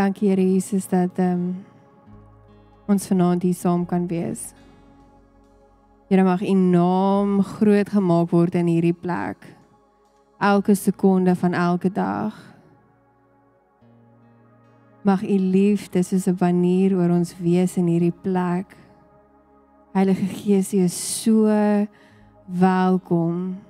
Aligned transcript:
Dankie 0.00 0.28
Here 0.28 0.52
Jesus 0.52 0.88
dat 0.88 1.18
ehm 1.20 1.32
um, 1.32 1.64
ons 2.88 3.06
vanaand 3.06 3.42
hier 3.42 3.54
saam 3.54 3.82
kan 3.86 4.06
wees. 4.08 4.54
Here 6.08 6.22
mag 6.24 6.40
U 6.40 6.52
naam 6.56 7.42
groot 7.44 7.90
gemaak 7.92 8.30
word 8.32 8.54
in 8.56 8.70
hierdie 8.70 8.96
plek. 8.96 9.44
Elke 10.38 10.74
sekonde 10.74 11.34
van 11.36 11.52
elke 11.52 11.90
dag. 11.92 12.32
Mag 15.04 15.22
U 15.22 15.36
liefde 15.38 16.02
soos 16.02 16.26
'n 16.26 16.36
banier 16.36 16.96
oor 16.96 17.10
ons 17.10 17.34
wees 17.38 17.76
in 17.76 17.86
hierdie 17.86 18.16
plek. 18.22 18.76
Heilige 19.92 20.26
Gees, 20.26 20.72
U 20.72 20.78
is 20.78 21.22
so 21.22 21.44
welkom. 22.46 23.60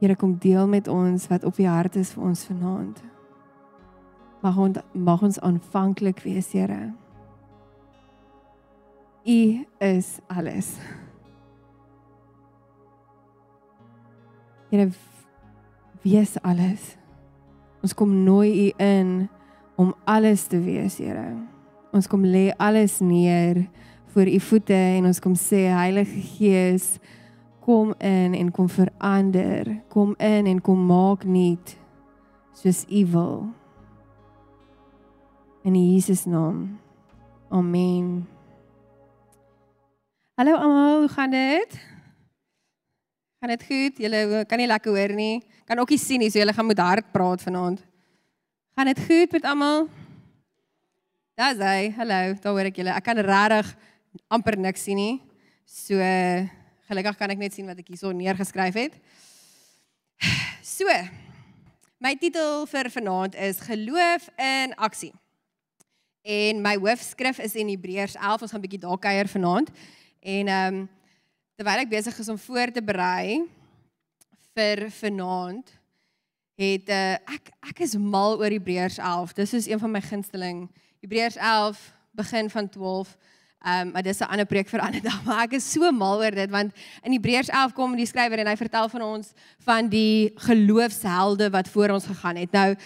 Here 0.00 0.16
kom 0.16 0.36
deel 0.38 0.68
met 0.68 0.88
ons 0.88 1.26
wat 1.26 1.44
op 1.44 1.58
U 1.58 1.64
hart 1.64 1.96
is 1.96 2.12
vir 2.12 2.22
ons 2.24 2.44
vanaand. 2.44 3.11
Mag 4.42 4.56
ons 4.58 4.78
mag 4.92 5.22
ons 5.22 5.38
aanvanklik 5.40 6.24
wees, 6.26 6.50
Here. 6.52 6.90
U 9.22 9.66
is 9.78 10.18
alles. 10.26 10.74
Here 14.70 14.90
wees 16.02 16.34
alles. 16.42 16.96
Ons 17.82 17.94
kom 17.94 18.24
nooi 18.24 18.50
U 18.50 18.82
in 18.82 19.28
om 19.78 19.94
alles 20.04 20.48
te 20.50 20.58
wees, 20.58 20.98
Here. 20.98 21.36
Ons 21.94 22.10
kom 22.10 22.26
lê 22.26 22.50
alles 22.58 22.98
neer 22.98 23.68
voor 24.10 24.26
U 24.26 24.38
voete 24.50 24.74
en 24.74 25.06
ons 25.06 25.22
kom 25.22 25.38
sê 25.38 25.68
Heilige 25.70 26.18
Gees, 26.34 26.96
kom 27.62 27.94
in 28.02 28.34
en 28.34 28.50
kom 28.50 28.66
verander. 28.68 29.76
Kom 29.88 30.16
in 30.18 30.50
en 30.50 30.60
kom 30.60 30.86
maak 30.90 31.22
nuut 31.22 31.76
soos 32.58 32.88
U 32.90 33.06
wil. 33.14 33.42
In 35.62 35.76
Jesus 35.78 36.24
naam. 36.24 36.80
Amen. 37.48 38.26
Hallo 40.34 40.56
almal, 40.58 40.98
hoe 40.98 41.08
gaan 41.08 41.30
dit? 41.30 41.76
Gaan 43.38 43.52
dit 43.54 43.62
goed? 43.62 43.98
Julle 44.02 44.42
kan 44.50 44.58
nie 44.58 44.66
lekker 44.66 44.90
hoor 44.90 45.14
nie. 45.14 45.44
Kan 45.64 45.78
ook 45.78 45.94
nie 45.94 46.00
sien 46.02 46.18
nie, 46.18 46.32
so 46.34 46.42
julle 46.42 46.52
gaan 46.52 46.66
moet 46.66 46.82
hard 46.82 47.12
praat 47.14 47.46
vanaand. 47.46 47.78
Gaan 48.74 48.90
dit 48.90 49.04
goed 49.06 49.38
met 49.38 49.46
almal? 49.46 49.86
Daar's 51.38 51.62
hy. 51.62 51.94
Hallo, 51.94 52.34
daar 52.42 52.58
hoor 52.58 52.72
ek 52.72 52.82
julle. 52.82 52.98
Ek 52.98 53.06
kan 53.06 53.22
regtig 53.22 53.72
amper 54.34 54.58
niks 54.58 54.82
sien 54.82 54.98
nie. 54.98 55.16
So 55.62 55.94
gelukkig 56.90 57.22
kan 57.22 57.30
ek 57.30 57.38
net 57.38 57.54
sien 57.54 57.70
wat 57.70 57.78
ek 57.78 57.94
hierso 57.94 58.10
neergeskryf 58.10 58.82
het. 58.82 58.98
So. 60.66 60.90
My 62.02 62.16
titel 62.18 62.64
vir 62.66 62.88
vanaand 62.90 63.36
is 63.38 63.62
Geloof 63.62 64.26
in 64.34 64.74
aksie. 64.74 65.12
En 66.22 66.60
my 66.60 66.76
hoofskrif 66.78 67.38
is 67.38 67.54
in 67.54 67.68
Hebreërs 67.68 68.14
11. 68.14 68.42
Ons 68.42 68.50
gaan 68.50 68.60
'n 68.60 68.66
bietjie 68.68 68.80
daar 68.80 68.98
kuier 68.98 69.28
vanaand. 69.28 69.70
En 70.20 70.46
ehm 70.46 70.74
um, 70.74 70.88
terwyl 71.54 71.82
ek 71.82 71.88
besig 71.88 72.18
is 72.18 72.28
om 72.28 72.38
voor 72.38 72.70
te 72.70 72.82
berei 72.82 73.48
vir 74.54 74.90
vanaand 74.90 75.80
het 76.54 76.88
uh, 76.88 77.12
ek 77.12 77.50
ek 77.60 77.78
is 77.78 77.96
mal 77.96 78.38
oor 78.38 78.50
Hebreërs 78.50 78.98
11. 78.98 79.32
Dis 79.32 79.52
is 79.52 79.66
een 79.66 79.78
van 79.78 79.90
my 79.90 80.00
gunsteling. 80.00 80.70
Hebreërs 81.00 81.36
11 81.36 81.92
begin 82.10 82.50
van 82.50 82.68
12. 82.68 83.16
Ehm 83.62 83.86
um, 83.86 83.92
maar 83.92 84.02
dis 84.02 84.18
'n 84.18 84.30
ander 84.30 84.46
preek 84.46 84.68
vir 84.68 84.80
'n 84.80 84.86
ander 84.86 85.02
dag, 85.02 85.24
maar 85.24 85.42
ek 85.42 85.52
is 85.52 85.72
so 85.72 85.90
mal 85.90 86.18
oor 86.18 86.30
dit 86.30 86.50
want 86.50 86.72
in 87.02 87.12
Hebreërs 87.12 87.48
11 87.48 87.72
kom 87.72 87.96
die 87.96 88.06
skrywer 88.06 88.38
en 88.38 88.46
hy 88.46 88.56
vertel 88.56 88.88
van 88.88 89.02
ons 89.02 89.32
van 89.58 89.88
die 89.88 90.32
geloofshelde 90.34 91.50
wat 91.50 91.68
voor 91.68 91.88
ons 91.88 92.06
gegaan 92.06 92.36
het. 92.36 92.52
Nou 92.52 92.76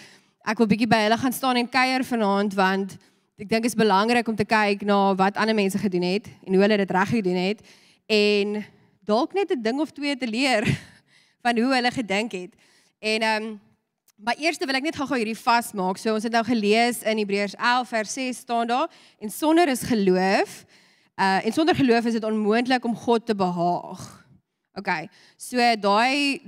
ek 0.44 0.58
wil 0.58 0.66
bietjie 0.66 0.88
by 0.88 1.02
hulle 1.04 1.18
gaan 1.18 1.32
staan 1.32 1.56
en 1.56 1.68
kuier 1.68 2.04
vanaand 2.04 2.54
want 2.54 2.96
ek 3.36 3.48
dink 3.50 3.66
dit 3.66 3.72
is 3.72 3.76
belangrik 3.76 4.28
om 4.28 4.36
te 4.36 4.46
kyk 4.48 4.80
na 4.88 5.14
wat 5.14 5.36
ander 5.36 5.54
mense 5.54 5.78
gedoen 5.78 6.06
het 6.08 6.28
en 6.46 6.54
hoe 6.54 6.62
hulle 6.62 6.76
dit 6.80 6.90
reg 6.90 7.08
gedoen 7.08 7.36
het 7.36 7.60
en 8.08 8.64
dalk 9.04 9.34
net 9.36 9.52
'n 9.52 9.62
ding 9.62 9.80
of 9.80 9.92
twee 9.92 10.16
te 10.16 10.26
leer 10.26 10.64
van 11.44 11.58
hoe 11.58 11.74
hulle 11.74 11.90
gedink 11.90 12.32
het. 12.32 12.52
En 12.98 13.20
ehm 13.20 13.42
um, 13.42 13.60
maar 14.16 14.36
eers 14.40 14.56
wil 14.56 14.74
ek 14.74 14.82
net 14.82 14.96
gou-gou 14.96 15.18
hierdie 15.20 15.36
vasmaak. 15.36 15.98
So 16.00 16.14
ons 16.14 16.24
het 16.24 16.32
nou 16.32 16.44
gelees 16.44 17.02
in 17.04 17.18
Hebreërs 17.20 17.54
11 17.60 17.88
vers 17.88 18.12
6 18.12 18.36
staan 18.36 18.66
daar 18.66 18.88
en 19.20 19.30
sonder 19.30 19.68
is 19.68 19.82
geloof 19.82 20.64
uh 21.20 21.44
en 21.44 21.52
sonder 21.52 21.74
geloof 21.74 22.04
is 22.04 22.16
dit 22.16 22.24
onmoontlik 22.24 22.84
om 22.84 22.96
God 22.96 23.26
te 23.26 23.34
behaag. 23.34 24.26
OK. 24.74 25.08
So 25.36 25.60
daai 25.80 26.40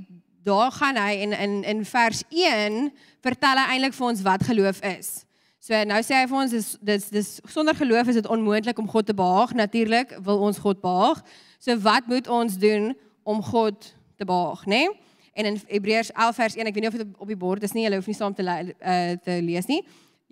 daar 0.43 0.73
gaan 0.73 0.97
hy 0.97 1.21
en 1.21 1.33
in 1.33 1.65
in 1.65 1.85
vers 1.85 2.23
1 2.31 2.93
vertel 3.21 3.57
hy 3.57 3.67
eintlik 3.77 3.95
vir 3.95 4.07
ons 4.07 4.23
wat 4.23 4.43
geloof 4.43 4.81
is. 4.81 5.28
So 5.69 5.77
nou 5.85 5.99
sê 6.01 6.17
hy 6.17 6.25
vir 6.31 6.39
ons 6.41 6.53
dis 6.55 6.67
dis 6.81 7.03
dis 7.13 7.27
sonder 7.53 7.77
geloof 7.77 8.09
is 8.09 8.17
dit 8.17 8.29
onmoontlik 8.33 8.79
om 8.81 8.87
God 8.89 9.05
te 9.05 9.13
behaag. 9.13 9.51
Natuurlik 9.53 10.15
wil 10.25 10.41
ons 10.47 10.57
God 10.65 10.79
behaag. 10.81 11.19
So 11.61 11.75
wat 11.85 12.07
moet 12.09 12.31
ons 12.33 12.55
doen 12.57 12.95
om 13.29 13.43
God 13.45 13.91
te 14.17 14.25
behaag, 14.25 14.63
né? 14.65 14.87
Nee? 14.87 14.95
En 15.39 15.51
in 15.51 15.59
Hebreërs 15.69 16.09
11 16.15 16.39
vers 16.41 16.57
1, 16.57 16.71
ek 16.71 16.79
weet 16.79 16.87
nie 16.87 16.91
of 16.91 16.97
dit 16.97 17.21
op 17.21 17.29
die 17.29 17.37
bord 17.39 17.67
is 17.69 17.77
nie, 17.77 17.85
jy 17.85 17.99
hoef 17.99 18.09
nie 18.09 18.17
saam 18.17 18.33
te 18.35 18.47
uh, 18.49 19.13
te 19.21 19.37
lees 19.45 19.69
nie. 19.69 19.83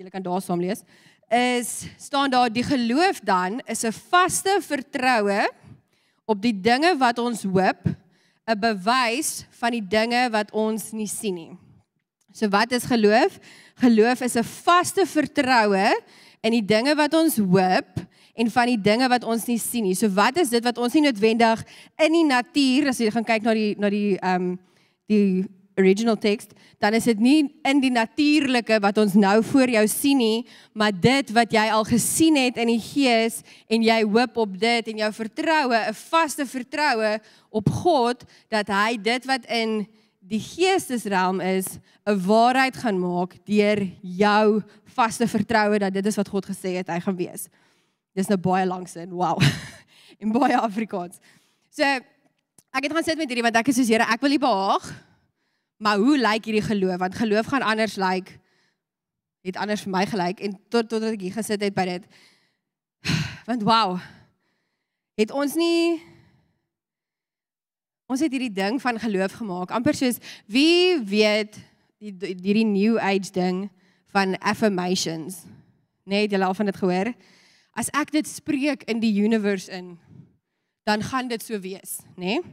Jy 0.00 0.08
kan 0.14 0.24
daar 0.24 0.40
saam 0.40 0.64
lees. 0.64 0.80
Is 1.28 1.84
staan 2.00 2.32
daar 2.32 2.48
die 2.48 2.64
geloof 2.64 3.20
dan 3.20 3.60
is 3.68 3.84
'n 3.84 3.92
vaste 3.92 4.56
vertroue 4.64 5.50
op 6.24 6.40
die 6.40 6.56
dinge 6.56 6.96
wat 6.96 7.20
ons 7.20 7.44
hoop, 7.44 7.84
'n 8.48 8.58
bewys 8.58 9.44
van 9.60 9.76
die 9.76 9.84
dinge 9.84 10.30
wat 10.32 10.48
ons 10.50 10.92
nie 10.96 11.12
sien 11.12 11.34
nie. 11.34 11.52
So 12.32 12.48
wat 12.48 12.72
is 12.72 12.88
geloof? 12.88 13.36
Geloof 13.76 14.20
is 14.20 14.36
'n 14.36 14.44
vaste 14.44 15.06
vertroue 15.06 16.00
in 16.40 16.52
die 16.52 16.64
dinge 16.64 16.94
wat 16.94 17.14
ons 17.14 17.36
hoop 17.36 18.00
en 18.34 18.50
van 18.50 18.66
die 18.66 18.80
dinge 18.80 19.08
wat 19.08 19.24
ons 19.24 19.44
nie 19.46 19.58
sien 19.58 19.84
nie. 19.84 19.94
So 19.94 20.08
wat 20.08 20.38
is 20.38 20.48
dit 20.48 20.64
wat 20.64 20.78
ons 20.78 20.92
nie 20.92 21.02
noodwendig 21.02 21.64
in 22.04 22.12
die 22.12 22.24
natuur 22.24 22.88
as 22.88 22.98
jy 22.98 23.10
gaan 23.10 23.24
kyk 23.24 23.42
na 23.42 23.54
die 23.54 23.74
na 23.78 23.90
die 23.90 24.16
ehm 24.16 24.34
um, 24.34 24.58
die 25.06 25.46
original 25.76 26.16
text, 26.16 26.54
dan 26.80 26.94
is 26.96 27.04
dit 27.04 27.18
nie 27.20 27.40
in 27.68 27.80
die 27.82 27.92
natuurlike 27.92 28.78
wat 28.80 28.96
ons 28.98 29.12
nou 29.12 29.42
voor 29.44 29.68
jou 29.68 29.84
sien 29.88 30.16
nie, 30.16 30.46
maar 30.72 30.92
dit 30.92 31.32
wat 31.36 31.52
jy 31.52 31.66
al 31.68 31.84
gesien 31.84 32.38
het 32.40 32.56
in 32.56 32.72
die 32.72 32.80
gees 32.80 33.42
en 33.68 33.84
jy 33.84 33.98
hoop 34.06 34.40
op 34.40 34.54
dit 34.56 34.88
en 34.88 35.02
jou 35.04 35.10
vertroue, 35.12 35.76
'n 35.76 35.94
vaste 35.94 36.46
vertroue 36.46 37.20
op 37.50 37.68
God 37.68 38.24
dat 38.48 38.68
hy 38.68 38.96
dit 38.96 39.24
wat 39.26 39.44
in 39.52 39.86
die 40.26 40.40
geestesrealm 40.42 41.40
is 41.40 41.78
'n 42.04 42.18
waarheid 42.26 42.76
gaan 42.76 42.98
maak 42.98 43.38
deur 43.44 43.80
jou 44.00 44.62
vaste 44.84 45.28
vertroue 45.28 45.78
dat 45.78 45.92
dit 45.92 46.06
is 46.06 46.16
wat 46.16 46.28
God 46.28 46.46
gesê 46.46 46.76
het 46.76 46.88
hy 46.88 47.00
gaan 47.00 47.16
wees. 47.16 47.48
Dis 48.14 48.26
nou 48.26 48.38
baie 48.38 48.66
lank 48.66 48.88
sin. 48.88 49.10
Wow. 49.10 49.40
In 50.22 50.32
baie 50.32 50.58
Afrikaans. 50.58 51.18
So 51.70 51.82
ek 51.82 52.82
het 52.82 52.92
gaan 52.92 53.04
sit 53.04 53.18
met 53.18 53.28
hierdie 53.28 53.44
want 53.44 53.56
ek 53.56 53.68
is 53.68 53.76
soos 53.76 53.88
Here, 53.88 54.04
ek 54.04 54.20
wil 54.20 54.32
U 54.32 54.38
behaag. 54.38 54.86
Maar 55.76 55.96
hoe 55.98 56.18
lyk 56.18 56.44
hierdie 56.44 56.64
geloof? 56.64 56.98
Want 56.98 57.14
geloof 57.14 57.46
gaan 57.46 57.62
anders 57.62 57.96
lyk. 57.96 58.38
Het 59.42 59.56
anders 59.56 59.82
vir 59.82 59.92
my 59.92 60.06
gelyk 60.06 60.40
en 60.40 60.58
tot 60.68 60.88
totdat 60.88 61.12
ek 61.12 61.20
hier 61.20 61.36
gesit 61.36 61.60
het 61.60 61.74
by 61.74 61.84
dit. 61.84 62.04
Want 63.48 63.62
wow. 63.62 64.00
Het 65.14 65.30
ons 65.30 65.54
nie 65.54 66.02
Ons 68.06 68.22
het 68.22 68.30
hierdie 68.30 68.52
ding 68.54 68.78
van 68.82 69.00
geloof 69.02 69.38
gemaak, 69.40 69.72
amper 69.74 69.96
soos 69.98 70.20
wie 70.46 70.98
weet 71.02 71.58
die 71.98 72.34
hierdie 72.42 72.66
new 72.66 73.00
age 73.02 73.32
ding 73.34 73.66
van 74.14 74.36
affirmations. 74.38 75.42
Nee, 76.06 76.28
jy 76.28 76.38
al 76.38 76.54
van 76.54 76.70
dit 76.70 76.78
gehoor? 76.78 77.10
As 77.76 77.90
ek 77.98 78.12
dit 78.14 78.28
spreek 78.28 78.86
in 78.86 79.02
die 79.02 79.12
universe 79.18 79.72
in, 79.74 79.96
dan 80.86 81.02
gaan 81.02 81.28
dit 81.28 81.42
so 81.42 81.58
wees, 81.60 81.98
nê? 82.14 82.38
Nee? 82.38 82.44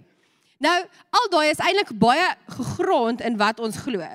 Nou, 0.63 0.77
al 1.11 1.29
daai 1.31 1.49
is 1.51 1.59
eintlik 1.59 1.91
baie 1.99 2.29
gegrond 2.55 3.21
in 3.21 3.35
wat 3.37 3.59
ons 3.59 3.77
glo. 3.83 4.05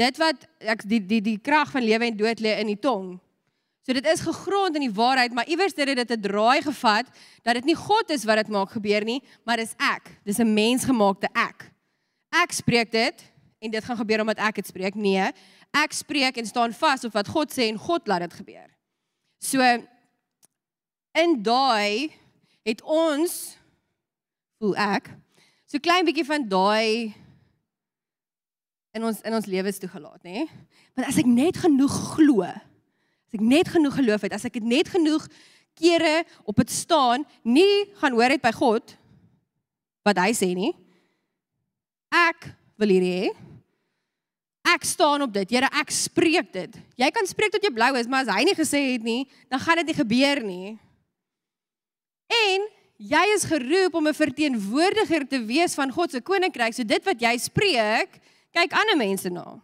Dit 0.00 0.18
wat 0.20 0.44
ek 0.60 0.84
die 0.88 1.00
die 1.00 1.20
die 1.24 1.38
krag 1.40 1.72
van 1.72 1.84
lewe 1.86 2.04
en 2.10 2.18
dood 2.18 2.42
lê 2.44 2.58
in 2.60 2.68
die 2.68 2.78
tong. 2.80 3.14
So 3.80 3.96
dit 3.96 4.06
is 4.06 4.20
gegrond 4.20 4.76
in 4.76 4.84
die 4.84 4.94
waarheid, 4.94 5.32
maar 5.32 5.48
iewers 5.48 5.72
het 5.76 5.88
dit 5.96 6.10
'n 6.10 6.20
draai 6.20 6.62
gevat 6.62 7.06
dat 7.42 7.54
dit 7.54 7.64
nie 7.64 7.74
God 7.74 8.10
is 8.10 8.24
wat 8.24 8.36
dit 8.36 8.48
maak 8.48 8.70
gebeur 8.70 9.04
nie, 9.04 9.22
maar 9.44 9.56
dis 9.56 9.74
ek. 9.78 10.20
Dis 10.24 10.38
'n 10.38 10.54
mensgemaakte 10.54 11.28
ek. 11.32 11.72
Ek 12.30 12.52
spreek 12.52 12.90
dit 12.90 13.32
en 13.58 13.70
dit 13.70 13.84
gaan 13.84 13.96
gebeur 13.96 14.20
omdat 14.20 14.38
ek 14.38 14.54
dit 14.54 14.66
spreek. 14.66 14.94
Nee, 14.94 15.32
ek 15.70 15.92
spreek 15.92 16.36
en 16.36 16.46
staan 16.46 16.72
vas 16.72 17.04
op 17.04 17.12
wat 17.12 17.28
God 17.28 17.50
sê 17.52 17.68
en 17.68 17.78
God 17.78 18.06
laat 18.06 18.20
dit 18.20 18.32
gebeur. 18.32 18.68
So 19.38 19.60
in 21.12 21.42
daai 21.42 22.12
het 22.62 22.82
ons 22.82 23.56
voel 24.58 24.76
ek 24.76 25.10
so 25.66 25.78
klein 25.78 26.04
bietjie 26.04 26.26
van 26.26 26.48
daai 26.48 27.14
in 28.92 29.04
ons 29.06 29.20
in 29.22 29.34
ons 29.34 29.46
lewens 29.46 29.78
toegelaat, 29.78 30.22
nê? 30.26 30.46
Want 30.94 31.08
as 31.08 31.18
ek 31.22 31.28
net 31.30 31.56
genoeg 31.62 31.94
glo, 32.16 32.46
As 33.30 33.38
ek 33.38 33.46
net 33.46 33.68
genoeg 33.70 33.94
geloof 33.94 34.24
het, 34.26 34.32
as 34.34 34.44
ek 34.48 34.56
net 34.58 34.88
genoeg 34.90 35.28
kere 35.78 36.24
op 36.42 36.56
dit 36.58 36.72
staan, 36.74 37.22
nie 37.46 37.86
gaan 38.00 38.16
hoor 38.18 38.34
het 38.34 38.42
by 38.42 38.50
God 38.50 38.96
wat 40.02 40.18
hy 40.18 40.32
sê 40.34 40.48
nie. 40.58 40.72
Ek 42.10 42.50
wil 42.74 42.90
hierdie 42.90 43.14
hê. 43.14 43.30
ek 44.70 44.84
staan 44.84 45.22
op 45.22 45.32
dit. 45.32 45.50
Here, 45.50 45.70
ek 45.80 45.90
spreek 45.90 46.50
dit. 46.52 46.74
Jy 46.98 47.08
kan 47.14 47.26
spreek 47.26 47.54
tot 47.54 47.62
jy 47.64 47.70
blou 47.74 47.94
is, 47.96 48.06
maar 48.10 48.26
as 48.26 48.34
hy 48.34 48.44
nie 48.44 48.54
gesê 48.54 48.82
het 48.92 49.02
nie, 49.02 49.24
dan 49.50 49.62
gaan 49.62 49.80
dit 49.80 49.90
nie 49.90 49.96
gebeur 49.96 50.42
nie. 50.44 50.74
En 52.30 52.66
jy 52.98 53.24
is 53.34 53.46
geroep 53.48 53.94
om 53.94 54.06
'n 54.06 54.14
verteenwoordiger 54.14 55.26
te 55.26 55.40
wees 55.46 55.74
van 55.74 55.90
God 55.90 56.10
se 56.10 56.20
koninkryk. 56.20 56.74
So 56.74 56.84
dit 56.84 57.04
wat 57.04 57.18
jy 57.20 57.38
spreek, 57.38 58.20
kyk 58.52 58.72
ander 58.72 58.96
mense 58.96 59.30
na. 59.30 59.58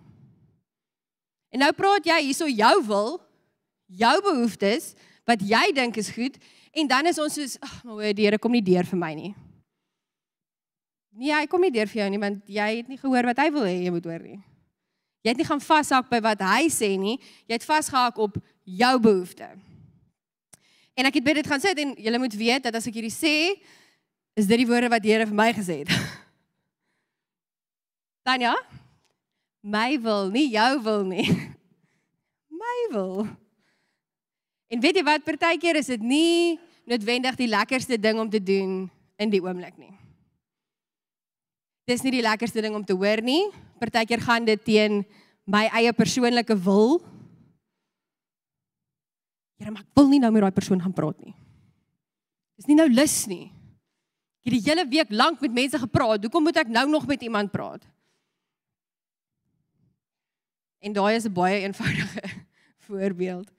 En 1.51 1.59
nou 1.61 1.73
praat 1.73 2.05
jy 2.05 2.21
hierso 2.23 2.47
jou 2.47 2.83
wil, 2.87 3.21
jou 3.87 4.15
behoeftes, 4.23 4.95
wat 5.27 5.43
jy 5.43 5.71
dink 5.75 5.99
is 5.99 6.13
goed 6.15 6.39
en 6.77 6.89
dan 6.91 7.09
is 7.11 7.19
ons 7.19 7.35
soos, 7.35 7.57
ag, 7.65 7.77
maar 7.85 8.15
die 8.15 8.27
Here 8.27 8.39
kom 8.39 8.55
nie 8.55 8.65
deur 8.65 8.87
vir 8.87 9.01
my 9.01 9.13
nie. 9.17 9.33
Nee, 11.17 11.33
hy 11.33 11.47
kom 11.49 11.63
nie 11.65 11.73
deur 11.73 11.89
vir 11.89 12.03
jou 12.03 12.11
nie 12.13 12.21
want 12.21 12.43
jy 12.51 12.67
het 12.81 12.91
nie 12.93 13.01
gehoor 13.01 13.31
wat 13.31 13.41
hy 13.41 13.49
wil 13.55 13.65
hê 13.67 13.79
jy 13.87 13.95
moet 13.95 14.07
hoor 14.07 14.23
nie. 14.23 14.39
Jy 15.25 15.33
het 15.33 15.41
nie 15.41 15.49
gaan 15.49 15.63
vashak 15.65 16.11
by 16.11 16.21
wat 16.23 16.45
hy 16.47 16.69
sê 16.71 16.93
nie, 17.01 17.17
jy 17.49 17.57
het 17.57 17.67
vasgehak 17.67 18.19
op 18.23 18.37
jou 18.63 18.93
behoefte. 19.03 19.49
En 20.97 21.09
ek 21.09 21.19
het 21.19 21.27
baie 21.27 21.41
dit 21.41 21.49
gaan 21.49 21.63
sê 21.63 21.73
en 21.75 21.97
julle 21.99 22.21
moet 22.21 22.37
weet 22.39 22.69
dat 22.69 22.79
as 22.79 22.87
ek 22.89 23.01
hierdie 23.01 23.13
sê, 23.13 23.57
is 24.37 24.47
dit 24.47 24.61
die 24.61 24.69
woorde 24.69 24.93
wat 24.93 25.03
die 25.03 25.15
Here 25.15 25.27
vir 25.27 25.37
my 25.37 25.49
gesê 25.57 25.81
het. 25.83 25.93
Tanya, 28.27 28.53
my 29.65 29.97
wil, 30.03 30.31
nie 30.31 30.51
jou 30.53 30.73
wil 30.85 31.05
nie. 31.09 31.27
My 32.57 32.77
wil. 32.91 33.27
En 34.73 34.83
weet 34.83 34.99
jy 34.99 35.05
wat, 35.07 35.25
partykeer 35.27 35.79
is 35.79 35.91
dit 35.93 36.03
nie 36.03 36.59
noodwendig 36.87 37.39
die 37.39 37.51
lekkerste 37.51 37.99
ding 37.99 38.19
om 38.23 38.31
te 38.31 38.43
doen 38.43 38.87
in 39.19 39.31
die 39.31 39.43
oomblik 39.43 39.77
nie. 39.79 39.95
Dis 41.87 42.03
nie 42.03 42.17
die 42.17 42.25
lekkerste 42.25 42.63
ding 42.65 42.75
om 42.75 42.85
te 42.85 42.97
hoor 42.99 43.23
nie. 43.23 43.47
Partykeer 43.79 44.23
gaan 44.27 44.47
dit 44.47 44.63
teen 44.67 45.05
my 45.47 45.67
eie 45.79 45.93
persoonlike 45.95 46.57
wil. 46.67 46.99
Here, 49.57 49.71
maar 49.71 49.85
ek 49.87 49.99
wil 49.99 50.11
nie 50.11 50.21
nou 50.23 50.33
met 50.35 50.49
daai 50.49 50.57
persoon 50.57 50.83
gaan 50.83 50.95
praat 50.95 51.19
nie. 51.23 51.35
Dis 52.59 52.67
nie 52.67 52.79
nou 52.79 52.89
lus 52.91 53.15
nie. 53.31 53.53
Ek 54.43 54.51
het 54.51 54.57
die 54.59 54.67
hele 54.67 54.87
week 54.91 55.13
lank 55.15 55.41
met 55.43 55.55
mense 55.55 55.79
gepraat. 55.79 56.27
Hoekom 56.27 56.47
moet 56.47 56.59
ek 56.63 56.73
nou 56.73 56.87
nog 56.91 57.07
met 57.07 57.23
iemand 57.23 57.55
praat? 57.55 57.87
En 60.83 60.95
daai 60.95 61.17
is 61.17 61.27
'n 61.27 61.33
baie 61.33 61.63
eenvoudige 61.63 62.23
voorbeeld. 62.87 63.56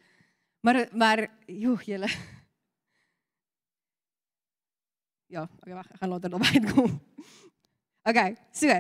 Maar 0.62 0.88
maar 0.92 1.28
joh, 1.46 1.82
julle. 1.82 2.10
Ja, 5.28 5.44
okay, 5.60 5.74
wag, 5.74 5.90
ek 5.92 6.00
gaan 6.00 6.10
later 6.10 6.32
daarby 6.32 6.52
uitkom. 6.58 6.94
Okay, 8.08 8.38
so, 8.56 8.72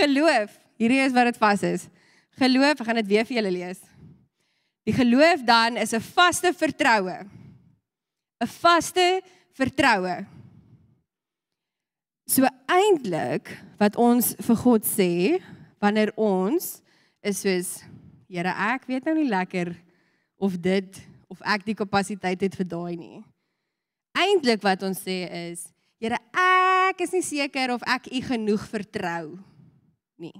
geloof, 0.00 0.54
hierdie 0.80 1.02
is 1.04 1.12
wat 1.12 1.28
dit 1.28 1.40
vas 1.40 1.62
is. 1.68 1.86
Geloof, 2.40 2.80
ek 2.80 2.86
gaan 2.88 3.00
dit 3.02 3.10
weer 3.10 3.26
vir 3.28 3.36
julle 3.36 3.52
lees. 3.52 3.82
Die 4.88 4.96
geloof 4.96 5.44
dan 5.44 5.76
is 5.76 5.92
'n 5.92 6.00
vaste 6.00 6.52
vertroue. 6.56 7.18
'n 8.40 8.48
Vaste 8.48 9.20
vertroue. 9.52 10.24
So 12.30 12.46
eintlik 12.70 13.50
wat 13.76 13.96
ons 13.96 14.34
vir 14.38 14.56
God 14.56 14.86
sê 14.86 15.42
wanneer 15.82 16.12
ons 16.16 16.80
is 17.20 17.40
soos 17.40 17.70
Here, 18.30 18.46
ek 18.46 18.84
weet 18.86 19.08
nou 19.08 19.16
nie 19.16 19.26
lekker 19.26 19.72
of 20.38 20.54
dit 20.62 21.00
of 21.30 21.40
ek 21.46 21.64
die 21.64 21.78
kapasiteit 21.78 22.40
het 22.42 22.56
vir 22.58 22.66
daai 22.66 22.96
nie. 22.98 23.20
Eintlik 24.18 24.62
wat 24.66 24.82
ons 24.82 24.98
sê 25.00 25.22
is, 25.50 25.68
Here, 26.00 26.16
ek 26.32 27.02
is 27.04 27.12
nie 27.12 27.24
seker 27.24 27.74
of 27.74 27.82
ek 27.84 28.08
U 28.08 28.20
genoeg 28.24 28.62
vertrou 28.72 29.36
nie. 30.16 30.32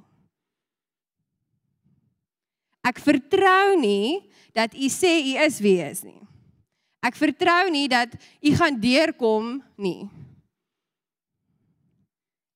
Ek 2.81 2.97
vertrou 3.05 3.77
nie 3.77 4.25
dat 4.57 4.73
U 4.73 4.89
sê 4.89 5.19
U 5.21 5.35
is 5.45 5.61
wie 5.61 5.77
U 5.77 5.85
is 5.85 6.01
nie. 6.07 6.17
Ek 7.05 7.17
vertrou 7.17 7.69
nie 7.73 7.87
dat 7.93 8.17
U 8.41 8.55
gaan 8.57 8.81
deurkom 8.81 9.59
nie. 9.77 10.09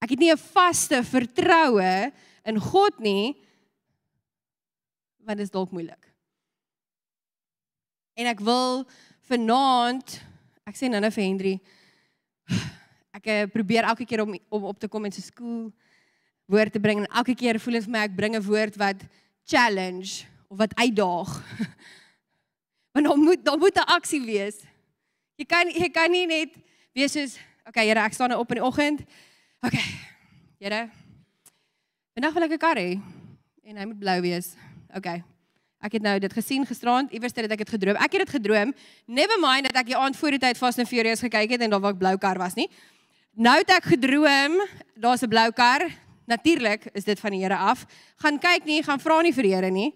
Ek 0.01 0.17
het 0.17 0.21
nie 0.21 0.33
'n 0.33 0.41
vaste 0.41 1.05
vertroue 1.05 2.13
in 2.45 2.61
God 2.61 2.99
nie 3.01 3.37
want 5.25 5.39
dit 5.39 5.45
is 5.45 5.53
dalk 5.53 5.73
moeilik. 5.73 6.04
En 8.15 8.27
ek 8.31 8.41
wil 8.41 8.85
vanaand 9.29 10.21
ek 10.65 10.77
sê 10.79 10.89
nou 10.89 11.01
net 11.03 11.15
vir 11.15 11.25
Henry 11.25 11.55
ek 13.15 13.27
eh, 13.31 13.47
probeer 13.51 13.87
elke 13.89 14.07
keer 14.09 14.25
om 14.25 14.35
om 14.49 14.71
op 14.71 14.79
te 14.79 14.89
kom 14.91 15.05
in 15.07 15.15
sy 15.15 15.23
skool 15.25 15.69
woord 16.51 16.75
te 16.75 16.83
bring 16.83 17.03
en 17.03 17.11
elke 17.11 17.35
keer 17.39 17.59
voel 17.63 17.79
dit 17.79 17.87
vir 17.87 17.95
my 17.95 18.05
ek 18.07 18.17
bring 18.17 18.37
'n 18.37 18.45
woord 18.45 18.77
wat 18.77 19.05
challenge 19.45 20.25
of 20.49 20.59
wat 20.59 20.75
uitdaag. 20.77 21.31
Want 22.95 23.07
dan 23.07 23.19
moet 23.19 23.45
dan 23.45 23.59
moet 23.59 23.77
'n 23.77 23.91
aksie 23.97 24.23
wees. 24.23 24.63
Jy 25.37 25.47
kan 25.47 25.67
jy 25.69 25.89
kan 25.91 26.11
nie 26.11 26.27
net 26.27 26.55
wees 26.95 27.13
soos 27.13 27.39
okay 27.67 27.87
Here 27.89 28.01
ek 28.01 28.13
staan 28.13 28.31
nou 28.31 28.41
op 28.41 28.51
in 28.53 28.61
die 28.61 28.67
oggend. 28.67 29.01
Okay. 29.65 29.85
Here. 30.61 30.91
Vandag 32.15 32.35
wil 32.35 32.47
ek 32.47 32.55
'n 32.55 32.59
kar 32.59 32.77
hê 32.77 33.01
en 33.65 33.77
hy 33.77 33.85
moet 33.85 33.99
blou 33.99 34.21
wees. 34.21 34.55
Okay. 34.95 35.25
Ek 35.85 35.99
het 35.99 36.05
nou 36.05 36.15
dit 36.17 36.33
gesien 36.33 36.65
gisterand, 36.65 37.13
iewers 37.13 37.35
het 37.37 37.51
ek 37.53 37.61
dit 37.61 37.73
gedroom. 37.77 37.99
Ek 38.01 38.15
het 38.17 38.25
dit 38.25 38.33
gedroom. 38.39 38.73
Never 39.05 39.37
mind 39.41 39.69
dat 39.69 39.83
ek 39.83 39.91
die 39.93 39.99
aand 40.01 40.17
voor 40.17 40.33
die 40.33 40.41
tyd 40.41 40.57
Fast 40.57 40.81
and 40.81 40.89
Furious 40.89 41.21
gekyk 41.21 41.53
het 41.53 41.65
en 41.67 41.75
daar 41.75 41.83
was 41.85 41.93
'n 41.93 42.01
blou 42.01 42.17
kar 42.17 42.39
was 42.39 42.55
nie. 42.55 42.71
Nou 43.37 43.59
het 43.59 43.71
ek 43.71 43.85
gedroom, 43.93 44.63
daar's 44.97 45.23
'n 45.23 45.29
blou 45.29 45.53
kar. 45.53 45.85
Natuurlik 46.27 46.89
is 46.95 47.05
dit 47.05 47.21
van 47.21 47.31
die 47.31 47.41
Here 47.41 47.57
af. 47.57 47.85
Gaan 48.17 48.39
kyk 48.39 48.65
nie, 48.65 48.83
gaan 48.83 49.01
vra 49.01 49.21
nie 49.21 49.33
vir 49.33 49.43
die 49.43 49.55
Here 49.55 49.71
nie. 49.71 49.95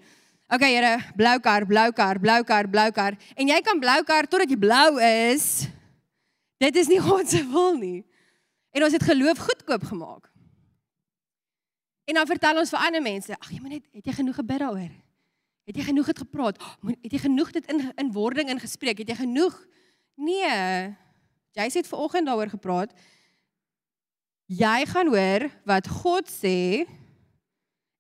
OK 0.50 0.60
Here, 0.60 0.98
blou 1.16 1.40
kar, 1.40 1.66
blou 1.66 1.92
kar, 1.92 2.18
blou 2.20 2.44
kar, 2.44 2.68
blou 2.68 2.90
kar. 2.90 3.16
En 3.34 3.48
jy 3.48 3.60
kan 3.60 3.80
blou 3.80 4.04
kar 4.04 4.26
totdat 4.26 4.50
jy 4.50 4.58
blou 4.58 5.00
is. 5.00 5.68
Dit 6.58 6.76
is 6.76 6.88
nie 6.88 7.00
God 7.08 7.28
se 7.28 7.42
wil 7.48 7.78
nie. 7.78 8.04
En 8.72 8.84
ons 8.84 8.92
het 8.92 9.02
geloof 9.02 9.38
goedkoop 9.38 9.84
gemaak. 9.84 10.28
En 12.04 12.14
dan 12.14 12.26
vertel 12.26 12.58
ons 12.58 12.70
vir 12.70 12.78
ander 12.78 13.02
mense, 13.02 13.32
ag 13.32 13.50
jy 13.50 13.60
moet 13.60 13.70
net 13.70 13.84
het 13.92 14.04
jy 14.04 14.12
genoeg 14.12 14.34
gebid 14.34 14.58
daaroor? 14.58 15.07
Het 15.68 15.76
jy 15.76 15.84
genoeg 15.90 16.06
het 16.08 16.18
gepraat? 16.24 16.62
Het 17.04 17.12
jy 17.12 17.18
genoeg 17.26 17.50
dit 17.52 17.66
in 17.68 17.82
in 18.00 18.12
wording 18.12 18.48
ingespreek? 18.48 19.02
Het 19.02 19.12
jy 19.12 19.18
genoeg? 19.20 19.56
Nee. 20.16 20.94
Jy 21.52 21.66
sê 21.68 21.82
dit 21.82 21.90
vanoggend 21.90 22.26
daaroor 22.26 22.48
gepraat. 22.48 22.94
Jy 24.48 24.86
gaan 24.88 25.12
hoor 25.12 25.50
wat 25.68 25.90
God 26.00 26.32
sê 26.32 26.88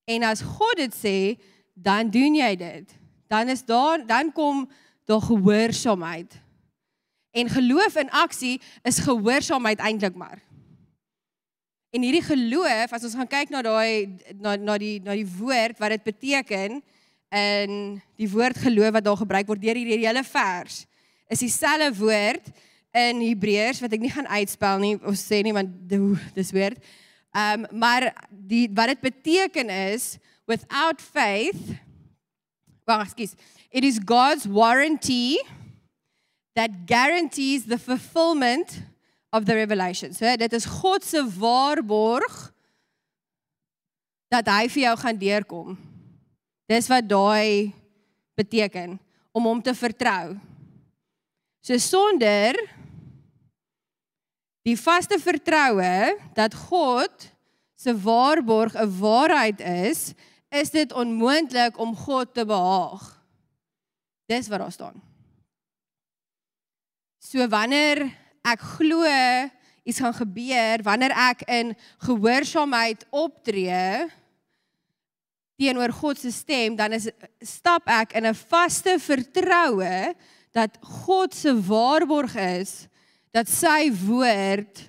en 0.08 0.24
as 0.24 0.40
God 0.40 0.80
dit 0.80 0.94
sê, 0.96 1.18
dan 1.76 2.08
doen 2.10 2.40
jy 2.40 2.54
dit. 2.56 2.96
Dan 3.28 3.52
is 3.52 3.64
daar 3.68 4.00
dan 4.06 4.32
kom 4.32 4.64
daar 5.04 5.20
gehoorsaamheid. 5.20 6.40
En 7.36 7.52
geloof 7.52 7.96
in 8.00 8.10
aksie 8.10 8.60
is 8.82 9.04
gehoorsaamheid 9.04 9.78
eintlik 9.78 10.16
maar. 10.16 10.40
En 11.92 12.00
hierdie 12.02 12.24
geloof, 12.24 12.92
as 12.92 13.04
ons 13.04 13.16
gaan 13.16 13.28
kyk 13.28 13.52
na 13.52 13.60
daai 13.62 14.16
na 14.40 14.56
na 14.56 14.78
die 14.80 15.00
na 15.04 15.12
die 15.12 15.28
woord 15.28 15.76
wat 15.78 15.92
dit 15.92 16.08
beteken, 16.08 16.80
in 17.34 17.98
die 18.16 18.30
woord 18.30 18.58
geloof 18.58 18.94
wat 18.96 19.04
daar 19.04 19.20
gebruik 19.20 19.50
word 19.50 19.62
deur 19.62 19.76
hierdie 19.76 20.06
hele 20.06 20.24
vers 20.24 20.86
is 21.28 21.44
dieselfde 21.44 21.92
woord 21.98 22.48
in 22.96 23.20
Hebreërs 23.20 23.82
wat 23.84 23.92
ek 23.92 24.00
nie 24.00 24.12
gaan 24.12 24.30
uitspel 24.32 24.80
nie 24.80 24.94
of 25.02 25.18
sê 25.20 25.42
nie 25.44 25.52
want 25.52 25.74
dis 26.34 26.54
woord. 26.56 26.80
Ehm 27.36 27.66
um, 27.68 27.78
maar 27.84 28.08
die 28.30 28.64
wat 28.72 28.94
dit 28.94 29.04
beteken 29.10 29.68
is 29.68 30.16
without 30.48 31.02
faith 31.04 31.76
Well, 32.88 33.02
excuse. 33.02 33.36
It 33.70 33.84
is 33.84 33.98
God's 33.98 34.46
warranty 34.46 35.36
that 36.56 36.86
guarantees 36.86 37.66
the 37.66 37.76
fulfillment 37.76 38.80
of 39.30 39.44
the 39.44 39.54
revelation. 39.54 40.14
So 40.14 40.36
dit 40.36 40.52
is 40.52 40.64
God 40.64 41.04
se 41.04 41.20
waarborg 41.20 42.38
dat 44.32 44.48
hy 44.48 44.70
vir 44.72 44.82
jou 44.86 44.94
gaan 45.02 45.20
deurkom. 45.20 45.76
Dis 46.68 46.88
wat 46.90 47.06
daai 47.08 47.72
beteken 48.36 48.98
om 49.32 49.48
hom 49.48 49.62
te 49.64 49.72
vertrou. 49.74 50.36
So 51.64 51.78
sonder 51.80 52.56
die 54.68 54.76
vaste 54.76 55.16
vertroue 55.20 56.18
dat 56.36 56.54
God 56.68 57.30
se 57.78 57.94
waarborg 57.94 58.74
'n 58.76 58.98
waarheid 59.00 59.60
is, 59.60 60.12
is 60.50 60.70
dit 60.70 60.92
onmoontlik 60.92 61.78
om 61.78 61.96
God 61.96 62.34
te 62.34 62.44
behaag. 62.44 63.24
Dis 64.26 64.48
wat 64.48 64.58
daar 64.58 64.72
staan. 64.72 65.02
So 67.18 67.48
wanneer 67.48 68.08
ek 68.44 68.60
glo 68.60 69.04
iets 69.84 70.00
gaan 70.00 70.14
gebeur, 70.14 70.82
wanneer 70.82 71.12
ek 71.12 71.42
in 71.48 71.76
gehoorsaamheid 71.98 73.06
optree, 73.10 74.08
teenoor 75.58 75.92
God 75.92 76.20
se 76.20 76.30
stem, 76.30 76.76
dan 76.78 76.94
is 76.94 77.08
stap 77.42 77.88
ek 77.90 78.14
in 78.14 78.26
'n 78.26 78.34
vaste 78.34 78.98
vertroue 78.98 80.14
dat 80.52 80.78
God 80.80 81.34
se 81.34 81.52
waarborg 81.52 82.34
is 82.36 82.86
dat 83.30 83.48
sy 83.48 83.90
woord 83.92 84.88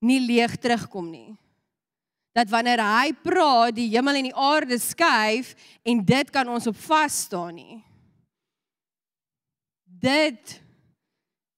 nie 0.00 0.20
leeg 0.20 0.56
terugkom 0.56 1.10
nie. 1.10 1.36
dat 2.32 2.48
wanneer 2.48 2.80
hy 2.80 3.12
praat, 3.24 3.74
die 3.76 3.90
hemel 3.92 4.16
en 4.16 4.30
die 4.30 4.36
aarde 4.40 4.78
skuif 4.80 5.52
en 5.84 6.00
dit 6.04 6.30
kan 6.32 6.48
ons 6.48 6.66
op 6.70 6.78
vas 6.88 7.18
staan 7.26 7.58
nie. 7.58 7.82
Dit 9.84 10.56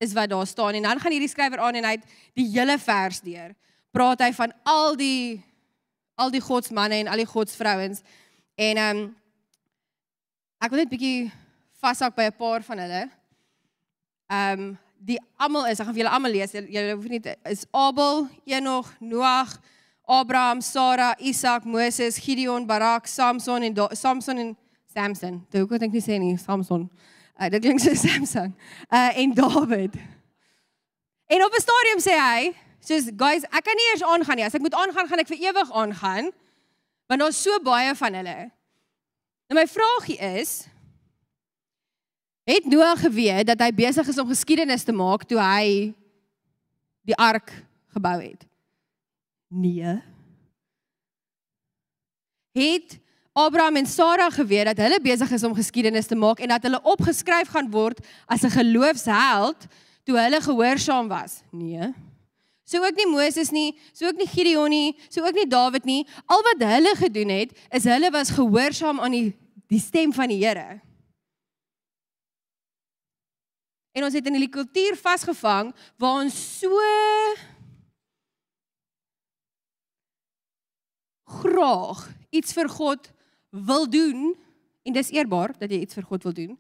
is 0.03 0.13
wat 0.13 0.33
daar 0.33 0.47
staan 0.47 0.75
en 0.75 0.83
dan 0.83 1.01
gaan 1.01 1.15
hierdie 1.15 1.31
skrywer 1.31 1.63
aan 1.63 1.79
en 1.79 1.87
hy 1.87 1.95
het 1.95 2.17
die 2.35 2.49
hele 2.57 2.75
vers 2.83 3.23
deur. 3.23 3.55
Praat 3.95 4.27
hy 4.27 4.33
van 4.35 4.55
al 4.67 4.99
die 4.99 5.43
al 6.19 6.31
die 6.31 6.43
godsmanne 6.43 7.01
en 7.03 7.09
al 7.11 7.23
die 7.23 7.31
godsvrouens 7.31 8.03
en 8.55 8.77
ehm 8.77 8.97
um, 8.97 9.17
ek 10.59 10.71
wil 10.71 10.81
net 10.81 10.91
bietjie 10.91 11.33
vashak 11.83 12.15
by 12.17 12.31
'n 12.31 12.37
paar 12.39 12.63
van 12.63 12.79
hulle. 12.79 13.03
Ehm 14.31 14.61
um, 14.61 14.79
die 15.05 15.21
almal 15.37 15.67
is, 15.67 15.81
ek 15.81 15.87
gaan 15.87 15.95
vir 15.95 16.03
julle 16.05 16.15
almal 16.17 16.33
lees. 16.33 16.53
Julle 16.53 16.95
hoef 16.95 17.09
nie 17.09 17.21
is 17.51 17.67
Abel, 17.73 18.29
Enoch, 18.47 18.93
Noag, 19.01 19.59
Abraham, 20.07 20.61
Sara, 20.61 21.15
Isak, 21.19 21.65
Moses, 21.65 22.19
Gideon, 22.19 22.67
Barak, 22.67 23.07
Samson 23.07 23.63
en 23.63 23.75
Do 23.75 23.89
Samson 23.93 24.39
en 24.39 24.57
Samson. 24.95 25.47
Dit 25.51 25.61
hoekom 25.61 25.79
dink 25.79 25.93
ek 25.93 26.01
nie 26.01 26.07
sê 26.07 26.19
nie 26.19 26.37
Samson. 26.37 26.91
Uh, 27.41 27.49
dit 27.51 27.63
klink 27.63 27.81
so 27.81 27.95
Samson. 28.07 28.55
Uh 28.89 29.11
en 29.19 29.35
David. 29.35 29.97
En 31.27 31.45
op 31.45 31.53
'n 31.53 31.61
stadium 31.61 32.01
sê 32.01 32.15
hy, 32.15 32.55
soos 32.81 33.11
guys, 33.17 33.45
ek 33.51 33.65
kan 33.65 33.77
nie 33.77 33.89
eers 33.93 34.05
aangaan 34.05 34.37
nie. 34.37 34.45
As 34.45 34.55
ek 34.55 34.61
moet 34.61 34.75
aangaan, 34.75 35.09
gaan 35.09 35.19
ek 35.19 35.29
vir 35.29 35.41
ewig 35.51 35.73
aangaan. 35.73 36.33
Want 37.07 37.21
daar's 37.21 37.43
so 37.43 37.59
baie 37.63 37.95
van 37.95 38.15
hulle. 38.15 38.39
Nou 39.49 39.59
my 39.61 39.67
vraagie 39.69 40.17
is, 40.41 40.65
het 42.49 42.65
Noag 42.69 43.01
geweet 43.01 43.47
dat 43.47 43.61
hy 43.61 43.71
besig 43.77 44.09
is 44.09 44.19
om 44.21 44.29
geskiedenis 44.29 44.85
te 44.85 44.93
maak 44.93 45.25
toe 45.29 45.39
hy 45.41 45.93
die 47.05 47.17
ark 47.17 47.53
gebou 47.93 48.17
het? 48.21 48.45
Nee. 49.49 49.97
Het 52.55 52.99
Abraham 53.33 53.77
en 53.77 53.87
Sara 53.87 54.31
geweet 54.31 54.73
dat 54.73 54.83
hulle 54.85 55.01
besig 55.03 55.31
is 55.31 55.45
om 55.45 55.55
geskiedenis 55.55 56.07
te 56.07 56.17
maak 56.17 56.41
en 56.41 56.53
dat 56.55 56.63
hulle 56.63 56.83
opgeskryf 56.83 57.51
gaan 57.51 57.71
word 57.71 58.01
as 58.27 58.45
'n 58.45 58.57
geloofsheld 58.57 59.67
toe 60.05 60.19
hulle 60.19 60.41
gehoorsaam 60.41 61.09
was? 61.09 61.43
Nee. 61.51 61.93
So 62.65 62.81
ook 62.81 62.97
nie 62.97 63.07
Moses 63.11 63.51
nie, 63.53 63.75
so 63.93 64.09
ook 64.09 64.17
nie 64.17 64.29
Gideon 64.29 64.73
nie, 64.73 64.97
so 65.13 65.25
ook 65.25 65.37
nie 65.37 65.49
Dawid 65.49 65.85
nie. 65.85 66.07
Al 66.27 66.45
wat 66.47 66.65
hulle 66.65 66.95
gedoen 66.97 67.33
het, 67.35 67.53
is 67.71 67.85
hulle 67.85 68.11
was 68.11 68.33
gehoorsaam 68.37 69.01
aan 69.01 69.17
die 69.17 69.27
die 69.73 69.81
stem 69.81 70.13
van 70.13 70.29
die 70.29 70.43
Here. 70.45 70.81
En 73.95 74.05
ons 74.05 74.15
het 74.15 74.27
in 74.27 74.37
hierdie 74.37 74.53
kultuur 74.53 74.97
vasgevang 74.99 75.71
waar 76.03 76.25
ons 76.25 76.37
so 76.59 76.81
graag 81.41 82.03
iets 82.35 82.53
vir 82.57 82.69
God 82.69 83.11
wil 83.55 83.87
doen 83.91 84.35
en 84.85 84.97
dis 84.97 85.13
eerbaar 85.15 85.55
dat 85.59 85.71
jy 85.71 85.85
iets 85.85 85.97
vir 85.97 86.09
God 86.11 86.27
wil 86.29 86.37
doen. 86.37 86.53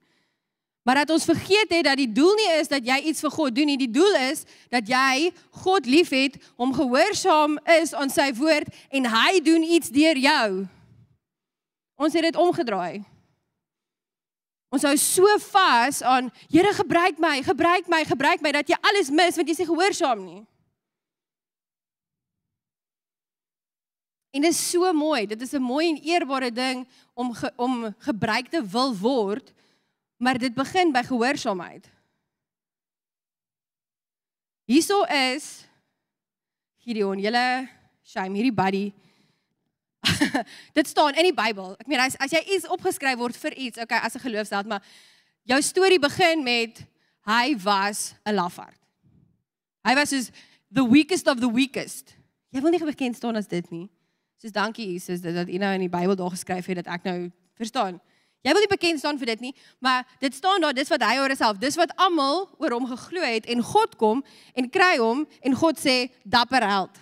Maar 0.84 0.94
dat 0.94 1.10
ons 1.10 1.24
vergeet 1.24 1.70
het 1.72 1.84
dat 1.84 1.96
die 1.96 2.12
doel 2.12 2.34
nie 2.36 2.50
is 2.60 2.68
dat 2.68 2.84
jy 2.84 2.98
iets 3.08 3.24
vir 3.24 3.32
God 3.32 3.54
doen 3.56 3.70
nie. 3.72 3.78
Die 3.80 3.90
doel 3.90 4.18
is 4.28 4.44
dat 4.68 4.84
jy 4.88 5.30
God 5.64 5.88
liefhet, 5.88 6.36
hom 6.60 6.74
gehoorsaam 6.76 7.56
is 7.80 7.94
aan 7.96 8.12
sy 8.12 8.28
woord 8.36 8.68
en 8.92 9.08
hy 9.08 9.40
doen 9.44 9.64
iets 9.64 9.88
deur 9.88 10.20
jou. 10.20 10.48
Ons 11.96 12.12
het 12.12 12.28
dit 12.28 12.36
omgedraai. 12.36 13.00
Ons 14.74 14.84
hou 14.84 14.96
so 14.98 15.38
vas 15.46 16.02
aan 16.02 16.28
Here 16.52 16.72
gebruik 16.76 17.20
my, 17.22 17.38
gebruik 17.46 17.88
my, 17.88 18.02
gebruik 18.04 18.42
my 18.44 18.52
dat 18.52 18.68
jy 18.68 18.76
alles 18.84 19.08
mis 19.08 19.40
want 19.40 19.48
jy 19.48 19.56
sê 19.56 19.68
gehoorsaam 19.68 20.20
nie. 20.20 20.42
En 24.34 24.42
dit 24.42 24.50
is 24.50 24.60
so 24.70 24.92
mooi. 24.92 25.24
Dit 25.30 25.40
is 25.40 25.54
'n 25.54 25.62
mooi 25.62 25.88
en 25.88 26.02
eerbare 26.02 26.52
ding 26.52 26.86
om 27.14 27.32
ge, 27.32 27.52
om 27.56 27.94
gebruik 27.98 28.50
te 28.50 28.60
wil 28.66 28.92
word, 28.92 29.54
maar 30.24 30.38
dit 30.40 30.54
begin 30.56 30.92
by 30.92 31.02
gehoorsaamheid. 31.04 31.88
Hierso 34.64 35.02
is 35.04 35.66
Gideon, 36.84 37.20
julle 37.20 37.68
shame 38.04 38.38
hierdie 38.38 38.54
buddy. 38.56 38.84
dit 40.78 40.88
staan 40.88 41.16
in 41.16 41.28
die 41.28 41.36
Bybel. 41.36 41.74
Ek 41.80 41.88
meen 41.88 42.00
as 42.04 42.16
as 42.20 42.32
jy 42.32 42.40
iets 42.56 42.68
opgeskryf 42.72 43.20
word 43.20 43.36
vir 43.40 43.56
iets, 43.66 43.80
okay, 43.80 44.00
as 44.04 44.16
'n 44.16 44.24
geloofsheld, 44.24 44.68
maar 44.68 44.84
jou 45.48 45.60
storie 45.64 46.00
begin 46.00 46.44
met 46.44 46.84
hy 47.28 47.56
was 47.60 48.14
'n 48.24 48.36
lafaard. 48.36 48.80
Hy 49.84 49.94
was 49.94 50.08
soos 50.08 50.30
the 50.72 50.84
weakest 50.84 51.28
of 51.28 51.40
the 51.40 51.52
weakest. 51.52 52.16
Jy 52.52 52.60
wil 52.60 52.70
nie 52.70 52.80
bekend 52.80 53.16
staan 53.16 53.36
as 53.36 53.48
dit 53.48 53.70
nie. 53.70 53.90
Soos 54.40 54.52
dankie 54.52 54.92
Jesus 54.92 55.20
dat 55.20 55.34
dat 55.34 55.48
u 55.48 55.56
nou 55.56 55.72
in 55.74 55.84
die 55.88 55.92
Bybel 55.92 56.16
daar 56.16 56.32
geskryf 56.32 56.66
het 56.66 56.84
dat 56.84 56.86
ek 56.86 57.04
nou 57.04 57.30
verstaan. 57.56 58.00
Jy 58.44 58.52
wil 58.52 58.60
nie 58.60 58.68
bekend 58.68 59.00
staan 59.00 59.16
vir 59.16 59.30
dit 59.32 59.46
nie, 59.46 59.52
maar 59.80 60.04
dit 60.20 60.34
staan 60.36 60.60
daar, 60.60 60.74
dis 60.76 60.90
wat 60.92 61.02
hy 61.06 61.14
oor 61.16 61.32
homself, 61.32 61.56
dis 61.62 61.78
wat 61.80 61.94
almal 61.96 62.44
oor 62.60 62.74
hom 62.76 62.84
geglo 62.90 63.24
het 63.24 63.46
en 63.48 63.62
God 63.64 63.96
kom 64.00 64.20
en 64.52 64.68
kry 64.68 64.98
hom 65.00 65.22
en 65.40 65.56
God 65.56 65.80
sê 65.80 66.10
dapper 66.28 66.66
held. 66.68 66.98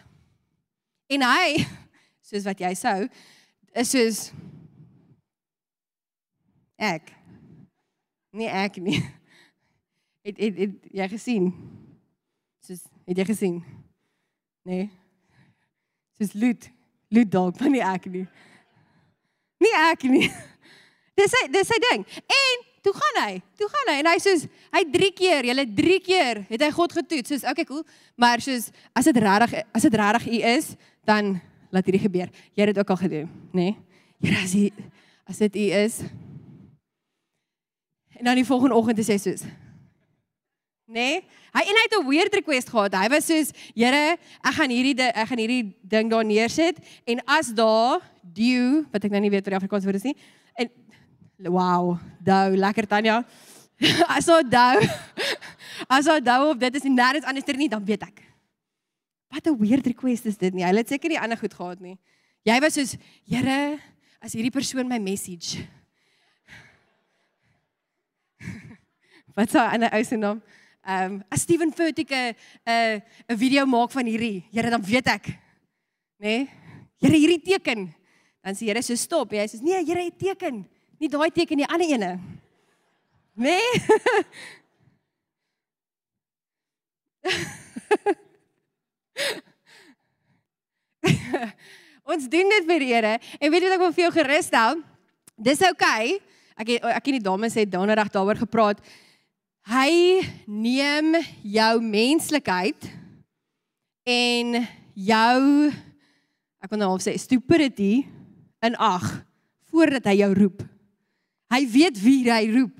En 1.11 1.26
hy 1.26 1.64
soos 2.28 2.46
wat 2.46 2.62
jy 2.62 2.70
sou 2.78 3.00
is 3.75 3.90
soos 3.90 4.20
ek. 6.78 7.11
Nee 8.32 8.52
ek 8.62 8.78
nie. 8.82 9.00
Het 10.22 10.38
het, 10.38 10.58
het 10.62 10.84
jy 10.94 11.06
gesien? 11.11 11.49
Soos 12.62 12.84
het 13.11 13.18
jy 13.18 13.25
gesien? 13.26 13.56
Nee. 14.62 14.87
Soos 16.14 16.37
Lut 16.38 16.68
Lut 17.11 17.28
dalk, 17.28 17.58
maar 17.58 17.75
nie 17.75 17.82
ek 17.82 18.06
nie. 18.08 18.22
Nie 19.61 19.75
ek 19.90 20.06
nie. 20.06 20.28
Dis 21.19 21.33
sy 21.33 21.42
dis 21.52 21.69
sy 21.69 21.78
ding. 21.90 22.04
En 22.25 22.64
toe 22.83 22.92
gaan 22.97 23.21
hy. 23.23 23.38
Toe 23.61 23.69
gaan 23.73 23.92
hy 23.92 23.97
en 24.00 24.11
hy 24.11 24.19
soos 24.23 24.47
hy 24.75 24.83
3 24.95 25.11
keer, 25.19 25.49
julle 25.50 25.66
3 25.78 26.00
keer 26.04 26.42
het 26.50 26.66
hy 26.66 26.71
God 26.75 26.97
getoets. 26.99 27.35
Soos 27.35 27.47
okay, 27.49 27.66
cool. 27.69 27.85
Maar 28.16 28.42
soos 28.45 28.71
as 28.97 29.09
dit 29.11 29.23
regtig 29.23 29.57
as 29.73 29.88
dit 29.88 29.99
regtig 30.02 30.28
u 30.33 30.42
is, 30.54 30.73
dan 31.09 31.37
laat 31.73 31.88
hierdie 31.88 32.04
gebeur. 32.04 32.31
Jy 32.52 32.64
het 32.64 32.75
dit 32.75 32.83
ook 32.83 32.95
al 32.95 33.00
gedoen, 33.00 33.33
nê? 33.52 33.73
Nee? 33.73 33.78
Here 34.23 34.45
as 34.45 34.54
hy 34.54 34.69
as 35.28 35.40
dit 35.42 35.57
u 35.57 35.66
is. 35.83 36.02
En 38.19 38.31
dan 38.31 38.38
die 38.38 38.47
volgende 38.47 38.78
oggend 38.78 39.00
sê 39.02 39.16
hy 39.16 39.23
soos 39.23 39.45
nê? 40.92 41.09
Nee? 41.16 41.23
Hy 41.52 41.62
en 41.69 41.76
hy 41.76 41.85
het 41.85 41.95
'n 41.99 42.09
weird 42.09 42.35
request 42.35 42.69
gehad. 42.69 42.95
Hy 42.95 43.09
was 43.09 43.26
soos, 43.26 43.52
"Here, 43.75 44.16
ek 44.45 44.54
gaan 44.54 44.71
hierdie 44.71 44.97
ek 45.00 45.28
gaan 45.28 45.38
hierdie 45.38 45.75
ding 45.83 46.11
daar 46.11 46.25
neersit 46.25 46.76
en 47.04 47.21
as 47.26 47.52
daar 47.52 48.00
dew, 48.23 48.85
wat 48.92 49.04
ek 49.04 49.11
nou 49.11 49.21
nie 49.21 49.31
weet 49.31 49.45
wat 49.45 49.52
die 49.52 49.61
Afrikaans 49.61 49.85
woord 49.85 49.97
is 49.97 50.09
nie. 50.09 50.16
Wow, 51.42 51.99
dou, 52.22 52.54
lekker 52.56 52.87
Tanya. 52.87 53.25
as 54.16 54.26
daar 54.26 54.46
dou. 54.46 54.78
as 55.96 56.04
daar 56.06 56.22
dou 56.22 56.50
of 56.52 56.58
dit 56.58 56.75
is 56.78 56.84
nie 56.87 56.94
nêrens 56.94 57.26
anders 57.26 57.58
nie, 57.58 57.68
dan 57.68 57.84
weet 57.84 58.02
ek. 58.06 58.22
Wat 59.32 59.46
'n 59.49 59.58
weird 59.58 59.87
request 59.87 60.26
is 60.26 60.37
dit 60.38 60.54
nie. 60.54 60.64
Hy 60.64 60.70
het 60.76 60.88
seker 60.88 61.08
nie 61.08 61.18
ander 61.18 61.38
goed 61.38 61.54
gehad 61.54 61.80
nie. 61.80 61.99
Jy 62.44 62.61
was 62.61 62.75
soos, 62.75 62.96
"Here, 63.26 63.78
as 64.20 64.32
hierdie 64.34 64.52
persoon 64.52 64.87
my 64.88 64.99
message." 64.99 65.66
wat 69.37 69.50
sou 69.50 69.66
'n 69.66 69.88
ou 69.88 70.04
se 70.04 70.16
naam? 70.16 70.42
Ehm 70.82 71.12
um, 71.12 71.22
as 71.30 71.42
Steven 71.42 71.72
Furtick 71.72 72.11
'n 72.11 72.34
'n 72.66 73.02
'n 73.30 73.37
video 73.38 73.66
maak 73.66 73.90
van 73.90 74.06
hierdie, 74.06 74.44
Here 74.52 74.70
dan 74.70 74.82
weet 74.82 75.06
ek. 75.06 75.26
Nê? 76.18 76.46
Nee? 76.46 76.50
Here 77.00 77.16
hierdie 77.16 77.42
teken. 77.42 77.94
Dan 78.42 78.54
sê 78.54 78.66
Here 78.66 78.82
so 78.82 78.94
stop. 78.94 79.32
Hy 79.32 79.46
sê 79.46 79.58
nee, 79.62 79.82
Here 79.84 80.04
het 80.04 80.18
teken. 80.18 80.68
Nie 81.02 81.11
daai 81.11 81.32
teken 81.35 81.59
nie, 81.59 81.66
ander 81.66 81.88
ene. 81.90 82.12
Nê? 83.35 83.59
Nee? 83.59 83.71
Ons 92.12 92.28
doen 92.30 92.54
dit 92.54 92.66
vir 92.68 92.82
die 92.85 92.90
Here 92.92 93.14
en 93.18 93.50
weet 93.50 93.62
jy 93.64 93.66
wat 93.66 93.76
ek 93.76 93.82
wil 93.82 93.94
vir 93.97 94.04
jou 94.04 94.14
gerus 94.14 94.47
stel? 94.47 94.78
Dis 95.35 95.62
oukei. 95.66 96.14
Okay. 96.14 96.21
Ek 96.62 96.68
het, 96.71 96.85
ek 96.87 97.06
en 97.11 97.16
die 97.18 97.25
dames 97.25 97.59
het 97.59 97.71
donderdag 97.73 98.11
daaroor 98.14 98.38
gepraat. 98.44 98.78
Hy 99.66 100.23
neem 100.47 101.16
jou 101.42 101.75
menslikheid 101.82 102.78
en 104.06 104.66
jou 104.94 105.42
ek 106.62 106.71
wil 106.71 106.78
nou 106.78 106.94
al 106.94 107.02
sê 107.02 107.18
stupidity 107.18 108.06
in 108.62 108.78
ag 108.78 109.26
voordat 109.73 110.06
hy 110.12 110.21
jou 110.21 110.30
roep. 110.38 110.62
Hy 111.52 111.62
weet 111.68 111.99
wie 112.00 112.21
hy 112.30 112.44
roep. 112.54 112.75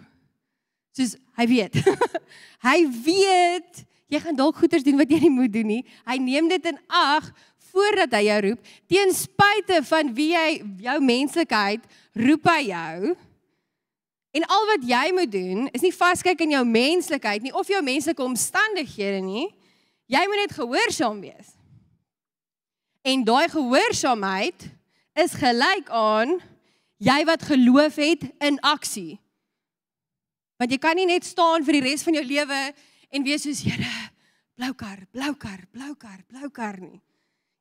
Soos 0.97 1.17
hy 1.37 1.47
weet. 1.51 1.79
hy 2.69 2.79
weet 3.05 3.85
jy 4.13 4.21
gaan 4.21 4.37
dalk 4.37 4.59
goeders 4.61 4.85
doen 4.85 5.01
wat 5.01 5.13
jy 5.13 5.23
nie 5.25 5.33
moet 5.33 5.53
doen 5.53 5.69
nie. 5.69 5.83
Hy 6.09 6.19
neem 6.21 6.49
dit 6.51 6.69
in 6.69 6.79
ag 6.89 7.31
voordat 7.73 8.13
hy 8.17 8.27
jou 8.27 8.39
roep. 8.49 8.73
Ten 8.91 9.13
spyte 9.17 9.81
van 9.89 10.13
wie 10.17 10.33
hy 10.37 10.61
jou 10.85 10.99
menslikheid 11.05 11.85
roep 12.21 12.49
hy 12.53 12.61
jou. 12.69 13.15
En 14.33 14.47
al 14.49 14.69
wat 14.73 14.85
jy 14.89 15.07
moet 15.17 15.33
doen 15.33 15.67
is 15.77 15.85
nie 15.85 15.93
vaskyk 15.93 16.45
in 16.45 16.55
jou 16.57 16.63
menslikheid 16.69 17.45
nie 17.45 17.53
of 17.57 17.69
jou 17.69 17.81
menslike 17.85 18.25
omstandighede 18.25 19.21
nie. 19.25 19.49
Jy 20.13 20.23
moet 20.29 20.45
net 20.45 20.55
gehoorsaam 20.57 21.21
wees. 21.25 21.53
En 23.05 23.25
daai 23.27 23.49
gehoorsaamheid 23.53 24.69
is 25.19 25.37
gelyk 25.37 25.89
aan 25.93 26.39
jy 27.03 27.19
wat 27.27 27.43
geloof 27.43 27.99
het 27.99 28.27
in 28.43 28.59
aksie. 28.61 29.19
Want 30.61 30.71
jy 30.71 30.79
kan 30.79 30.99
nie 30.99 31.09
net 31.09 31.27
staan 31.27 31.65
vir 31.67 31.81
die 31.81 31.87
res 31.89 32.05
van 32.07 32.19
jou 32.19 32.25
lewe 32.27 32.61
en 33.11 33.25
wees 33.27 33.47
soos 33.47 33.63
Here, 33.67 33.95
blou 34.59 34.73
kar, 34.79 35.01
blou 35.11 35.33
kar, 35.35 35.65
blou 35.75 35.95
kar, 35.99 36.21
blou 36.31 36.51
kar 36.55 36.79
nie. 36.79 37.01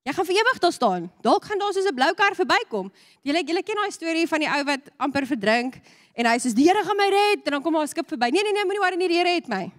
Jy 0.06 0.14
gaan 0.18 0.26
vir 0.26 0.38
ewig 0.42 0.60
daar 0.62 0.74
staan. 0.74 1.10
Dalk 1.22 1.46
gaan 1.46 1.60
daar 1.62 1.74
soos 1.74 1.86
'n 1.86 1.96
blou 1.96 2.14
kar 2.14 2.36
verbykom. 2.36 2.92
Julle 3.22 3.44
julle 3.46 3.64
ken 3.64 3.76
daai 3.76 3.92
storie 3.92 4.28
van 4.28 4.40
die 4.40 4.50
ou 4.50 4.64
wat 4.64 4.90
amper 4.98 5.26
verdrink 5.26 5.82
en 6.16 6.26
hy 6.26 6.38
sê 6.38 6.54
die 6.54 6.66
Here 6.66 6.84
gaan 6.84 6.98
my 6.98 7.10
red 7.10 7.46
en 7.46 7.52
dan 7.52 7.62
kom 7.62 7.74
daar 7.74 7.84
'n 7.84 7.88
skip 7.88 8.08
verby. 8.08 8.30
Nee 8.32 8.44
nee 8.44 8.54
nee, 8.54 8.66
moenie 8.66 8.82
worry 8.82 8.98
nie, 8.98 9.08
die 9.08 9.18
Here 9.18 9.34
het 9.34 9.48
my. 9.48 9.72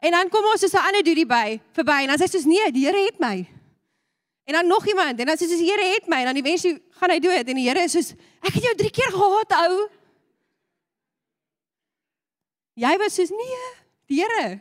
En 0.00 0.10
dan 0.10 0.28
kom 0.28 0.44
ons 0.44 0.60
soos 0.60 0.72
'n 0.72 0.86
ander 0.86 1.02
dude 1.02 1.26
by 1.26 1.60
verby 1.72 2.02
en 2.02 2.08
dan 2.08 2.18
sê 2.18 2.22
hy 2.22 2.28
soos 2.28 2.44
nee, 2.44 2.72
die 2.72 2.84
Here 2.84 3.04
het 3.04 3.18
my. 3.18 3.55
En 4.46 4.54
dan 4.54 4.66
nog 4.70 4.86
iemand 4.86 5.18
en 5.18 5.26
dan 5.26 5.38
sê 5.38 5.48
soos 5.48 5.58
die 5.58 5.66
Here 5.66 5.86
het 5.96 6.06
my 6.06 6.20
en 6.22 6.30
dan 6.30 6.38
die 6.38 6.46
mens 6.46 6.62
gaan 7.00 7.10
hy 7.10 7.18
dood 7.22 7.48
en 7.50 7.58
die 7.58 7.66
Here 7.66 7.82
is 7.82 7.96
soos 7.96 8.12
ek 8.46 8.54
het 8.54 8.68
jou 8.68 8.74
3 8.78 8.90
keer 8.94 9.10
gehaat 9.14 9.54
ou. 9.58 9.86
Jy 12.78 12.92
was 13.02 13.16
soos 13.18 13.32
nee, 13.34 13.64
die 14.06 14.20
Here. 14.22 14.60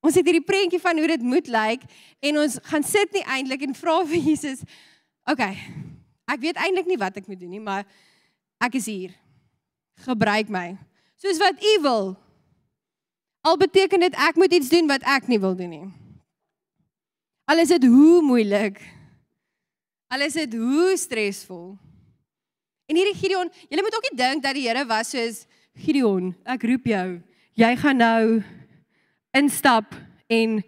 Ons 0.00 0.14
het 0.16 0.24
hierdie 0.24 0.44
prentjie 0.46 0.80
van 0.80 0.96
hoe 0.96 1.08
dit 1.10 1.24
moet 1.26 1.50
lyk 1.50 1.82
en 2.22 2.38
ons 2.44 2.54
gaan 2.70 2.86
sit 2.86 3.10
nie 3.16 3.24
eintlik 3.26 3.66
en 3.66 3.74
vra 3.76 3.98
vir 4.06 4.22
Jesus. 4.30 4.62
OK. 5.26 5.42
Ek 6.30 6.40
weet 6.44 6.62
eintlik 6.62 6.86
nie 6.86 7.00
wat 7.00 7.18
ek 7.18 7.26
moet 7.26 7.40
doen 7.40 7.50
nie, 7.50 7.64
maar 7.64 7.82
ek 8.62 8.78
is 8.78 8.86
hier. 8.86 9.16
Gebruik 10.06 10.54
my. 10.54 10.78
Soos 11.18 11.42
wat 11.42 11.58
U 11.58 11.74
wil. 11.82 12.14
Al 13.42 13.58
beteken 13.58 14.06
dit 14.06 14.16
ek 14.22 14.38
moet 14.38 14.54
iets 14.54 14.70
doen 14.70 14.86
wat 14.86 15.02
ek 15.02 15.26
nie 15.26 15.40
wil 15.42 15.58
doen 15.58 15.74
nie. 15.74 15.90
Al 17.50 17.64
is 17.66 17.74
dit 17.74 17.90
hoe 17.90 18.22
moeilik. 18.22 18.78
Al 20.10 20.26
is 20.26 20.36
dit 20.38 20.58
hoe 20.58 20.92
stresvol. 20.98 21.78
En 22.90 22.98
hierdie 22.98 23.14
Gideon, 23.14 23.50
jy 23.70 23.82
moet 23.82 23.94
ook 23.94 24.08
nie 24.10 24.18
dink 24.18 24.42
dat 24.42 24.56
die 24.58 24.66
Here 24.66 24.84
was 24.90 25.14
soos 25.14 25.44
Gideon, 25.78 26.32
ek 26.44 26.66
roep 26.66 26.88
jou 26.90 27.20
jy 27.60 27.76
gaan 27.76 28.00
nou 28.00 28.40
instap 29.36 29.94
en 30.30 30.60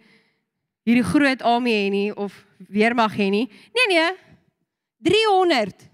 hierdie 0.87 1.07
groot 1.07 1.43
army 1.47 1.73
hê 1.73 1.89
nie 1.93 2.11
of 2.13 2.35
weermag 2.69 3.15
hê 3.17 3.31
nie. 3.33 3.47
Nee 3.77 3.89
nee. 3.95 4.11
300 5.03 5.89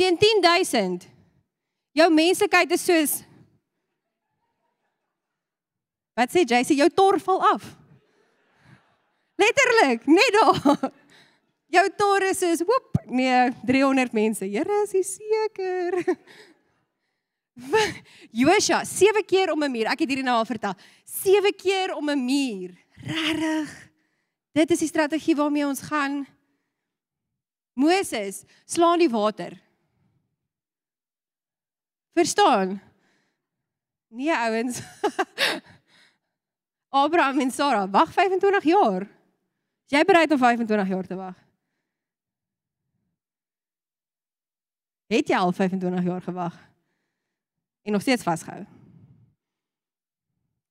teen 0.00 0.16
10000. 0.18 1.08
Jou 1.94 2.10
menslikheid 2.10 2.70
is 2.74 2.84
soos 2.84 3.22
Wat 6.14 6.30
sê 6.30 6.44
jy? 6.46 6.60
Sê 6.62 6.76
jou 6.78 6.86
tor 6.94 7.16
val 7.18 7.40
af. 7.48 7.64
Letterlik, 9.34 10.04
net 10.06 10.36
daar. 10.36 10.84
Jou 11.74 11.84
tor 11.98 12.22
is 12.28 12.62
woep, 12.62 13.00
nee, 13.10 13.50
300 13.66 14.12
mense. 14.14 14.46
Here, 14.46 14.82
is 14.84 14.92
jy 14.94 15.02
seker? 15.02 16.16
Josua, 18.40 18.84
sewe 18.86 19.22
keer 19.26 19.50
om 19.50 19.62
'n 19.62 19.70
muur. 19.70 19.90
Ek 19.90 20.04
het 20.04 20.08
hierdie 20.08 20.26
nou 20.26 20.36
al 20.38 20.46
vertel. 20.46 20.74
Sewe 21.04 21.52
keer 21.52 21.94
om 21.94 22.10
'n 22.10 22.18
muur. 22.18 22.74
Regtig. 23.02 23.70
Dit 24.54 24.70
is 24.70 24.78
die 24.78 24.88
strategie 24.88 25.34
waarmee 25.34 25.66
ons 25.66 25.82
gaan. 25.82 26.26
Moses, 27.74 28.44
slaan 28.64 28.98
die 28.98 29.10
water. 29.10 29.58
Verstaan? 32.14 32.80
Nee 34.08 34.30
ouens. 34.30 34.78
Abraham 37.02 37.40
en 37.40 37.50
Sara, 37.50 37.88
wag 37.90 38.12
25 38.12 38.64
jaar. 38.64 39.02
Is 39.90 39.98
jy 39.98 40.04
bereid 40.06 40.30
om 40.30 40.38
25 40.38 40.88
jaar 40.88 41.06
te 41.06 41.18
wag? 41.18 41.43
Het 45.14 45.28
jy 45.30 45.38
al 45.38 45.52
25 45.52 46.02
jaar 46.02 46.22
gewag? 46.22 46.56
en 47.84 47.92
nog 47.92 48.00
steeds 48.00 48.22
vasgehou. 48.22 48.64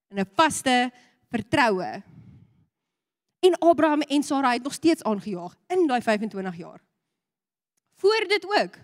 In 0.08 0.20
'n 0.20 0.30
vaste 0.34 0.92
vertroue. 1.30 2.04
En 3.40 3.58
Abraham 3.58 4.02
en 4.02 4.24
Sara 4.24 4.52
het 4.52 4.64
nog 4.64 4.74
steeds 4.74 5.04
aangejaag 5.04 5.56
in 5.68 5.88
daai 5.88 6.02
25 6.02 6.58
jaar. 6.58 6.82
Voor 7.96 8.26
dit 8.28 8.46
ook. 8.46 8.76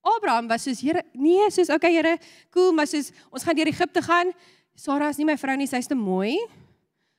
Abraham 0.00 0.46
was 0.48 0.62
soos 0.62 0.80
Here, 0.80 1.04
nee, 1.12 1.50
soos 1.50 1.68
okay 1.68 1.92
Here, 1.92 2.18
cool, 2.50 2.72
maar 2.72 2.86
soos 2.86 3.10
ons 3.30 3.42
gaan 3.42 3.54
deur 3.54 3.66
Egipte 3.66 4.02
gaan. 4.02 4.32
Sara 4.74 5.08
is 5.08 5.16
nie 5.16 5.26
my 5.26 5.38
vrou 5.38 5.56
nie, 5.56 5.66
sy's 5.66 5.86
te 5.86 5.94
mooi. 5.94 6.48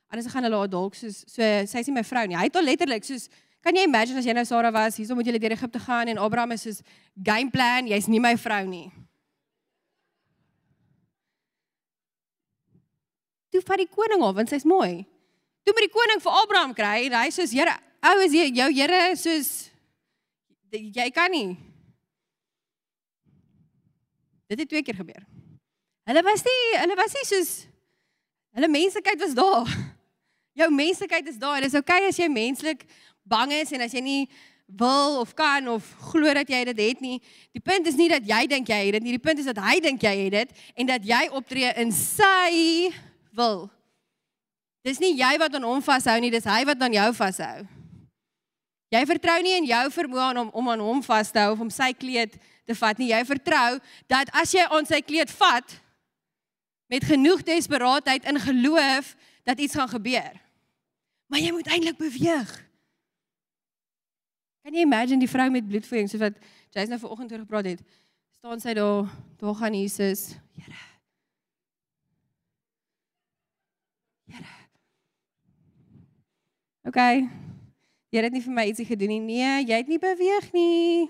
Anders 0.06 0.32
gaan 0.32 0.42
hulle 0.42 0.56
haar 0.56 0.68
dalk 0.70 0.94
soos 0.94 1.22
so 1.26 1.42
sy's 1.66 1.86
nie 1.86 1.94
my 1.94 2.04
vrou 2.04 2.26
nie. 2.26 2.36
Hy 2.36 2.44
het 2.44 2.56
al 2.56 2.62
letterlik 2.62 3.04
soos 3.04 3.28
kan 3.60 3.76
jy 3.76 3.84
imagine 3.84 4.18
as 4.18 4.26
jy 4.26 4.32
nou 4.36 4.46
Sara 4.48 4.72
was, 4.72 4.96
hierso 4.96 5.14
moet 5.14 5.26
jy 5.26 5.38
deur 5.38 5.56
Egipte 5.56 5.80
gaan 5.80 6.08
en 6.08 6.18
Abraham 6.18 6.52
is 6.52 6.64
soos 6.64 6.82
game 7.16 7.50
plan, 7.50 7.86
jy's 7.86 8.08
nie 8.08 8.20
my 8.20 8.36
vrou 8.36 8.64
nie. 8.66 8.88
toe 13.50 13.62
vat 13.66 13.82
die 13.82 13.90
koning 13.90 14.22
af 14.24 14.36
want 14.38 14.52
sy's 14.52 14.66
mooi. 14.68 15.02
Toe 15.66 15.74
moet 15.74 15.86
die 15.86 15.94
koning 15.94 16.22
vir 16.22 16.38
Abraham 16.42 16.74
kry 16.76 17.08
en 17.08 17.18
hy 17.18 17.28
sê: 17.34 17.46
"Here, 17.50 17.74
ou 18.02 18.16
is 18.24 18.32
jy 18.32 18.46
jou 18.54 18.70
Here 18.72 19.16
soos 19.16 19.70
jy 20.70 21.10
kan 21.10 21.30
nie." 21.30 21.56
Dit 24.48 24.58
het 24.60 24.68
twee 24.68 24.82
keer 24.82 24.96
gebeur. 24.96 25.26
Hulle 26.06 26.22
was 26.22 26.44
nie 26.44 26.78
hulle 26.78 26.96
was 26.96 27.14
nie 27.14 27.26
soos 27.26 27.66
hulle 28.54 28.68
menslikheid 28.68 29.20
was 29.20 29.34
daar. 29.34 29.66
Jou 30.60 30.70
menslikheid 30.70 31.28
is 31.28 31.38
daar. 31.38 31.60
Dit 31.60 31.70
is 31.70 31.78
oukei 31.78 32.00
okay 32.02 32.08
as 32.08 32.16
jy 32.18 32.26
menslik 32.28 32.82
bang 33.22 33.52
is 33.60 33.72
en 33.72 33.84
as 33.84 33.94
jy 33.94 34.02
nie 34.04 34.22
wil 34.76 35.18
of 35.20 35.34
kan 35.34 35.68
of 35.68 35.86
glo 36.12 36.34
dat 36.34 36.48
jy 36.48 36.64
dit 36.64 36.78
het 36.78 37.00
nie. 37.00 37.18
Die 37.52 37.62
punt 37.62 37.86
is 37.86 37.98
nie 37.98 38.08
dat 38.08 38.26
jy 38.26 38.46
dink 38.46 38.68
jy 38.68 38.78
het 38.86 38.98
dit 38.98 39.02
nie. 39.02 39.16
Die 39.18 39.22
punt 39.22 39.38
is 39.38 39.48
dat 39.50 39.58
hy 39.58 39.80
dink 39.82 40.02
jy 40.02 40.14
het 40.24 40.32
dit 40.32 40.64
en 40.74 40.86
dat 40.86 41.04
jy 41.06 41.26
optree 41.34 41.72
in 41.80 41.92
sy 41.92 42.90
wil. 43.34 43.68
Dis 44.86 45.00
nie 45.02 45.16
jy 45.18 45.34
wat 45.40 45.54
aan 45.54 45.66
hom 45.66 45.82
vashou 45.84 46.16
nie, 46.22 46.32
dis 46.32 46.46
hy 46.48 46.62
wat 46.68 46.80
aan 46.80 46.94
jou 46.96 47.10
vashou. 47.18 47.66
Jy 48.90 49.02
vertrou 49.06 49.36
nie 49.42 49.58
in 49.58 49.68
jou 49.68 49.84
vermoë 49.94 50.30
om 50.40 50.48
om 50.50 50.70
aan 50.72 50.82
hom 50.82 51.02
vas 51.06 51.30
te 51.30 51.42
hou 51.42 51.52
of 51.54 51.60
om 51.66 51.70
sy 51.70 51.92
kleed 51.94 52.34
te 52.66 52.74
vat 52.74 52.98
nie. 52.98 53.12
Jy 53.12 53.22
vertrou 53.28 53.78
dat 54.10 54.30
as 54.34 54.54
jy 54.54 54.64
aan 54.66 54.86
sy 54.88 55.02
kleed 55.02 55.30
vat 55.38 55.76
met 56.90 57.06
genoeg 57.06 57.44
desperaatheid 57.46 58.26
in 58.26 58.40
geloof 58.40 59.14
dat 59.46 59.60
iets 59.62 59.74
gaan 59.78 59.88
gebeur. 59.88 60.34
Maar 61.30 61.38
jy 61.38 61.52
moet 61.54 61.70
eintlik 61.70 61.98
beweeg. 62.00 62.69
Kan 64.62 64.76
jy 64.76 64.84
imagine 64.84 65.22
die 65.22 65.30
vrou 65.30 65.48
met 65.50 65.66
bloedvloeiing 65.68 66.10
soos 66.10 66.20
wat 66.22 66.36
Jason 66.70 66.94
nou 66.94 67.00
vanoggend 67.00 67.32
oor 67.32 67.44
gepraat 67.46 67.72
het? 67.72 67.82
Staan 68.40 68.60
sy 68.60 68.74
daar, 68.76 69.08
daar 69.40 69.54
gaan 69.54 69.74
Jesus. 69.74 70.34
Here 70.56 70.90
Here. 74.30 74.46
OK. 76.86 77.00
Jy 78.10 78.22
het 78.24 78.34
nie 78.34 78.42
vir 78.42 78.54
my 78.54 78.64
ietsie 78.70 78.86
gedoen 78.86 79.12
nie. 79.14 79.22
Nee, 79.22 79.64
jy 79.68 79.80
het 79.82 79.90
nie 79.90 80.00
beweeg 80.02 80.50
nie. 80.54 81.08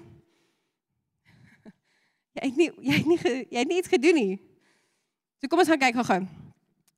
Jy 2.36 2.46
het 2.46 2.58
nie 2.60 2.68
jy 2.86 2.96
het 2.96 3.08
nie 3.08 3.18
jy 3.20 3.58
het 3.58 3.70
nie 3.70 3.78
iets 3.80 3.90
gedoen 3.90 4.16
nie. 4.16 4.34
So 5.40 5.48
kom 5.50 5.62
ons 5.62 5.70
gaan 5.72 5.80
kyk 5.80 5.96
gou-gou. 5.98 6.20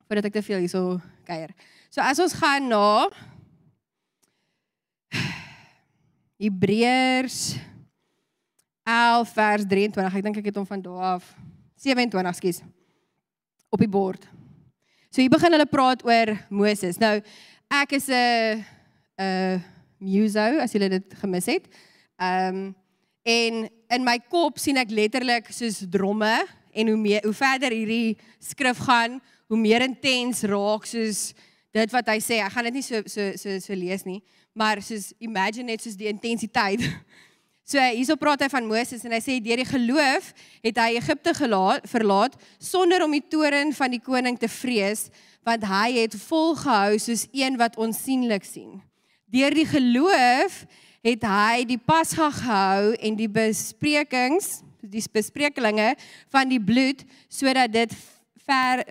Voordat 0.06 0.28
ek 0.28 0.34
te 0.34 0.42
veel 0.44 0.64
hierso 0.64 0.98
kuier. 1.26 1.54
So 1.94 2.02
as 2.04 2.20
ons 2.22 2.34
gaan 2.36 2.66
na 2.68 3.08
Hebreërs 6.42 7.54
11 8.82 9.28
vers 9.30 9.66
23. 9.70 10.14
Ek 10.18 10.24
dink 10.26 10.38
ek 10.40 10.48
het 10.50 10.56
hom 10.58 10.66
van 10.66 10.80
daar 10.82 11.02
af 11.14 11.28
27, 11.78 12.34
skus. 12.34 12.58
Op 13.70 13.78
die 13.78 13.90
bord. 13.90 14.24
So 15.12 15.22
hier 15.22 15.30
begin 15.30 15.54
hulle 15.54 15.68
praat 15.70 16.02
oor 16.02 16.32
Moses. 16.50 16.98
Nou 16.98 17.20
ek 17.70 17.94
is 17.94 18.08
'n 18.10 18.64
'n 19.22 19.62
muso 20.02 20.58
as 20.58 20.72
julle 20.74 20.88
dit 20.88 21.14
gemis 21.22 21.46
het. 21.46 21.68
Ehm 22.18 22.56
um, 22.56 22.74
en 23.22 23.70
in 23.94 24.02
my 24.02 24.18
kop 24.18 24.58
sien 24.58 24.76
ek 24.76 24.90
letterlik 24.90 25.46
soos 25.52 25.86
dromme 25.86 26.42
en 26.74 26.88
hoe 26.88 26.96
meer 26.96 27.22
hoe 27.22 27.32
verder 27.32 27.70
hierdie 27.70 28.18
skrif 28.40 28.78
gaan, 28.78 29.20
hoe 29.46 29.58
meer 29.58 29.82
intens 29.82 30.42
raak 30.42 30.86
soos 30.86 31.34
dit 31.70 31.90
wat 31.92 32.08
hy 32.08 32.18
sê. 32.18 32.42
Ek 32.42 32.50
gaan 32.52 32.64
dit 32.64 32.74
nie 32.74 32.82
so 32.82 33.02
so 33.06 33.30
so 33.36 33.58
so 33.60 33.74
lees 33.74 34.02
nie, 34.04 34.22
maar 34.52 34.82
soos 34.82 35.12
imagine 35.18 35.72
net 35.72 35.82
soos 35.82 35.96
die 35.96 36.10
intensiteit 36.10 36.84
So 37.62 37.78
hierso 37.78 38.16
praat 38.18 38.42
hy 38.42 38.48
van 38.50 38.66
Moses 38.66 39.04
en 39.06 39.14
hy 39.14 39.20
sê 39.22 39.36
deur 39.40 39.60
die 39.62 39.68
geloof 39.68 40.32
het 40.66 40.78
hy 40.82 40.96
Egipte 40.98 41.30
gelaat 41.36 41.86
verlaat 41.88 42.34
sonder 42.58 43.04
om 43.04 43.14
die 43.14 43.22
toren 43.22 43.70
van 43.76 43.92
die 43.94 44.02
koning 44.02 44.36
te 44.38 44.50
vrees 44.50 45.06
want 45.46 45.64
hy 45.70 46.02
het 46.02 46.16
volgehou 46.26 46.98
soos 47.02 47.24
een 47.34 47.56
wat 47.58 47.78
onsigbaar 47.78 48.42
sien. 48.46 48.80
Deur 49.30 49.54
die 49.54 49.66
geloof 49.66 50.58
het 51.06 51.24
hy 51.26 51.64
die 51.70 51.78
pasga 51.78 52.28
gehou 52.34 52.92
en 52.98 53.16
die 53.18 53.30
besprekings 53.30 54.58
die 54.82 55.02
besprekelinge 55.14 55.92
van 56.34 56.50
die 56.50 56.60
bloed 56.60 57.06
sodat 57.30 57.70
dit 57.70 57.94
ver 58.52 58.84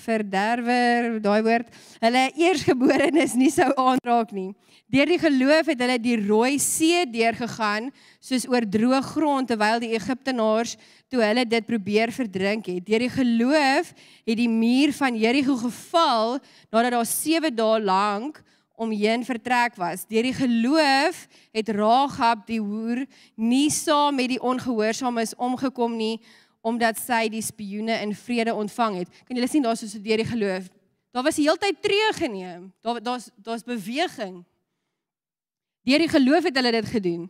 verderwer, 0.00 1.18
daai 1.22 1.42
woord, 1.46 1.68
hulle 2.02 2.24
eersgeborenes 2.38 3.34
nie 3.38 3.50
sou 3.52 3.68
aanraak 3.74 4.32
nie. 4.36 4.50
Deur 4.88 5.10
die 5.10 5.18
geloof 5.20 5.68
het 5.68 5.82
hulle 5.84 5.98
die 6.00 6.16
Rooi 6.22 6.56
See 6.62 7.02
deurgegaan 7.12 7.90
soos 8.24 8.46
oor 8.48 8.64
droë 8.64 9.02
grond 9.10 9.50
terwyl 9.50 9.82
die 9.82 9.92
Egiptenaars 9.98 10.76
toe 11.12 11.20
hulle 11.20 11.44
dit 11.48 11.66
probeer 11.68 12.12
verdrink 12.14 12.70
het. 12.72 12.86
Deur 12.86 13.04
die 13.04 13.12
geloof 13.12 13.92
het 14.24 14.38
die 14.38 14.48
muur 14.48 14.94
van 14.96 15.18
Jerigo 15.18 15.58
geval 15.60 16.38
nadat 16.72 16.96
daar 16.96 17.10
7 17.10 17.52
dae 17.52 17.82
lank 17.84 18.40
omheen 18.78 19.24
vertrek 19.26 19.76
was. 19.76 20.06
Deur 20.08 20.24
die 20.24 20.36
geloof 20.36 21.24
het 21.52 21.68
Rahab 21.74 22.46
die 22.46 22.60
hoer 22.62 23.04
nie 23.34 23.68
saam 23.74 24.16
met 24.16 24.32
die 24.36 24.40
ongehoorsaames 24.40 25.34
omgekom 25.36 25.96
nie 25.98 26.16
omdat 26.60 26.98
sy 26.98 27.28
die 27.28 27.42
spioene 27.42 28.00
in 28.02 28.14
vrede 28.14 28.54
ontvang 28.54 29.02
het. 29.02 29.08
Kan 29.24 29.36
julle 29.36 29.48
sien 29.48 29.62
daar's 29.62 29.84
so 29.84 30.02
deur 30.02 30.22
die 30.22 30.28
geloof. 30.28 30.68
Daar 31.14 31.24
was 31.24 31.38
die 31.38 31.46
heeltyd 31.48 31.82
tree 31.82 32.12
geneem. 32.18 32.72
Daar 32.80 33.02
daar's 33.02 33.30
daar's 33.36 33.64
beweging. 33.64 34.44
Deur 35.82 35.98
die 35.98 36.08
geloof 36.08 36.44
het 36.44 36.56
hulle 36.56 36.72
dit 36.72 36.86
gedoen. 36.86 37.28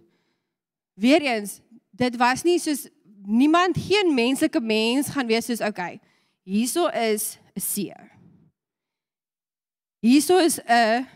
Weereens, 0.99 1.61
dit 1.91 2.17
was 2.17 2.43
nie 2.43 2.59
soos 2.59 2.89
niemand 3.23 3.77
geen 3.79 4.15
menslike 4.15 4.61
mens 4.61 5.13
gaan 5.15 5.27
wees 5.27 5.47
soos 5.47 5.61
okay. 5.61 6.01
Hierso 6.43 6.89
is 6.89 7.39
'n 7.55 7.61
see. 7.61 7.95
Hierso 10.01 10.39
is 10.39 10.59
'n 10.65 11.07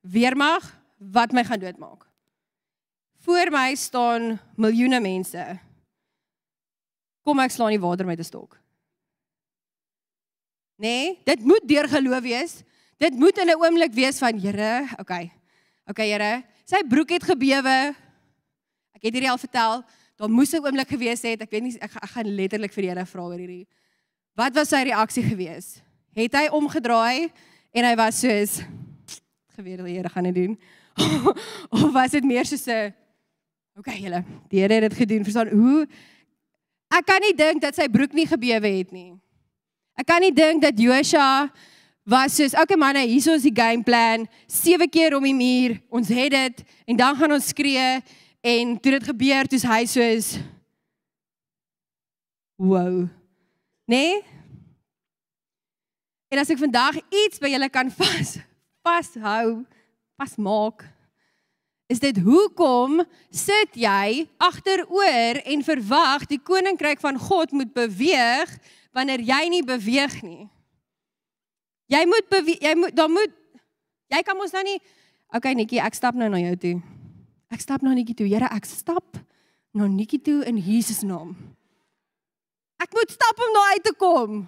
weermag 0.00 0.80
wat 0.98 1.32
my 1.32 1.44
gaan 1.44 1.58
doodmaak. 1.58 2.06
Voor 3.20 3.50
my 3.50 3.74
staan 3.74 4.40
miljoene 4.56 5.00
mense. 5.00 5.58
Kom 7.24 7.40
ek 7.40 7.50
slaan 7.50 7.74
die 7.74 7.80
water 7.80 8.06
met 8.06 8.18
'n 8.18 8.24
stok. 8.24 8.60
Nee, 10.80 11.20
dit 11.24 11.40
moet 11.44 11.60
deur 11.68 11.88
geloof 11.88 12.22
wees. 12.22 12.62
Dit 12.96 13.12
moet 13.16 13.38
in 13.38 13.48
'n 13.48 13.60
oomblik 13.60 13.92
wees 13.92 14.18
van 14.18 14.38
Here, 14.38 14.88
okay. 14.98 15.32
Okay 15.86 16.08
Here, 16.08 16.44
sy 16.64 16.82
broek 16.88 17.10
het 17.10 17.22
gebewe. 17.22 17.94
Ek 18.92 19.02
het 19.02 19.12
hierdie 19.12 19.30
al 19.30 19.38
vertel. 19.38 19.84
Daar 20.16 20.28
moes 20.28 20.52
'n 20.52 20.64
oomblik 20.64 20.88
gewees 20.88 21.22
het. 21.22 21.40
Ek 21.40 21.50
weet 21.50 21.62
nie 21.62 21.76
ek, 21.80 21.96
ek 21.96 22.10
gaan 22.10 22.34
letterlik 22.34 22.72
vir 22.72 22.82
die 22.82 22.90
Here 22.90 23.06
vra 23.06 23.22
oor 23.22 23.38
hierdie. 23.38 23.66
Wat 24.36 24.54
was 24.54 24.68
sy 24.68 24.82
reaksie 24.82 25.22
gewees? 25.22 25.82
Het 26.14 26.32
hy 26.32 26.48
omgedraai 26.48 27.30
en 27.72 27.84
hy 27.84 27.94
was 27.96 28.20
soos 28.20 28.60
geweet 29.56 29.84
die 29.84 29.96
Here 29.96 30.08
gaan 30.08 30.24
dit 30.24 30.34
doen. 30.34 30.58
of 31.74 31.92
was 31.92 32.10
dit 32.10 32.24
meer 32.24 32.44
soos 32.44 32.66
'n 32.66 32.94
okay, 33.76 33.98
julle, 34.00 34.24
die 34.48 34.60
Here 34.60 34.74
het 34.74 34.90
dit 34.90 34.98
gedoen. 34.98 35.24
Verstaan 35.24 35.48
hoe 35.48 35.88
Ek 36.90 37.06
kan 37.06 37.22
nie 37.22 37.34
dink 37.36 37.62
dat 37.62 37.76
sy 37.78 37.86
broek 37.88 38.14
nie 38.16 38.26
gebewe 38.26 38.70
het 38.80 38.90
nie. 38.94 39.12
Ek 39.98 40.08
kan 40.08 40.22
nie 40.22 40.32
dink 40.34 40.62
dat 40.64 40.78
Joshua 40.78 41.50
was 42.10 42.34
soos 42.34 42.56
okay 42.58 42.78
manne, 42.80 43.04
hier 43.06 43.34
is 43.34 43.44
die 43.46 43.54
game 43.54 43.84
plan, 43.86 44.26
sewe 44.50 44.88
keer 44.90 45.14
om 45.14 45.22
die 45.22 45.36
muur, 45.36 45.76
ons 45.92 46.08
het 46.10 46.32
dit 46.34 46.64
en 46.88 46.98
dan 46.98 47.16
gaan 47.16 47.36
ons 47.36 47.50
skree 47.52 48.00
en 48.40 48.74
toe 48.80 48.96
dit 48.96 49.08
gebeur, 49.12 49.46
toe's 49.46 49.66
hy 49.68 49.84
soos 49.86 50.32
wow. 52.60 53.06
Nee? 53.86 54.20
En 56.30 56.40
as 56.42 56.50
ek 56.52 56.60
vandag 56.60 56.98
iets 57.10 57.40
by 57.42 57.52
julle 57.52 57.70
kan 57.72 57.90
vas 57.94 58.38
vashou, 58.86 59.60
vasmaak. 60.18 60.86
Is 61.90 61.98
dit 61.98 62.20
hoekom 62.22 63.00
sit 63.34 63.74
jy 63.74 64.28
agteroor 64.38 65.40
en 65.42 65.66
verwag 65.66 66.28
die 66.30 66.38
koninkryk 66.38 67.02
van 67.02 67.18
God 67.18 67.50
moet 67.50 67.72
beweeg 67.74 68.52
wanneer 68.94 69.22
jy 69.26 69.42
nie 69.50 69.64
beweeg 69.66 70.20
nie? 70.22 70.46
Jy 71.90 72.04
moet 72.06 72.30
beweeg, 72.30 72.62
jy 72.62 72.74
moet 72.78 72.94
dan 72.94 73.10
moet 73.10 73.34
jy 74.10 74.22
kan 74.26 74.38
mos 74.38 74.54
nou 74.54 74.62
nie 74.66 74.78
Okay 75.30 75.54
Nikki, 75.54 75.78
ek 75.78 75.94
stap 75.94 76.16
nou 76.18 76.26
na 76.26 76.40
jou 76.42 76.56
toe. 76.58 76.76
Ek 77.54 77.62
stap 77.62 77.84
na 77.86 77.92
Nikki 77.94 78.16
toe. 78.18 78.26
Here, 78.26 78.48
ek 78.50 78.64
stap 78.66 79.20
na 79.78 79.86
Nikki 79.86 80.18
toe 80.18 80.40
in 80.42 80.58
Jesus 80.58 81.04
naam. 81.06 81.36
Ek 82.82 82.90
moet 82.96 83.14
stap 83.14 83.38
om 83.38 83.54
daar 83.54 83.74
uit 83.76 83.84
te 83.86 83.94
kom. 83.94 84.40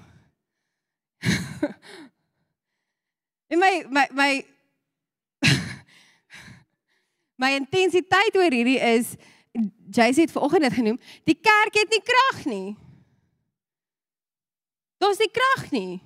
En 3.53 3.61
my 3.61 3.85
my 3.93 4.07
my 4.17 4.31
my 7.43 7.57
intensiteit 7.59 8.37
oor 8.39 8.55
hierdie 8.55 8.79
is 8.79 9.17
Jacy 9.93 10.25
het 10.25 10.33
vanoggend 10.33 10.65
dit 10.65 10.79
genoem, 10.79 10.99
die 11.29 11.37
kerk 11.37 11.75
het 11.77 11.91
nie 11.93 12.01
krag 12.01 12.45
nie. 12.49 12.69
Daar's 15.03 15.21
nie 15.21 15.29
krag 15.29 15.67
nie. 15.75 16.01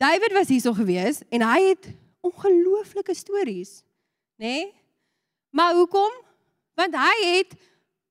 David 0.00 0.32
was 0.32 0.48
hierso 0.48 0.72
gewees 0.74 1.20
en 1.28 1.44
hy 1.44 1.58
het 1.66 1.90
ongelooflike 2.24 3.14
stories, 3.18 3.82
nê? 4.40 4.46
Nee? 4.46 4.70
Maar 5.52 5.74
hoekom? 5.76 6.12
Want 6.80 6.96
hy 6.96 7.16
het 7.36 7.52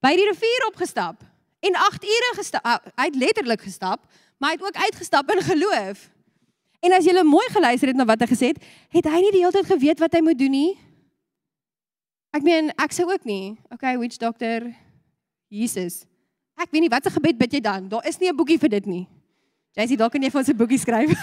by 0.06 0.12
die 0.13 0.27
rivier 0.30 0.67
opgestap 0.67 1.23
en 1.65 1.77
8 1.88 2.06
ure 2.06 2.34
gestap. 2.38 2.86
Hy 2.99 3.08
het 3.10 3.17
letterlik 3.17 3.63
gestap, 3.65 4.04
maar 4.38 4.54
hy 4.54 4.60
het 4.60 4.67
ook 4.67 4.84
uitgestap 4.84 5.32
in 5.34 5.41
geloof. 5.47 6.04
En 6.81 6.93
as 6.97 7.05
jy 7.05 7.13
mooi 7.23 7.45
geluister 7.53 7.91
het 7.91 7.97
na 7.97 8.05
wat 8.09 8.23
hy 8.23 8.27
gesê 8.31 8.53
het, 8.53 8.61
het 8.89 9.05
hy 9.05 9.19
nie 9.21 9.33
die 9.35 9.43
hele 9.43 9.53
tyd 9.53 9.69
geweet 9.69 9.99
wat 10.01 10.15
hy 10.17 10.21
moet 10.25 10.37
doen 10.37 10.51
nie. 10.51 10.71
Ek 12.33 12.43
meen, 12.43 12.71
ek 12.79 12.95
sou 12.95 13.05
ook 13.11 13.25
nie. 13.27 13.57
Okay, 13.69 13.97
witch 13.99 14.17
doctor 14.17 14.65
Jesus. 15.51 16.05
Ek 16.57 16.71
weet 16.71 16.87
nie 16.87 16.91
wat 16.91 17.05
se 17.05 17.13
gebed 17.13 17.37
bid 17.37 17.53
jy 17.53 17.61
dan? 17.61 17.87
Daar 17.91 18.05
is 18.07 18.17
nie 18.17 18.29
'n 18.29 18.35
boekie 18.35 18.57
vir 18.57 18.69
dit 18.69 18.85
nie. 18.85 19.07
Sê 19.77 19.95
dalk 19.95 20.11
kan 20.11 20.21
jy 20.21 20.29
vir 20.29 20.39
ons 20.39 20.49
'n 20.49 20.57
boekie 20.57 20.79
skryf. 20.79 21.11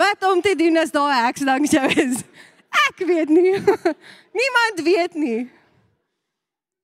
wat 0.00 0.24
om 0.24 0.40
te 0.40 0.54
doen 0.54 0.76
as 0.76 0.90
daar 0.90 1.10
'n 1.10 1.24
heks 1.26 1.40
langs 1.40 1.70
jou 1.70 1.86
is? 1.86 2.24
Ek 2.88 3.06
weet 3.06 3.28
nie. 3.28 3.52
Niemand 4.40 4.80
weet 4.82 5.14
nie. 5.14 5.50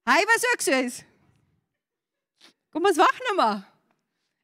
Hy 0.07 0.25
was 0.27 0.45
ook 0.53 0.61
soos 0.61 1.05
Kom 2.71 2.87
ons 2.87 2.97
wag 2.97 3.19
nou 3.27 3.37
maar. 3.37 3.70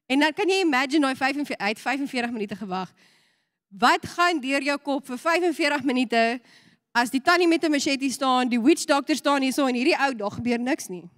En 0.07 0.19
dan 0.19 0.33
kan 0.33 0.47
jy 0.47 0.61
imagine 0.63 1.07
hy 1.07 1.15
45 1.15 1.57
uit 1.57 1.79
45 1.79 2.31
minute 2.31 2.55
gewag. 2.55 2.93
Wat 3.67 4.05
gaan 4.15 4.39
deur 4.39 4.63
jou 4.63 4.77
kop 4.79 5.05
vir 5.05 5.19
45 5.19 5.83
minute 5.83 6.23
as 6.95 7.11
die 7.11 7.21
tannie 7.21 7.47
met 7.47 7.63
'n 7.63 7.71
machete 7.71 8.09
staan, 8.09 8.49
die 8.49 8.61
witch 8.61 8.85
doctor 8.85 9.15
staan 9.15 9.41
hier 9.41 9.53
so 9.53 9.67
en 9.67 9.75
hierdie 9.75 9.99
ou 9.99 10.15
dag 10.15 10.33
gebeur 10.33 10.59
niks 10.59 10.87
nie. 10.87 11.09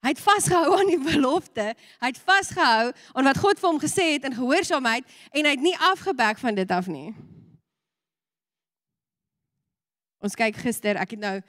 Hy 0.00 0.08
het 0.08 0.20
vasgehou 0.20 0.78
aan 0.78 0.86
die 0.86 1.00
belofte. 1.12 1.74
Hy 2.00 2.06
het 2.06 2.18
vasgehou 2.18 2.92
aan 3.12 3.24
wat 3.24 3.38
God 3.38 3.58
vir 3.60 3.68
hom 3.68 3.80
gesê 3.80 4.12
het 4.12 4.24
in 4.24 4.34
gehoorsaamheid 4.34 5.04
en 5.30 5.44
hy 5.44 5.50
het 5.50 5.60
nie 5.60 5.76
afgebek 5.76 6.38
van 6.38 6.54
dit 6.54 6.70
af 6.70 6.86
nie. 6.86 7.14
Ons 10.20 10.34
kyk 10.34 10.56
gister, 10.56 10.96
ek 10.96 11.10
het 11.10 11.20
nou 11.20 11.40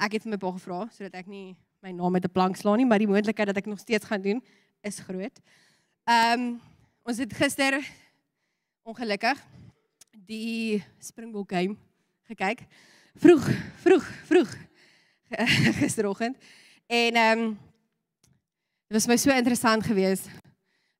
ek 0.00 0.12
het 0.12 0.22
vir 0.22 0.30
my 0.30 0.36
pa 0.36 0.52
gevra 0.52 0.88
sodat 0.90 1.14
ek 1.14 1.26
nie 1.26 1.56
my 1.82 1.90
naam 1.90 2.12
met 2.12 2.24
'n 2.24 2.32
plank 2.32 2.56
slaan 2.56 2.76
nie, 2.76 2.86
maar 2.86 2.98
die 2.98 3.08
moontlikheid 3.08 3.46
dat 3.46 3.56
ek 3.56 3.66
nog 3.66 3.78
steeds 3.78 4.04
gaan 4.04 4.22
doen 4.22 4.42
is 4.80 4.98
groot. 4.98 5.40
Ehm 6.04 6.40
um, 6.40 6.60
ons 7.02 7.18
het 7.18 7.32
gister 7.32 7.80
ongelukkig 8.82 9.38
die 10.10 10.82
Springbok 10.98 11.52
game 11.52 11.76
gekyk. 12.28 12.66
Vroeg, 13.14 13.48
vroeg, 13.82 14.06
vroeg 14.28 14.52
gisteroggend. 15.80 16.36
En 16.86 17.14
ehm 17.14 17.38
um, 17.38 17.58
dit 18.90 18.98
was 18.98 19.06
my 19.06 19.16
so 19.16 19.30
interessant 19.30 19.84
geweest 19.86 20.28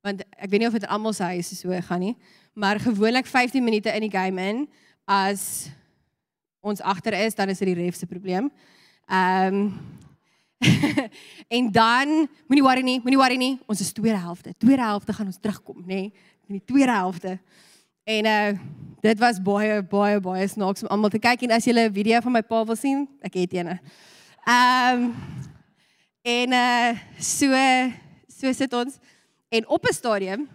want 0.01 0.23
ek 0.41 0.49
weet 0.49 0.63
nie 0.63 0.69
of 0.69 0.77
dit 0.77 0.87
almal 0.89 1.13
se 1.13 1.27
huise 1.35 1.57
so 1.57 1.81
gaan 1.89 2.01
nie, 2.01 2.15
maar 2.57 2.81
gewoonlik 2.81 3.27
15 3.29 3.65
minute 3.65 3.93
in 3.93 4.07
die 4.07 4.13
game 4.13 4.41
in 4.49 4.63
as 5.05 5.69
ons 6.61 6.81
agter 6.81 7.13
is, 7.13 7.35
dan 7.35 7.49
is 7.49 7.59
dit 7.61 7.73
die 7.73 7.83
ref 7.83 7.97
se 7.97 8.07
probleem. 8.07 8.51
Ehm 9.09 9.55
um, 9.55 9.73
en 11.57 11.71
dan 11.73 12.29
moenie 12.47 12.65
worry 12.65 12.83
nie, 12.85 12.99
moenie 13.01 13.19
worry 13.19 13.37
nie. 13.41 13.55
Ons 13.67 13.81
is 13.81 13.93
tweede 13.93 14.19
helfte. 14.19 14.53
Tweede 14.59 14.83
helfte 14.83 15.13
gaan 15.17 15.27
ons 15.27 15.41
terugkom, 15.41 15.81
nê? 15.87 15.87
Nee, 15.87 16.13
in 16.51 16.59
die 16.59 16.65
tweede 16.65 16.93
helfte. 16.93 17.39
En 18.05 18.27
uh 18.27 18.59
dit 19.01 19.17
was 19.17 19.39
baie 19.41 19.79
baie 19.89 20.19
baie 20.21 20.49
snaaks 20.49 20.83
om 20.85 20.91
almal 20.93 21.09
te 21.09 21.19
kyk 21.19 21.47
en 21.47 21.55
as 21.57 21.65
jy 21.65 21.73
'n 21.73 21.93
video 21.93 22.21
van 22.21 22.33
my 22.33 22.43
pa 22.43 22.65
wil 22.65 22.77
sien, 22.77 23.09
ek 23.23 23.35
het 23.35 23.53
eene. 23.53 23.81
Ehm 24.45 25.05
um, 25.05 25.15
en 26.23 26.53
uh 26.53 26.99
so 27.19 27.49
so 28.29 28.53
sit 28.53 28.73
ons 28.73 28.99
en 29.49 29.69
op 29.69 29.87
'n 29.87 29.93
stadium 29.93 30.49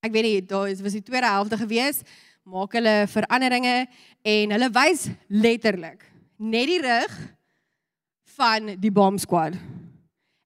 ek 0.00 0.12
weet 0.12 0.22
nie, 0.22 0.46
daar 0.46 0.70
was 0.82 0.92
die 0.92 1.02
tweede 1.02 1.26
helfte 1.26 1.56
gewees, 1.56 2.02
maak 2.44 2.72
hulle 2.72 3.06
veranderinge 3.08 3.88
en 4.22 4.50
hulle 4.50 4.70
wys 4.70 5.08
letterlik 5.26 6.06
net 6.38 6.66
die 6.66 6.80
rug 6.80 7.37
van 8.38 8.74
die 8.78 8.92
bomb 8.94 9.18
squad. 9.18 9.56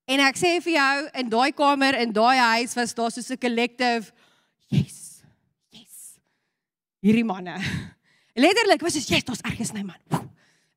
En 0.09 0.21
ek 0.25 0.39
sê 0.41 0.57
vir 0.65 0.75
jou 0.77 0.97
in 1.21 1.31
daai 1.33 1.53
kamer 1.57 1.99
in 2.01 2.13
daai 2.17 2.39
huis 2.41 2.75
was 2.79 2.95
daar 2.97 3.13
so 3.13 3.21
'n 3.21 3.39
collective 3.39 4.13
yes. 4.69 5.23
Yes. 5.71 6.19
Hierdie 7.01 7.25
manne. 7.25 7.57
Letterlik 8.45 8.81
was 8.81 8.95
dit 8.95 9.09
yes, 9.09 9.25
daar's 9.25 9.45
ergens 9.45 9.73
my 9.73 9.83
man. 9.83 10.31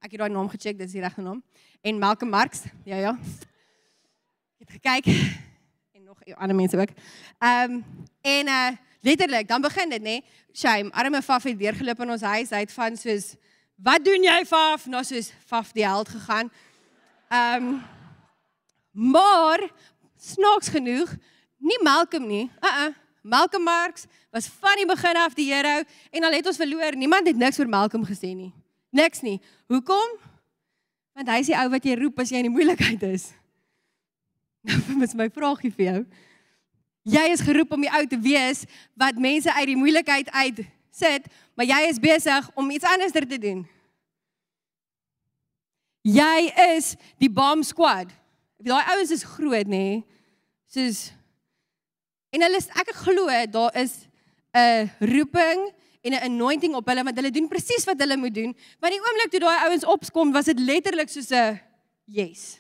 Ek 0.04 0.12
het 0.12 0.20
daai 0.20 0.30
naam 0.30 0.50
gecheck, 0.50 0.78
dit 0.78 0.88
is 0.88 0.94
die 0.94 1.02
regte 1.02 1.22
naam. 1.22 1.44
En 1.82 2.00
Malcolm 2.00 2.32
Marx. 2.32 2.64
Ja 2.84 2.98
ja. 2.98 3.18
het 4.60 4.70
gekyk 4.72 5.06
en 5.96 6.04
nog 6.04 6.20
ander 6.36 6.56
mense 6.56 6.78
ook. 6.78 6.92
Ehm 7.40 7.72
um, 7.72 7.86
en 8.22 8.48
uh 8.48 8.72
letterlik, 9.02 9.48
dan 9.48 9.62
begin 9.62 9.90
dit 9.90 10.02
nê. 10.02 10.04
Nee, 10.04 10.24
Shame, 10.54 10.92
arme 10.92 11.22
Faf 11.22 11.44
het 11.44 11.60
deurgeloop 11.60 12.00
in 12.00 12.12
ons 12.12 12.22
huis 12.22 12.52
uit 12.52 12.72
van 12.74 12.98
soos 12.98 13.36
wat 13.76 14.06
doen 14.06 14.24
jy 14.24 14.46
Faf? 14.46 14.86
Nou 14.86 15.04
soos 15.04 15.32
Faf 15.46 15.72
die 15.72 15.86
held 15.86 16.10
gegaan. 16.10 16.52
Ehm 17.30 17.64
um, 17.64 17.82
maar 18.92 19.70
snaaks 20.18 20.68
genoeg, 20.68 21.16
nie 21.58 21.80
Malcolm 21.84 22.28
nie. 22.28 22.52
Uh 22.62 22.86
uh. 22.86 22.94
Malcolm 23.22 23.64
Marx 23.64 24.06
was 24.32 24.48
van 24.60 24.76
die 24.76 24.86
begin 24.86 25.18
af 25.18 25.34
die 25.34 25.54
hero 25.54 25.84
en 26.12 26.24
al 26.24 26.32
het 26.32 26.46
ons 26.46 26.60
verloor, 26.62 26.96
niemand 26.96 27.28
het 27.28 27.36
niks 27.36 27.58
vir 27.58 27.70
Malcolm 27.70 28.06
gesê 28.06 28.36
nie. 28.36 28.54
Niks 28.90 29.22
nie. 29.22 29.42
Hoekom? 29.68 30.14
Want 31.18 31.32
hy 31.32 31.40
is 31.42 31.50
die 31.50 31.58
ou 31.58 31.66
wat 31.74 31.88
jy 31.88 31.96
roep 31.98 32.22
as 32.22 32.30
jy 32.30 32.44
in 32.44 32.50
die 32.50 32.54
moeilikheid 32.54 33.02
is. 33.10 33.32
Nou 34.66 35.02
is 35.08 35.18
my 35.18 35.30
vraagie 35.34 35.74
vir 35.74 35.86
jou. 35.86 36.00
Jy 37.16 37.26
is 37.34 37.44
geroep 37.46 37.74
om 37.74 37.86
die 37.86 37.92
ou 37.98 38.04
te 38.10 38.20
wees 38.22 38.64
wat 38.98 39.18
mense 39.22 39.54
uit 39.54 39.68
die 39.74 39.78
moeilikheid 39.80 40.30
uit 40.30 40.62
sit, 40.96 41.26
maar 41.58 41.68
jy 41.68 41.82
is 41.90 42.02
besig 42.02 42.50
om 42.54 42.70
iets 42.72 42.88
anders 42.88 43.14
te 43.14 43.38
doen. 43.38 43.66
Jy 46.06 46.52
is 46.78 46.94
die 47.18 47.32
bomb 47.34 47.66
squad. 47.66 48.12
Daai 48.62 48.84
ouens 48.94 49.12
is 49.12 49.26
groot, 49.26 49.68
nê? 49.68 50.04
Soos 50.70 51.10
en 52.36 52.44
hulle 52.44 52.60
ek 52.60 52.92
glo 53.00 53.32
daar 53.48 53.72
is 53.80 54.08
'n 54.54 54.92
roeping 55.00 55.72
en 56.04 56.14
'n 56.14 56.26
anointing 56.30 56.76
op 56.76 56.88
hulle 56.88 57.04
want 57.04 57.16
hulle 57.16 57.32
doen 57.32 57.48
presies 57.48 57.86
wat 57.86 58.00
hulle 58.00 58.18
moet 58.18 58.34
doen. 58.34 58.56
Want 58.80 58.94
die 58.94 59.02
oomblik 59.02 59.32
toe 59.32 59.40
daai 59.40 59.68
ouens 59.68 59.86
opkom, 59.86 60.32
was 60.32 60.46
dit 60.46 60.60
letterlik 60.60 61.10
soos 61.10 61.32
'n 61.32 61.60
yes. 62.06 62.60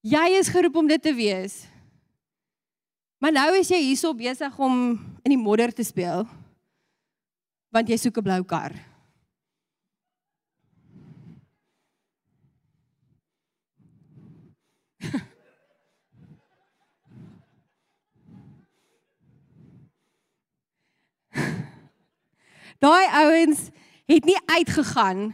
Jy 0.00 0.38
is 0.38 0.48
geroep 0.48 0.76
om 0.76 0.86
dit 0.86 1.02
te 1.02 1.14
wees. 1.14 1.66
Maar 3.18 3.32
nou 3.32 3.58
is 3.58 3.68
jy 3.68 3.78
hierso 3.78 4.14
besig 4.14 4.58
om 4.58 4.98
in 5.22 5.30
die 5.30 5.38
modder 5.38 5.72
te 5.72 5.84
speel. 5.84 6.26
Want 7.70 7.88
jy 7.88 7.96
soek 7.96 8.18
'n 8.18 8.22
blou 8.22 8.42
kar. 8.44 8.91
Daai 22.82 23.06
ouens 23.14 23.68
het 24.10 24.24
nie 24.26 24.38
uitgegaan 24.50 25.30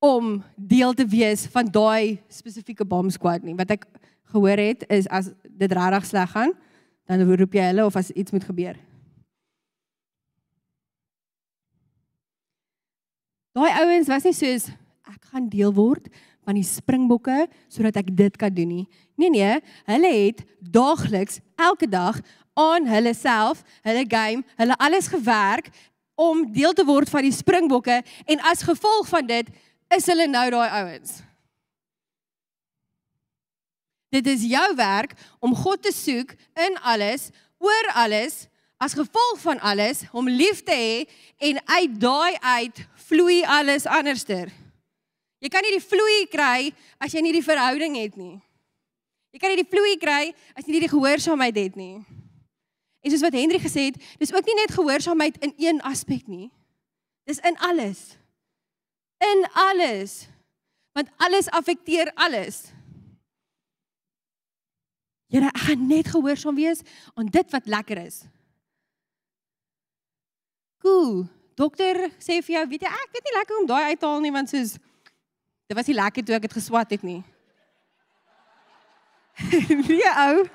om 0.00 0.42
deel 0.56 0.94
te 0.96 1.04
wees 1.06 1.44
van 1.52 1.68
daai 1.68 2.22
spesifieke 2.32 2.86
bomb 2.88 3.12
squad 3.12 3.44
nie. 3.44 3.56
Wat 3.56 3.74
ek 3.74 3.84
gehoor 4.32 4.60
het 4.60 4.86
is 4.92 5.08
as 5.12 5.28
dit 5.44 5.72
regtig 5.72 6.06
sleg 6.08 6.30
gaan, 6.32 6.54
dan 7.06 7.24
roep 7.28 7.56
jy 7.56 7.66
hulle 7.68 7.84
of 7.84 7.98
as 8.00 8.08
iets 8.16 8.32
moet 8.32 8.46
gebeur. 8.48 8.78
Daai 13.56 13.72
ouens 13.82 14.08
was 14.08 14.24
nie 14.24 14.36
soos 14.36 14.70
ek 15.08 15.28
gaan 15.32 15.50
deel 15.52 15.74
word 15.76 16.08
van 16.46 16.56
die 16.56 16.66
springbokke 16.66 17.44
sodat 17.72 18.00
ek 18.00 18.08
dit 18.16 18.40
kan 18.40 18.52
doen 18.56 18.72
nie. 18.72 18.86
Nee 19.20 19.32
nee, 19.32 19.60
hulle 19.88 20.14
het 20.16 20.42
daagliks 20.60 21.42
elke 21.60 21.88
dag 21.88 22.22
aan 22.56 22.88
hulle 22.88 23.12
self, 23.12 23.60
hulle 23.84 24.04
game, 24.08 24.44
hulle 24.56 24.76
alles 24.80 25.10
gewerk 25.12 25.68
om 26.16 26.42
deel 26.52 26.72
te 26.72 26.84
word 26.88 27.10
van 27.12 27.26
die 27.26 27.34
springbokke 27.34 28.00
en 28.24 28.42
as 28.50 28.64
gevolg 28.66 29.08
van 29.12 29.28
dit 29.28 29.52
is 29.96 30.08
hulle 30.10 30.26
nou 30.26 30.48
daai 30.50 30.68
ouens. 30.80 31.20
Dit 34.10 34.26
is 34.30 34.46
jou 34.48 34.66
werk 34.78 35.12
om 35.44 35.54
God 35.54 35.82
te 35.84 35.92
soek 35.92 36.32
in 36.66 36.78
alles, 36.80 37.28
oor 37.60 37.90
alles, 37.94 38.46
as 38.80 38.96
gevolg 38.96 39.40
van 39.42 39.60
alles, 39.60 40.04
om 40.12 40.28
lief 40.28 40.62
te 40.64 40.76
hê 40.76 41.04
en 41.50 41.60
uit 41.64 42.00
daai 42.00 42.36
uit 42.40 42.82
vloei 43.08 43.42
alles 43.44 43.86
anderster. 43.86 44.48
Jy 45.40 45.52
kan 45.52 45.64
nie 45.64 45.76
die 45.76 45.84
vloei 45.84 46.24
kry 46.32 46.72
as 47.02 47.12
jy 47.12 47.22
nie 47.24 47.34
die 47.36 47.44
verhouding 47.44 47.96
het 48.00 48.16
nie. 48.16 48.38
Jy 49.36 49.40
kan 49.42 49.52
nie 49.52 49.60
die 49.60 49.68
vloei 49.68 49.96
kry 50.00 50.22
as 50.56 50.64
jy 50.64 50.76
nie 50.76 50.86
die 50.86 50.92
gehoorsaamheid 50.92 51.60
het 51.60 51.76
nie. 51.76 52.00
En 53.06 53.12
soos 53.14 53.22
wat 53.22 53.38
Henry 53.38 53.62
gesê 53.62 53.88
het, 53.92 53.98
dis 54.18 54.34
ook 54.34 54.46
nie 54.48 54.58
net 54.58 54.74
gehoorsaamheid 54.74 55.38
in 55.38 55.52
een 55.62 55.82
aspek 55.86 56.26
nie. 56.26 56.48
Dis 57.30 57.38
in 57.46 57.54
alles 57.62 58.16
in 59.18 59.46
alles. 59.52 60.28
Want 60.92 61.08
alles 61.16 61.50
affekteer 61.50 62.10
alles. 62.14 62.64
Here, 65.26 65.50
ek 65.50 65.64
gaan 65.68 65.86
net 65.90 66.08
gehoorsaam 66.08 66.56
wees 66.56 66.80
aan 67.14 67.26
dit 67.26 67.50
wat 67.50 67.66
lekker 67.66 67.98
is. 68.06 68.22
Cool. 70.80 71.26
Dokter 71.56 71.98
sê 72.22 72.38
vir 72.44 72.58
jou, 72.58 72.66
weet 72.70 72.84
jy, 72.86 72.92
ek 72.92 73.16
weet 73.16 73.26
nie 73.26 73.34
lekker 73.38 73.58
om 73.60 73.68
daai 73.68 73.90
uit 73.90 74.00
te 74.00 74.06
haal 74.06 74.22
nie 74.22 74.32
want 74.32 74.52
soos 74.52 74.76
dit 75.66 75.74
was 75.74 75.88
nie 75.90 75.96
lekker 75.98 76.24
toe 76.24 76.36
ek 76.36 76.46
dit 76.46 76.56
geswat 76.56 76.92
het 76.94 77.02
nie. 77.04 77.22
nee 79.90 80.12
ou. 80.28 80.46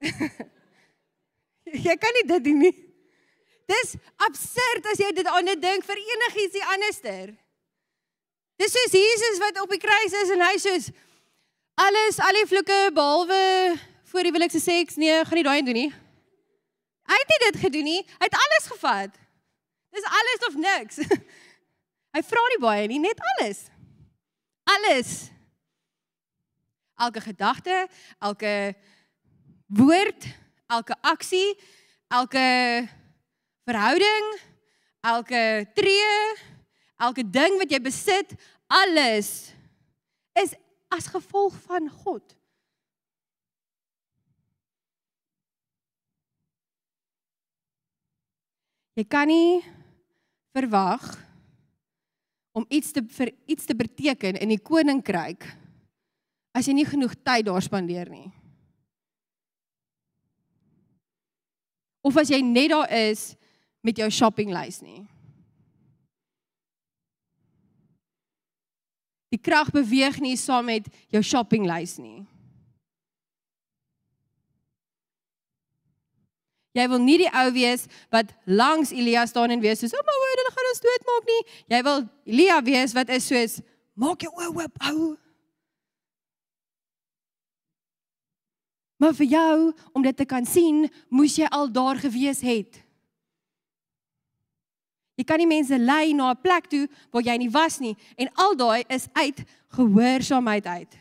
jy 1.86 1.96
kan 2.00 2.16
nie 2.16 2.26
dit 2.28 2.44
doen 2.44 2.64
nie. 2.66 2.74
Dis 3.70 3.94
absurd 4.26 4.88
as 4.90 4.98
jy 4.98 5.12
dit 5.14 5.28
aan 5.30 5.46
net 5.46 5.60
dink 5.62 5.86
vir 5.86 6.00
enigiets 6.00 6.56
die 6.56 6.66
anderster. 6.74 7.32
Dis 8.60 8.74
soos 8.74 8.96
Jesus 8.96 9.40
wat 9.40 9.60
op 9.62 9.70
die 9.72 9.80
kruis 9.80 10.16
is 10.24 10.32
en 10.34 10.42
hy 10.44 10.56
sê 10.60 10.74
alles 11.80 12.18
al 12.20 12.36
die 12.36 12.48
vloeke 12.50 12.80
behalwe 12.96 13.40
voor 14.10 14.26
die 14.26 14.32
willikse 14.34 14.60
seks 14.60 14.98
nee, 15.00 15.22
gaan 15.24 15.38
nie 15.38 15.46
daai 15.46 15.62
doen 15.64 15.78
nie. 15.78 15.90
Hy 17.10 17.18
het 17.18 17.32
nie 17.32 17.40
dit 17.46 17.58
gedoen 17.64 17.88
nie. 17.88 18.00
Hy 18.18 18.26
het 18.28 18.38
alles 18.38 18.66
gevat. 18.74 19.16
Dis 19.94 20.06
alles 20.06 20.46
of 20.48 20.58
niks. 20.60 21.00
hy 22.14 22.22
vra 22.26 22.42
nie 22.52 22.60
baie 22.62 22.86
nie, 22.90 23.00
net 23.02 23.22
alles. 23.32 23.64
Alles. 24.70 25.12
Elke 27.00 27.22
gedagte, 27.24 27.86
elke 28.20 28.52
woord, 29.70 30.26
elke 30.70 30.96
aksie, 31.06 31.54
elke 32.10 32.44
verhouding, 33.68 34.32
elke 35.06 35.42
tree, 35.74 36.18
elke 37.00 37.24
ding 37.24 37.58
wat 37.60 37.70
jy 37.70 37.80
besit, 37.82 38.34
alles 38.70 39.52
is 40.38 40.54
as 40.90 41.06
gevolg 41.10 41.54
van 41.68 41.86
God. 42.02 42.24
Jy 48.98 49.06
kan 49.08 49.30
nie 49.30 49.62
verwag 50.52 51.04
om 52.52 52.66
iets 52.68 52.90
te 52.92 53.04
vir 53.06 53.30
iets 53.46 53.64
te 53.64 53.76
beteken 53.78 54.36
in 54.42 54.50
die 54.50 54.60
koninkryk 54.60 55.46
as 56.52 56.66
jy 56.66 56.74
nie 56.74 56.88
genoeg 56.88 57.14
tyd 57.22 57.46
daar 57.46 57.62
spandeer 57.62 58.10
nie. 58.10 58.26
Of 62.02 62.16
as 62.16 62.30
jy 62.32 62.40
net 62.44 62.70
daar 62.72 62.90
is 62.92 63.34
met 63.84 63.96
jou 64.00 64.08
shoppinglys 64.10 64.80
nie. 64.84 65.04
Die 69.30 69.38
krag 69.38 69.70
beweeg 69.70 70.18
nie 70.20 70.36
saam 70.36 70.66
met 70.72 70.88
jou 71.12 71.22
shoppinglys 71.22 71.98
nie. 72.02 72.26
Jy 76.74 76.86
wil 76.86 77.00
nie 77.02 77.16
die 77.18 77.30
ou 77.34 77.48
wees 77.54 77.86
wat 78.14 78.30
langs 78.46 78.92
Elia 78.94 79.24
staan 79.26 79.50
en 79.50 79.62
wees 79.62 79.80
soos, 79.82 79.94
"O, 79.94 80.02
maar 80.06 80.28
hulle 80.34 80.52
gaan 80.54 80.70
ons 80.70 80.84
doodmaak 80.86 81.24
nie." 81.26 81.42
Jy 81.68 81.82
wil 81.82 82.08
Elia 82.26 82.62
wees 82.62 82.92
wat 82.92 83.08
is 83.08 83.26
soos, 83.26 83.60
"Maak 83.94 84.22
jou 84.22 84.32
oë 84.32 84.56
oop, 84.56 84.78
ou." 84.90 85.16
Maar 89.00 89.16
vir 89.16 89.32
jou 89.32 89.56
om 89.96 90.04
dit 90.04 90.16
te 90.16 90.28
kan 90.28 90.44
sien, 90.44 90.84
moes 91.08 91.38
jy 91.40 91.48
al 91.48 91.70
daar 91.72 91.96
gewees 91.96 92.42
het. 92.44 92.82
Jy 95.16 95.24
kan 95.28 95.40
nie 95.40 95.48
mense 95.48 95.76
lei 95.76 96.12
na 96.16 96.30
'n 96.32 96.40
plek 96.40 96.68
toe 96.68 96.88
waar 97.10 97.22
jy 97.22 97.36
nie 97.36 97.50
was 97.50 97.78
nie 97.78 97.96
en 98.16 98.28
al 98.34 98.56
daai 98.56 98.84
is 98.88 99.08
uit 99.12 99.44
gehoorsaamheid 99.68 100.66
uit. 100.66 100.98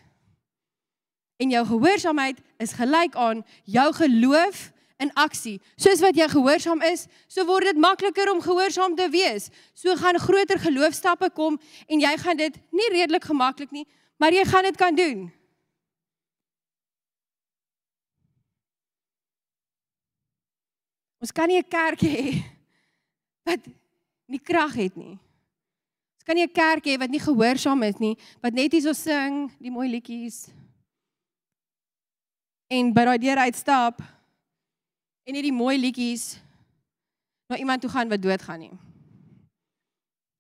En 1.37 1.49
jou 1.49 1.65
gehoorsaamheid 1.65 2.37
is 2.57 2.73
gelyk 2.73 3.15
aan 3.15 3.45
jou 3.63 3.93
geloof 3.93 4.71
in 4.97 5.13
aksie. 5.13 5.61
Soos 5.75 5.99
wat 5.99 6.15
jy 6.15 6.27
gehoorsaam 6.27 6.81
is, 6.81 7.07
so 7.27 7.45
word 7.45 7.63
dit 7.63 7.77
makliker 7.77 8.31
om 8.31 8.41
gehoorsaam 8.41 8.95
te 8.95 9.09
wees. 9.09 9.49
So 9.73 9.95
gaan 9.95 10.19
groter 10.19 10.59
geloofstappe 10.59 11.29
kom 11.29 11.59
en 11.87 11.99
jy 11.99 12.17
gaan 12.17 12.37
dit 12.37 12.55
nie 12.71 12.89
redelik 12.91 13.23
gemaklik 13.23 13.71
nie, 13.71 13.87
maar 14.17 14.35
jy 14.35 14.43
gaan 14.45 14.63
dit 14.63 14.75
kan 14.75 14.95
doen. 14.95 15.31
Ons 21.19 21.31
kan 21.35 21.47
nie 21.47 21.59
'n 21.59 21.67
kerk 21.67 21.99
hê 21.99 22.43
wat 23.47 23.59
nie 24.27 24.39
krag 24.39 24.73
het 24.73 24.95
nie. 24.95 25.19
Ons 26.15 26.23
kan 26.23 26.35
nie 26.35 26.47
'n 26.47 26.53
kerk 26.53 26.85
hê 26.85 26.97
wat 26.97 27.09
nie 27.09 27.19
gehoorsaam 27.19 27.83
is 27.83 27.99
nie, 27.99 28.15
wat 28.41 28.53
net 28.53 28.71
hierso 28.71 28.93
sing, 28.93 29.51
die 29.59 29.71
mooi 29.71 29.89
liedjies. 29.89 30.47
En 32.71 32.93
by 32.93 33.03
daai 33.03 33.19
deur 33.19 33.37
uitstap 33.37 33.99
en 35.25 35.33
nie 35.33 35.43
die 35.43 35.55
mooi 35.55 35.77
liedjies 35.77 36.39
na 37.49 37.57
iemand 37.57 37.81
toe 37.81 37.89
gaan 37.89 38.09
wat 38.09 38.21
doodgaan 38.21 38.59
nie. 38.59 38.77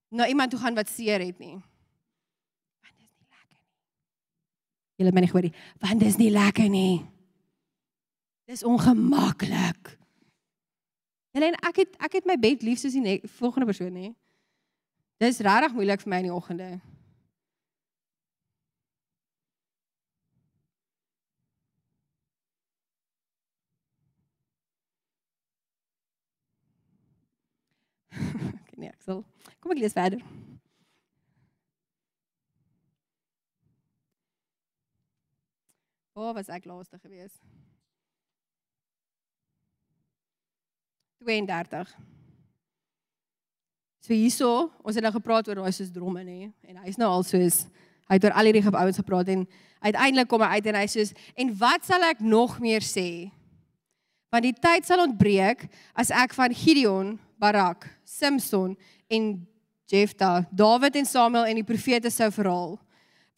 Na 0.09 0.27
iemand 0.27 0.51
toe 0.51 0.59
gaan 0.59 0.75
wat 0.75 0.89
seer 0.89 1.19
het 1.19 1.39
nie. 1.39 1.57
Want 2.81 2.95
dit 2.97 3.09
is 3.09 3.17
nie 3.19 3.27
lekker 3.29 3.57
nie. 3.59 3.65
Julle 4.95 5.11
my 5.11 5.19
nie 5.19 5.27
gehoor 5.27 5.47
nie. 5.49 5.55
Want 5.79 5.99
dit 5.99 6.07
is 6.07 6.17
nie 6.17 6.31
lekker 6.31 6.69
nie. 6.69 7.05
Dis 8.45 8.63
ongemaklik. 8.63 9.98
Julle 11.39 11.53
en 11.53 11.61
ek 11.69 11.77
het 11.79 11.93
ek 12.03 12.15
het 12.17 12.25
my 12.27 12.35
bed 12.35 12.63
lief 12.67 12.81
soos 12.81 12.95
die 12.99 13.21
volgende 13.39 13.65
persoon 13.69 13.93
nê. 13.95 14.09
Dis 15.23 15.39
regtig 15.39 15.71
moeilik 15.71 16.01
vir 16.03 16.11
my 16.11 16.17
in 16.19 16.27
die 16.27 16.33
oggende. 16.35 16.67
nee, 28.81 28.91
ek 28.91 28.99
sal. 29.07 29.23
Kom 29.63 29.71
ek 29.71 29.79
lees 29.79 29.95
verder. 29.95 30.19
Waar 36.19 36.35
was 36.35 36.51
ek 36.51 36.67
laaste 36.67 36.99
gewees? 36.99 37.31
32. 41.19 41.95
So 43.99 44.15
hierso, 44.15 44.51
ons 44.81 44.95
het 44.95 45.03
nou 45.03 45.11
gepraat 45.13 45.49
oor 45.49 45.59
daai 45.59 45.73
soos 45.75 45.91
dromme 45.93 46.23
nê 46.23 46.49
en 46.65 46.79
hy's 46.85 46.97
nou 46.99 47.09
al 47.11 47.25
soos 47.27 47.65
hy 48.09 48.17
het 48.17 48.25
oor 48.25 48.37
al 48.39 48.49
hierdie 48.49 48.63
ouens 48.65 48.97
gepraat 48.97 49.27
en 49.29 49.43
uiteindelik 49.85 50.29
kom 50.31 50.41
hy 50.41 50.57
uit 50.57 50.69
en 50.71 50.79
hy 50.79 50.87
sê 50.89 51.05
en 51.37 51.51
wat 51.59 51.85
sal 51.85 52.05
ek 52.07 52.23
nog 52.23 52.57
meer 52.63 52.85
sê? 52.85 53.29
Want 54.33 54.47
die 54.47 54.55
tyd 54.55 54.87
sal 54.87 55.03
ontbreek 55.03 55.67
as 55.97 56.13
ek 56.13 56.33
van 56.37 56.55
Gideon 56.55 57.17
Barak, 57.41 57.85
Samson 58.05 58.75
en 59.09 59.31
Jefta, 59.89 60.45
Dawid 60.53 60.97
en 60.99 61.07
Samuel 61.09 61.49
en 61.49 61.59
die 61.59 61.65
profete 61.65 62.11
sou 62.13 62.29
verhaal 62.33 62.77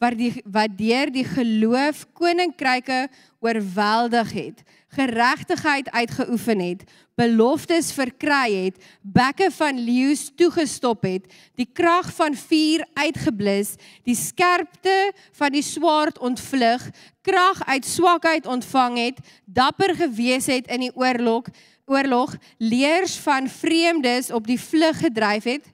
wat 0.02 0.18
die 0.18 0.32
wat 0.50 0.74
deur 0.78 1.10
die 1.14 1.26
geloof 1.26 2.06
koninkryke 2.18 3.06
oorweldig 3.42 4.32
het, 4.34 4.62
geregtigheid 4.92 5.90
uitgeoefen 5.90 6.60
het, 6.60 6.82
beloftes 7.18 7.92
verkry 7.94 8.50
het, 8.64 8.78
bekke 9.00 9.50
van 9.54 9.78
leeu's 9.78 10.28
toegestop 10.36 11.06
het, 11.06 11.26
die 11.58 11.68
krag 11.72 12.10
van 12.16 12.36
vuur 12.38 12.84
uitgeblus, 12.98 13.74
die 14.06 14.16
skerpte 14.18 15.12
van 15.38 15.54
die 15.54 15.64
swaard 15.64 16.18
ontvlug, 16.18 16.88
krag 17.22 17.62
uit 17.68 17.86
swakheid 17.86 18.46
ontvang 18.46 18.98
het, 18.98 19.22
dapper 19.44 19.94
gewees 19.98 20.48
het 20.50 20.70
in 20.70 20.88
die 20.88 20.94
oorlog, 20.94 21.50
oorlog 21.86 22.34
leers 22.58 23.16
van 23.22 23.48
vreemdes 23.50 24.30
op 24.30 24.46
die 24.46 24.60
vlug 24.60 25.02
gedryf 25.02 25.44
het. 25.44 25.71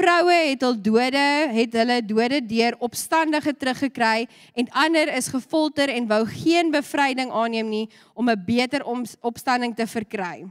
Vroue 0.00 0.32
het 0.32 0.62
hul 0.64 0.78
dode, 0.80 1.22
het 1.52 1.74
hulle 1.76 1.98
dode 2.08 2.38
deur 2.48 2.76
opstandige 2.80 3.52
teruggekry 3.52 4.24
en 4.56 4.70
ander 4.72 5.10
is 5.12 5.28
gefolter 5.28 5.92
en 5.92 6.06
wou 6.08 6.22
geen 6.24 6.70
bevryding 6.72 7.28
aanneem 7.28 7.68
nie 7.68 7.90
om 8.14 8.30
'n 8.30 8.44
beter 8.46 8.80
opstanding 9.20 9.76
te 9.76 9.86
verkry. 9.86 10.48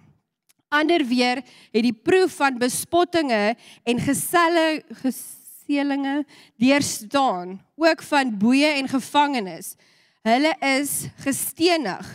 Ander 0.69 1.01
weer 1.05 1.41
het 1.73 1.83
die 1.83 1.93
proef 1.93 2.35
van 2.35 2.59
bespottinge 2.61 3.55
en 3.83 3.99
geselle 3.99 4.83
geselinge 5.01 6.25
deurstaan, 6.57 7.59
ook 7.75 8.01
van 8.01 8.37
boeye 8.37 8.77
en 8.77 8.87
gevangenes. 8.87 9.75
Hulle 10.21 10.53
is 10.59 11.09
gestenig, 11.25 12.05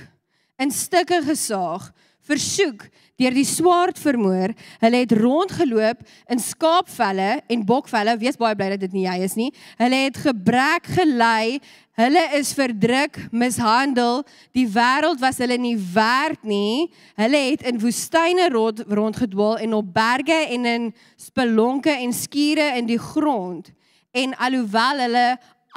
in 0.57 0.70
stukke 0.70 1.23
gesaag, 1.23 1.92
versoek 2.29 2.89
deur 3.21 3.35
die 3.35 3.47
swaard 3.47 3.99
vermoor. 4.01 4.53
Hulle 4.83 5.03
het 5.05 5.15
rondgeloop 5.15 6.03
in 6.33 6.43
skaapvelle 6.43 7.45
en 7.53 7.65
bokvelle. 7.67 8.17
Wees 8.19 8.39
baie 8.41 8.57
bly 8.59 8.73
dat 8.75 8.83
dit 8.87 8.97
nie 8.97 9.07
jy 9.07 9.17
is 9.27 9.37
nie. 9.39 9.51
Hulle 9.79 10.01
het 10.07 10.19
gebrek 10.25 10.91
gelei. 10.97 11.61
Hulle 11.95 12.25
is 12.41 12.51
verdruk, 12.59 13.21
mishandel. 13.31 14.25
Die 14.57 14.67
wêreld 14.67 15.23
was 15.23 15.39
hulle 15.43 15.59
nie 15.63 15.77
werd 15.95 16.43
nie. 16.43 16.91
Hulle 17.21 17.45
het 17.53 17.63
in 17.71 17.79
woestyne 17.83 18.49
rond 18.55 18.83
rondgedwaal 18.91 19.63
en 19.63 19.79
op 19.79 19.95
berge 19.95 20.41
en 20.57 20.67
in 20.67 20.91
spelonke 21.21 21.95
en 21.95 22.13
skure 22.13 22.73
in 22.81 22.91
die 22.91 22.99
grond. 22.99 23.71
En 24.15 24.35
alhoewel 24.43 25.07
hulle 25.07 25.27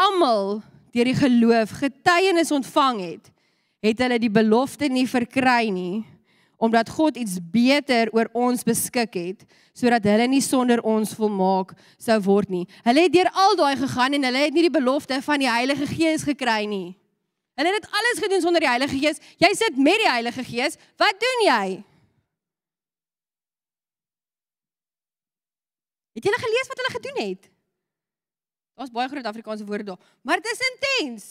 almal 0.07 0.59
deur 0.93 1.05
die 1.05 1.17
geloof 1.17 1.77
getuienis 1.77 2.49
ontvang 2.53 3.01
het, 3.03 3.25
het 3.85 3.99
hulle 4.01 4.17
die 4.17 4.33
belofte 4.33 4.89
nie 4.89 5.05
verkry 5.09 5.67
nie 5.69 6.05
omdat 6.57 6.89
God 6.89 7.17
iets 7.17 7.37
beter 7.41 8.09
oor 8.11 8.29
ons 8.33 8.65
beskik 8.65 9.13
het 9.13 9.45
sodat 9.77 10.05
hulle 10.09 10.25
nie 10.27 10.41
sonder 10.41 10.81
ons 10.81 11.13
volmaak 11.13 11.75
sou 12.01 12.17
word 12.25 12.49
nie. 12.49 12.63
Hulle 12.85 13.03
het 13.05 13.13
deur 13.13 13.29
al 13.29 13.57
daai 13.59 13.75
gegaan 13.77 14.17
en 14.17 14.25
hulle 14.25 14.45
het 14.47 14.55
nie 14.55 14.65
die 14.65 14.73
belofte 14.73 15.19
van 15.21 15.43
die 15.43 15.49
Heilige 15.49 15.85
Gees 15.91 16.25
gekry 16.25 16.63
nie. 16.65 16.95
Hulle 17.57 17.73
het 17.73 17.83
dit 17.83 17.99
alles 17.99 18.23
gedoen 18.23 18.41
sonder 18.41 18.65
die 18.65 18.69
Heilige 18.69 18.97
Gees. 18.97 19.21
Jy 19.37 19.51
sit 19.57 19.77
met 19.77 20.01
die 20.01 20.09
Heilige 20.09 20.43
Gees. 20.45 20.79
Wat 20.97 21.21
doen 21.21 21.45
jy? 21.45 21.77
Het 26.17 26.25
jy 26.25 26.33
gelees 26.41 26.69
wat 26.73 26.81
hulle 26.81 26.95
gedoen 26.97 27.21
het? 27.21 27.49
Daar's 28.77 28.93
baie 28.93 29.09
groot 29.09 29.25
Afrikaanse 29.25 29.65
woorde 29.65 29.83
daar, 29.83 30.01
maar 30.21 30.41
dit 30.41 30.51
is 30.51 30.61
intens. 30.71 31.25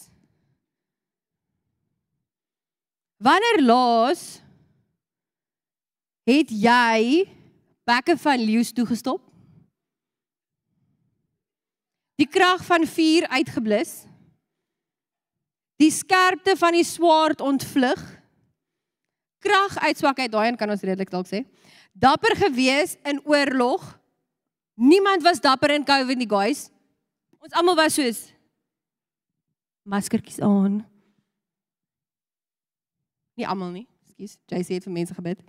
Wanneer 3.22 3.62
laas 3.62 4.40
Het 6.26 6.50
jy 6.50 7.22
bekke 7.86 8.16
van 8.18 8.42
leeu's 8.42 8.72
toegestop? 8.74 9.22
Die 12.18 12.26
krag 12.26 12.64
van 12.66 12.86
vuur 12.88 13.28
uitgeblus? 13.28 14.04
Die 15.76 15.92
skerpte 15.92 16.56
van 16.56 16.74
die 16.74 16.84
swaard 16.84 17.40
ontvlug? 17.44 18.00
Krag 19.44 19.76
uit 19.78 19.98
swakheid, 20.00 20.32
daai 20.32 20.48
een 20.48 20.58
kan 20.58 20.72
ons 20.72 20.82
redelik 20.82 21.12
dalk 21.12 21.28
sê. 21.30 21.44
Dapper 21.92 22.34
gewees 22.40 22.96
in 23.06 23.20
oorlog? 23.24 23.84
Niemand 24.74 25.22
was 25.22 25.40
dapper 25.40 25.76
in 25.76 25.84
COVID 25.86 26.18
nie, 26.18 26.28
guys. 26.28 26.66
Ons 27.38 27.54
almal 27.54 27.78
was 27.78 27.94
soos 27.94 28.24
maskertjies 29.86 30.40
aan. 30.42 30.80
Nie 33.38 33.46
almal 33.46 33.70
nie. 33.70 33.86
Ekskuus, 34.08 34.40
JC 34.50 34.80
het 34.80 34.88
vir 34.88 34.96
mense 34.96 35.14
gebid. 35.14 35.44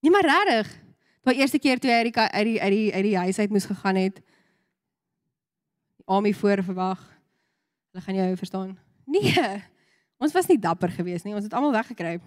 Nie 0.00 0.10
maar 0.10 0.26
regtig. 0.26 0.70
Daai 1.26 1.36
eerste 1.36 1.58
keer 1.58 1.80
toe 1.82 1.90
hy 1.90 1.96
uit 1.96 2.12
die 2.12 2.22
uit 2.22 2.44
die 2.46 2.60
uit 2.62 2.72
die 2.72 2.92
uit 2.94 3.04
die 3.04 3.16
huis 3.18 3.38
uit 3.38 3.50
moes 3.50 3.66
gegaan 3.68 3.98
het. 3.98 4.20
Ami 6.06 6.34
voor 6.34 6.62
verwag. 6.64 7.00
Hulle 7.90 8.04
gaan 8.04 8.14
jou 8.14 8.36
verstaan. 8.36 8.78
Nee. 9.04 9.62
Ons 10.18 10.32
was 10.32 10.46
nie 10.46 10.58
dapper 10.58 10.90
geweest 10.90 11.24
nie. 11.24 11.34
Ons 11.34 11.44
het 11.44 11.52
almal 11.54 11.72
weggekruip. 11.72 12.22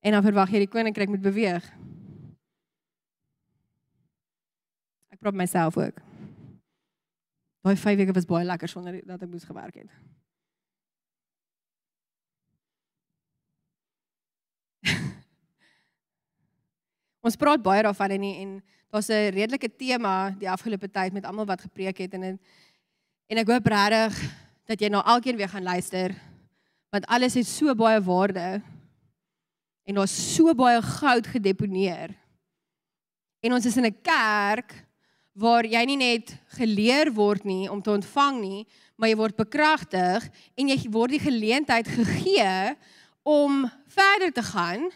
En 0.00 0.12
dan 0.12 0.22
verwag 0.22 0.52
jy 0.52 0.64
die 0.64 0.72
koninkryk 0.72 1.10
moet 1.10 1.24
beweeg. 1.24 1.64
Ek 5.08 5.18
probeer 5.18 5.40
myself 5.42 5.78
ook. 5.80 6.02
Daai 7.66 7.76
5 7.76 7.98
weke 7.98 8.14
was 8.14 8.28
baie 8.28 8.46
lekker 8.46 8.70
sonder 8.70 9.00
dat 9.04 9.22
ek 9.22 9.32
moes 9.32 9.44
gewerk 9.48 9.80
het. 9.80 9.90
Ons 17.28 17.36
praat 17.36 17.60
baie 17.60 17.82
daarvan 17.84 18.14
en 18.16 18.22
en 18.24 18.52
daar's 18.88 19.10
'n 19.10 19.32
redelike 19.36 19.68
tema 19.76 20.30
die 20.38 20.48
afgelope 20.48 20.88
tyd 20.88 21.12
met 21.12 21.24
almal 21.24 21.44
wat 21.44 21.60
gepreek 21.60 21.98
het 21.98 22.14
en 22.14 22.22
en, 22.22 22.40
en 23.26 23.36
ek 23.36 23.48
hoop 23.48 23.66
regtig 23.66 24.14
dat 24.64 24.80
jy 24.80 24.88
nou 24.88 25.02
alkeen 25.04 25.36
weer 25.36 25.48
gaan 25.48 25.62
luister 25.62 26.14
want 26.90 27.06
alles 27.06 27.34
het 27.34 27.46
so 27.46 27.74
baie 27.74 28.00
waarde 28.00 28.62
en 29.84 29.94
daar's 29.94 30.34
so 30.34 30.54
baie 30.54 30.82
goud 30.82 31.26
gedeponeer. 31.26 32.16
En 33.40 33.52
ons 33.52 33.66
is 33.66 33.76
in 33.76 33.84
'n 33.84 34.02
kerk 34.02 34.86
waar 35.32 35.64
jy 35.66 35.84
nie 35.84 35.96
net 35.96 36.36
geleer 36.56 37.12
word 37.12 37.44
nie 37.44 37.70
om 37.70 37.82
te 37.82 37.90
ontvang 37.90 38.40
nie, 38.40 38.66
maar 38.96 39.08
jy 39.08 39.16
word 39.16 39.36
bekragtig 39.36 40.28
en 40.54 40.68
jy 40.68 40.90
word 40.90 41.10
die 41.10 41.26
geleentheid 41.30 41.88
gegee 41.88 42.76
om 43.22 43.70
verder 43.86 44.32
te 44.32 44.42
gaan 44.42 44.90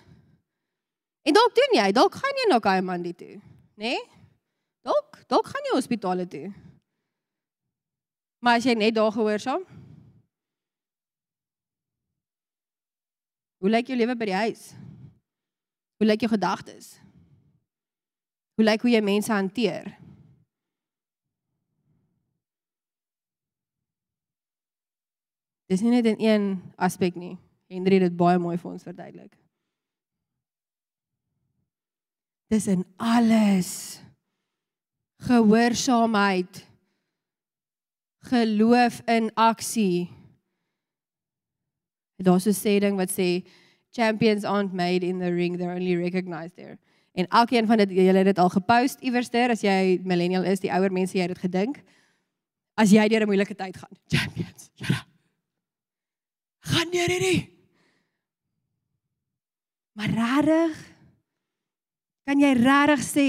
En 1.22 1.36
dalk 1.36 1.54
doen 1.54 1.76
jy, 1.78 1.92
dalk 1.94 2.16
gaan 2.18 2.40
jy 2.40 2.48
na 2.50 2.58
Kaimandi 2.58 3.14
toe, 3.14 3.36
né? 3.78 3.94
Nee? 3.94 4.00
Dalk, 4.82 5.20
dalk 5.30 5.46
gaan 5.46 5.68
jy 5.68 5.76
hospitale 5.76 6.26
toe. 6.26 6.48
Maar 8.42 8.58
as 8.58 8.66
jy 8.66 8.74
net 8.74 8.96
daar 8.96 9.12
gehoorsaam? 9.14 9.62
Hoe 13.62 13.70
lyk 13.70 13.92
jou 13.92 13.98
lewe 13.98 14.16
by 14.18 14.26
die 14.26 14.34
huis? 14.34 14.72
Hoe 16.02 16.08
lyk 16.08 16.24
jou 16.26 16.32
gedagtes? 16.32 16.96
Hoe 18.58 18.66
lyk 18.66 18.82
hoe 18.82 18.90
jy 18.90 19.02
mense 19.06 19.30
hanteer? 19.30 19.92
Dis 25.70 25.86
nie 25.86 25.94
net 25.94 26.10
in 26.10 26.18
een 26.18 26.50
aspek 26.74 27.14
nie. 27.14 27.36
Henry 27.70 28.02
het 28.02 28.10
dit 28.10 28.18
baie 28.18 28.42
mooi 28.42 28.58
vir 28.58 28.74
ons 28.74 28.82
verduidelik. 28.82 29.30
Dis 32.52 32.66
in 32.66 32.84
alles. 32.96 34.00
Gehoorsaamheid. 35.24 36.66
Geloof 38.28 39.00
in 39.08 39.30
aksie. 39.34 40.10
Daar's 42.16 42.46
'n 42.46 42.52
sê 42.52 42.80
ding 42.80 42.96
wat 42.96 43.10
sê 43.10 43.46
champions 43.90 44.44
aren't 44.44 44.72
made 44.72 45.06
in 45.06 45.18
the 45.18 45.30
ring, 45.30 45.56
they're 45.56 45.74
only 45.74 45.96
recognized 45.96 46.56
there. 46.56 46.78
En 47.12 47.26
elkeen 47.28 47.66
van 47.66 47.76
dit 47.76 47.90
julle 47.90 48.18
het 48.18 48.26
dit 48.26 48.38
al 48.38 48.48
gepost 48.48 49.00
iewerster 49.00 49.50
as 49.50 49.60
jy 49.60 50.00
millennial 50.04 50.44
is, 50.44 50.60
die 50.60 50.72
ouer 50.72 50.92
mense 50.92 51.16
jy 51.16 51.20
het 51.20 51.34
dit 51.34 51.38
gedink. 51.38 51.82
As 52.74 52.90
jy 52.90 53.08
deur 53.08 53.22
'n 53.22 53.26
moeilike 53.26 53.54
tyd 53.54 53.76
gaan, 53.76 53.96
champions. 54.12 54.70
Ja. 54.74 55.06
Gaan 56.60 56.90
deur 56.90 57.08
hierdie. 57.08 57.48
Maar 59.92 60.10
rarig 60.10 60.91
kan 62.24 62.40
jy 62.40 62.52
rarig 62.62 63.02
sê 63.04 63.28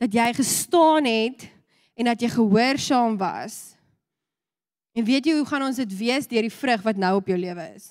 dat 0.00 0.12
jy 0.14 0.32
gestaan 0.34 1.04
het 1.04 1.48
en 1.98 2.08
dat 2.08 2.20
jy 2.22 2.30
gehoorsaam 2.32 3.16
was. 3.20 3.76
En 4.96 5.04
weet 5.04 5.26
jy 5.26 5.36
hoe 5.38 5.46
gaan 5.46 5.66
ons 5.68 5.78
dit 5.78 5.96
wees 5.98 6.28
deur 6.30 6.46
die 6.46 6.54
vrug 6.54 6.82
wat 6.82 6.98
nou 6.98 7.16
op 7.20 7.28
jou 7.30 7.38
lewe 7.38 7.66
is? 7.76 7.90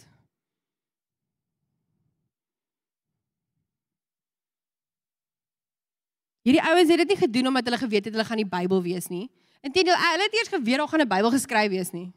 Hierdie 6.48 6.64
ouens 6.64 6.90
het 6.90 7.04
dit 7.04 7.12
nie 7.14 7.20
gedoen 7.20 7.52
omdat 7.52 7.68
hulle 7.68 7.78
geweet 7.78 8.08
het 8.08 8.16
hulle 8.16 8.26
gaan 8.26 8.42
die 8.42 8.48
Bybel 8.48 8.82
wees 8.82 9.10
nie. 9.12 9.28
Inteendeel, 9.62 9.98
hulle 10.00 10.26
het 10.26 10.38
eers 10.40 10.52
geweet 10.54 10.80
daar 10.80 10.88
gaan 10.88 11.04
'n 11.04 11.08
Bybel 11.08 11.32
geskryf 11.32 11.70
wees 11.70 11.92
nie. 11.92 12.12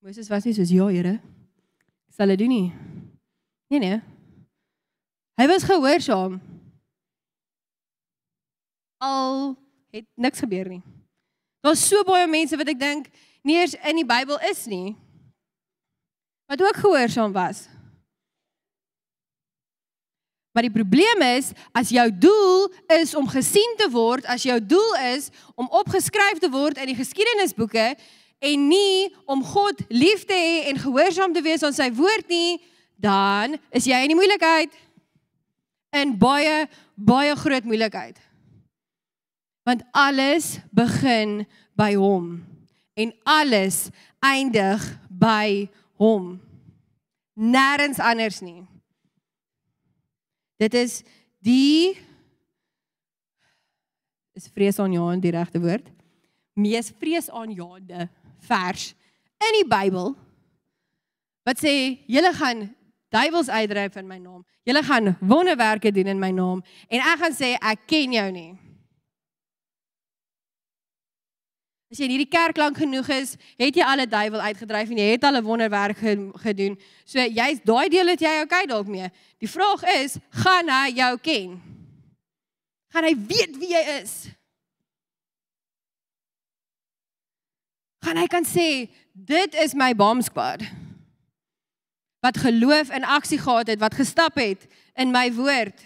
Moses 0.00 0.28
was 0.28 0.44
nie 0.44 0.54
soos 0.54 0.70
ja, 0.70 0.86
Here. 0.86 1.20
Sal 2.14 2.26
dit 2.26 2.38
doen 2.38 2.48
nie. 2.48 2.72
Nee 3.68 3.80
nee. 3.80 4.00
Hy 5.34 5.46
was 5.46 5.62
gehoorsaam. 5.62 6.40
Al 8.98 9.56
het 9.90 10.06
niks 10.14 10.38
gebeur 10.38 10.68
nie. 10.68 10.82
Daar's 11.60 11.82
so 11.88 12.04
baie 12.06 12.26
mense 12.30 12.56
wat 12.58 12.68
ek 12.70 12.78
dink 12.80 13.08
nie 13.46 13.58
eens 13.58 13.74
in 13.86 14.00
die 14.00 14.06
Bybel 14.06 14.38
is 14.50 14.66
nie. 14.70 14.96
Wat 16.48 16.62
ook 16.62 16.80
gehoorsaam 16.82 17.32
was. 17.32 17.66
Maar 20.52 20.66
die 20.66 20.74
probleem 20.74 21.22
is 21.22 21.52
as 21.76 21.92
jou 21.94 22.06
doel 22.18 22.72
is 22.98 23.14
om 23.14 23.28
gesien 23.30 23.74
te 23.78 23.86
word, 23.92 24.26
as 24.26 24.42
jou 24.42 24.56
doel 24.58 24.94
is 25.12 25.28
om 25.54 25.68
opgeskryf 25.70 26.40
te 26.42 26.50
word 26.50 26.80
in 26.82 26.90
die 26.90 26.98
geskiedenisboeke 26.98 27.92
en 28.38 28.64
nie 28.66 29.10
om 29.30 29.44
God 29.44 29.82
lief 29.90 30.24
te 30.26 30.34
hê 30.34 30.64
en 30.70 30.80
gehoorsaam 30.82 31.34
te 31.34 31.44
wees 31.46 31.62
aan 31.62 31.76
sy 31.76 31.90
woord 31.94 32.26
nie, 32.30 32.58
dan 32.98 33.54
is 33.70 33.86
jy 33.86 34.02
in 34.02 34.10
die 34.14 34.18
moeilikheid. 34.18 34.74
In 35.94 36.16
baie 36.18 36.66
baie 36.98 37.36
groot 37.38 37.64
moeilikheid. 37.64 38.18
Want 39.68 39.84
alles 39.92 40.56
begin 40.72 41.42
by 41.76 41.92
hom 42.00 42.38
en 42.96 43.12
alles 43.28 43.90
eindig 44.24 44.82
by 45.12 45.68
hom. 46.00 46.38
Nêrens 47.36 48.00
anders 48.00 48.40
nie. 48.40 48.64
Dit 50.58 50.74
is 50.74 51.02
die 51.44 51.98
is 54.38 54.48
vreesaanjaende 54.54 55.28
die 55.28 55.34
regte 55.34 55.60
woord. 55.62 55.86
Mees 56.58 56.90
vreesaanjaende 56.98 58.08
vers 58.48 58.92
in 59.38 59.60
die 59.60 59.68
Bybel 59.68 60.14
wat 61.46 61.60
sê 61.60 61.74
julle 62.10 62.32
gaan 62.36 62.66
duiwels 63.14 63.48
uitdryf 63.48 64.00
in 64.00 64.08
my 64.08 64.18
naam. 64.20 64.42
Julle 64.66 64.82
gaan 64.84 65.14
wonderwerke 65.20 65.92
doen 65.94 66.10
in 66.10 66.20
my 66.20 66.32
naam 66.34 66.64
en 66.88 67.04
ek 67.04 67.22
gaan 67.22 67.36
sê 67.36 67.52
ek 67.56 67.86
ken 67.88 68.16
jou 68.16 68.26
nie. 68.32 68.50
As 71.88 71.96
jy 71.96 72.04
in 72.04 72.12
hierdie 72.12 72.28
kerk 72.28 72.58
lank 72.60 72.76
genoeg 72.76 73.06
is, 73.16 73.30
het 73.56 73.76
jy 73.76 73.84
al 73.84 74.02
'n 74.04 74.10
duiwel 74.12 74.40
uitgedryf 74.40 74.90
en 74.90 74.98
jy 75.00 75.08
het 75.16 75.24
al 75.24 75.40
'n 75.40 75.44
wonderwerk 75.44 75.96
gedoen. 76.44 76.76
So 77.04 77.18
jy's 77.18 77.60
daai 77.64 77.88
deel 77.88 78.08
het 78.08 78.20
jy 78.20 78.42
okay 78.42 78.66
dalk 78.66 78.86
mee. 78.86 79.08
Die 79.38 79.48
vraag 79.48 79.82
is, 79.82 80.18
gaan 80.30 80.68
hy 80.68 80.92
jou 80.92 81.18
ken? 81.18 81.62
Gaan 82.92 83.04
hy 83.04 83.14
weet 83.16 83.56
wie 83.56 83.72
jy 83.72 84.02
is? 84.02 84.28
Gaan 88.04 88.16
hy 88.16 88.26
kan 88.26 88.44
sê, 88.44 88.88
dit 89.12 89.54
is 89.54 89.74
my 89.74 89.94
bomb 89.94 90.22
squad. 90.22 90.60
Wat 92.20 92.36
geloof 92.36 92.90
in 92.90 93.04
aksie 93.04 93.38
gehad 93.38 93.66
het, 93.66 93.80
wat 93.80 93.94
gestap 93.94 94.34
het 94.36 94.66
in 94.94 95.10
my 95.10 95.32
woord 95.32 95.80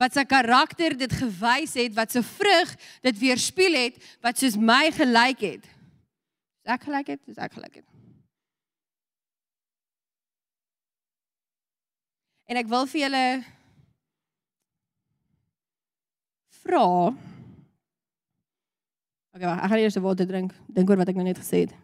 wat 0.00 0.16
sy 0.16 0.24
karakter 0.28 0.96
dit 0.98 1.12
gewys 1.12 1.74
het, 1.78 1.94
wat 1.96 2.12
sy 2.12 2.22
vrug 2.24 2.72
dit 3.06 3.20
weerspieël 3.20 3.78
het, 3.86 4.00
wat 4.24 4.40
soos 4.40 4.58
my 4.60 4.90
gelyk 4.94 5.44
het. 5.46 5.68
Is 6.66 6.72
ek 6.74 6.88
gelyk 6.88 7.14
het? 7.14 7.22
Is 7.30 7.40
ek 7.40 7.56
gelyk 7.56 7.80
het? 7.80 7.86
En 12.46 12.60
ek 12.60 12.68
wil 12.70 12.86
vir 12.90 13.00
julle 13.06 13.24
vra. 16.62 16.84
Okay, 19.36 19.48
wag, 19.48 19.58
ek 19.64 19.70
gaan 19.72 19.82
eers 19.82 19.96
'n 19.98 20.04
water 20.04 20.26
drink. 20.26 20.52
Dink 20.68 20.90
oor 20.90 21.00
wat 21.02 21.08
ek 21.08 21.16
nou 21.18 21.26
net 21.26 21.38
gesê 21.38 21.66
het. 21.66 21.74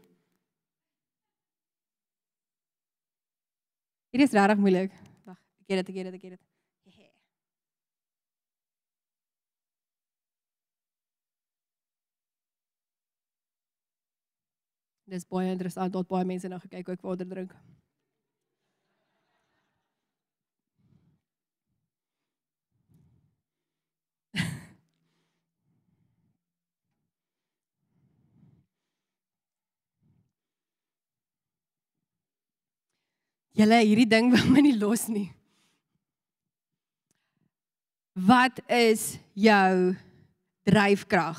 Dit 4.12 4.20
is 4.28 4.32
regtig 4.32 4.58
moeilik. 4.58 4.92
Wag, 5.24 5.40
ek 5.60 5.66
gee 5.66 5.76
dit, 5.76 5.88
ek 5.88 5.94
gee 5.94 6.04
dit, 6.04 6.14
ek 6.14 6.20
gee 6.20 6.30
dit. 6.36 6.51
Dis 15.12 15.26
baie 15.28 15.50
interessant 15.52 15.92
dat 15.92 16.08
baie 16.08 16.24
mense 16.24 16.48
nou 16.48 16.56
gekyk 16.62 16.86
hoe 16.88 16.94
ek 16.96 17.02
water 17.04 17.28
drink. 17.28 17.52
Julle 33.60 33.84
hierdie 33.84 34.08
ding 34.08 34.32
wil 34.32 34.48
my 34.48 34.64
nie 34.64 34.78
los 34.78 35.04
nie. 35.12 35.28
Wat 38.16 38.64
is 38.72 39.20
jou 39.36 39.92
dryfkrag? 40.64 41.36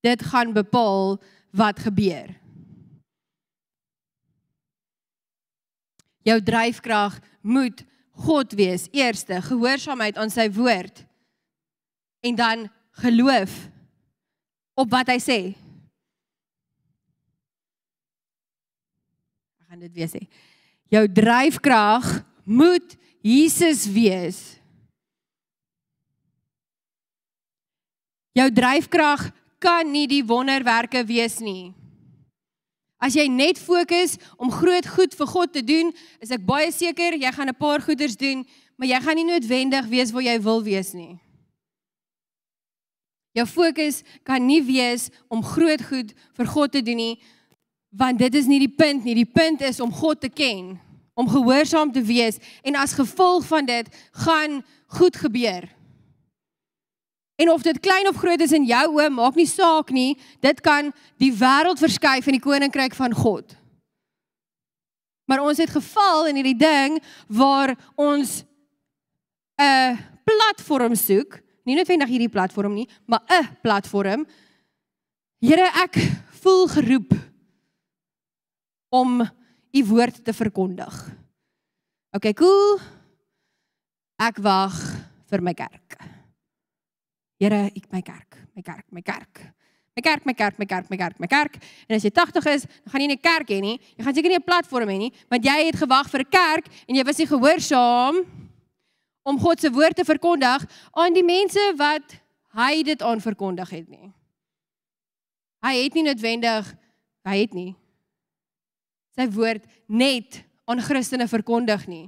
Dit 0.00 0.24
gaan 0.32 0.56
bepaal 0.56 1.20
wat 1.52 1.78
gebeur. 1.84 2.32
Jou 6.22 6.38
dryfkrag 6.42 7.18
moet 7.40 7.84
God 8.22 8.52
wees, 8.52 8.86
eerste 8.92 9.40
gehoorsaamheid 9.42 10.18
aan 10.20 10.30
sy 10.30 10.46
woord 10.52 11.02
en 12.22 12.36
dan 12.38 12.68
geloof 13.02 13.50
op 14.78 14.90
wat 14.92 15.10
hy 15.10 15.18
sê. 15.20 15.38
Ek 19.58 19.72
gaan 19.72 19.82
dit 19.82 19.94
weer 19.96 20.10
sê. 20.12 20.22
Jou 20.92 21.04
dryfkrag 21.08 22.08
moet 22.44 22.96
Jesus 23.24 23.86
wees. 23.90 24.40
Jou 28.36 28.48
dryfkrag 28.52 29.28
kan 29.62 29.86
nie 29.86 30.08
die 30.10 30.24
wonderwerke 30.26 31.04
wees 31.06 31.38
nie. 31.38 31.70
As 33.02 33.16
jy 33.18 33.26
net 33.30 33.58
fokus 33.58 34.14
om 34.38 34.50
groot 34.50 34.86
goed 34.86 35.14
vir 35.18 35.30
God 35.30 35.52
te 35.54 35.62
doen, 35.66 35.90
is 36.22 36.30
ek 36.34 36.44
baie 36.46 36.70
seker 36.70 37.18
jy 37.18 37.30
gaan 37.34 37.50
'n 37.50 37.58
paar 37.58 37.82
goeders 37.82 38.16
doen, 38.16 38.46
maar 38.76 38.88
jy 38.88 39.00
gaan 39.02 39.16
nie 39.16 39.30
noodwendig 39.30 39.86
wees 39.86 40.12
waar 40.12 40.22
jy 40.22 40.38
wil 40.40 40.62
wees 40.62 40.92
nie. 40.94 41.18
Jou 43.34 43.46
fokus 43.46 44.02
kan 44.22 44.46
nie 44.46 44.62
wees 44.62 45.10
om 45.28 45.42
groot 45.42 45.82
goed 45.82 46.12
vir 46.36 46.46
God 46.46 46.72
te 46.72 46.82
doen 46.82 46.96
nie, 46.96 47.20
want 47.90 48.18
dit 48.18 48.34
is 48.34 48.46
nie 48.46 48.58
die 48.58 48.74
punt 48.76 49.04
nie. 49.04 49.14
Die 49.14 49.32
punt 49.32 49.60
is 49.60 49.80
om 49.80 49.92
God 49.92 50.20
te 50.20 50.28
ken, 50.28 50.78
om 51.14 51.28
gehoorsaam 51.28 51.92
te 51.92 52.02
wees 52.02 52.38
en 52.62 52.76
as 52.76 52.92
gevolg 52.92 53.46
van 53.48 53.66
dit 53.66 53.88
gaan 54.12 54.62
goed 54.86 55.16
gebeur. 55.16 55.68
En 57.40 57.50
of 57.50 57.62
dit 57.62 57.80
klein 57.80 58.08
of 58.08 58.16
groot 58.16 58.40
is 58.40 58.52
in 58.52 58.64
jou 58.68 58.84
oë, 58.92 59.08
maak 59.10 59.34
nie 59.38 59.48
saak 59.48 59.90
nie. 59.90 60.18
Dit 60.44 60.60
kan 60.60 60.92
die 61.22 61.32
wêreld 61.32 61.80
verskuif 61.80 62.28
in 62.28 62.36
die 62.36 62.44
koninkryk 62.44 62.94
van 62.94 63.14
God. 63.16 63.56
Maar 65.30 65.42
ons 65.46 65.58
het 65.62 65.70
geval 65.70 66.28
in 66.28 66.40
hierdie 66.40 66.58
ding 66.58 66.98
waar 67.28 67.76
ons 67.96 68.44
'n 69.58 69.98
platform 70.24 70.94
soek, 70.94 71.40
nie 71.64 71.76
noodwendig 71.76 72.08
hierdie 72.08 72.28
platform 72.28 72.74
nie, 72.74 72.88
maar 73.06 73.22
'n 73.28 73.56
platform. 73.62 74.26
Here, 75.40 75.70
ek 75.82 75.96
voel 76.42 76.68
geroep 76.68 77.12
om 78.90 79.22
u 79.72 79.84
woord 79.84 80.24
te 80.24 80.32
verkondig. 80.32 80.92
OK, 82.12 82.34
cool. 82.34 82.78
Ek 84.20 84.36
wag 84.38 84.76
vir 85.30 85.42
my 85.42 85.54
kerk. 85.54 86.11
Here, 87.42 87.64
ek 87.74 87.88
my 87.90 88.00
kerk, 88.06 88.38
my 88.54 88.62
kerk, 88.62 88.84
my 88.94 89.02
kerk. 89.02 89.40
My 89.96 90.02
kerk, 90.06 90.22
my 90.24 90.32
kerk, 90.32 90.58
my 90.60 90.66
kerk, 90.70 90.86
my 90.88 90.96
kerk, 90.96 91.18
my 91.18 91.26
kerk. 91.26 91.56
En 91.88 91.96
as 91.96 92.06
jy 92.06 92.12
80 92.14 92.46
is, 92.52 92.68
dan 92.70 92.92
gaan 92.92 93.02
jy 93.02 93.08
nie 93.10 93.18
'n 93.18 93.26
kerk 93.26 93.48
hê 93.50 93.60
nie. 93.60 93.80
Jy 93.98 94.04
gaan 94.04 94.14
seker 94.14 94.30
nie 94.30 94.38
'n 94.38 94.46
platform 94.46 94.88
hê 94.88 94.98
nie, 94.98 95.12
want 95.28 95.44
jy 95.44 95.66
het 95.66 95.76
gewag 95.76 96.08
vir 96.08 96.20
'n 96.20 96.30
kerk 96.30 96.66
en 96.88 96.94
jy 96.94 97.04
was 97.04 97.18
nie 97.18 97.26
gehoorsaam 97.26 98.14
om 99.24 99.38
God 99.38 99.60
se 99.60 99.70
woord 99.70 99.96
te 99.96 100.04
verkondig 100.04 100.64
aan 100.94 101.12
die 101.12 101.26
mense 101.26 101.74
wat 101.76 102.16
hy 102.54 102.82
dit 102.82 103.02
aan 103.02 103.20
verkondig 103.20 103.70
het 103.70 103.88
nie. 103.88 104.12
Hy 105.62 105.82
het 105.82 105.94
nie 105.94 106.04
noodwendig 106.04 106.76
hy 107.24 107.36
het 107.40 107.52
nie 107.54 107.76
sy 109.16 109.28
woord 109.32 109.66
net 109.88 110.42
aan 110.64 110.80
Christene 110.80 111.28
verkondig 111.28 111.86
nie. 111.90 112.06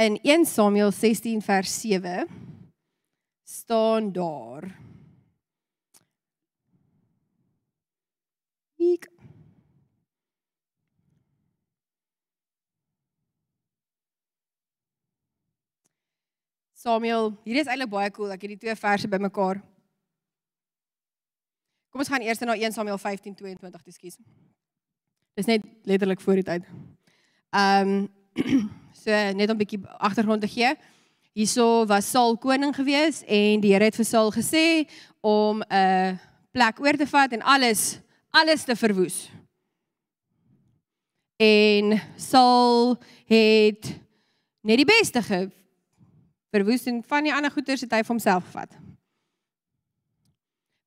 In 0.00 0.18
1 0.22 0.46
Samuel 0.46 0.92
16 0.92 1.42
vers 1.42 1.80
7 1.80 2.28
staan 3.44 4.12
daar 4.12 4.78
Ek 8.76 9.10
Samuel, 16.72 17.36
hier 17.44 17.60
is 17.60 17.66
eintlik 17.66 17.92
baie 17.92 18.10
cool. 18.10 18.32
Ek 18.32 18.40
het 18.40 18.54
die 18.54 18.56
twee 18.56 18.76
verse 18.76 19.08
bymekaar. 19.08 19.60
Kom 21.92 22.00
ons 22.00 22.08
gaan 22.08 22.24
eers 22.24 22.40
na 22.40 22.56
1 22.56 22.72
Samuel 22.72 22.96
15:22, 22.96 23.84
ekskuus. 23.92 24.16
Dis 25.36 25.52
net 25.52 25.68
letterlik 25.84 26.24
voor 26.24 26.40
die 26.40 26.48
tyd. 26.54 26.64
Ehm 27.52 27.98
um, 28.00 28.08
so 29.00 29.10
net 29.10 29.50
om 29.50 29.56
'n 29.56 29.62
bietjie 29.62 29.80
agtergrond 29.98 30.40
te 30.40 30.48
gee. 30.48 30.74
Hierso 31.32 31.86
was 31.86 32.10
Saul 32.10 32.36
koning 32.36 32.74
gewees 32.74 33.22
en 33.26 33.60
die 33.60 33.72
Here 33.72 33.84
het 33.84 33.96
vir 33.96 34.04
Saul 34.04 34.32
gesê 34.32 34.88
om 35.20 35.62
'n 35.62 36.18
plek 36.52 36.80
oor 36.80 36.96
te 36.96 37.06
vat 37.06 37.32
en 37.32 37.42
alles 37.42 38.00
alles 38.30 38.64
te 38.64 38.76
verwoes. 38.76 39.30
En 41.36 42.00
Saul 42.16 42.98
het 43.26 44.00
net 44.60 44.76
die 44.76 44.84
beste 44.84 45.22
ge 45.22 45.50
verwoes 46.50 46.84
en 46.84 47.02
van 47.06 47.22
die 47.22 47.34
ander 47.34 47.50
goeders 47.50 47.80
het 47.80 47.92
hy 47.92 48.02
vir 48.02 48.14
homself 48.14 48.44
gevat. 48.44 48.70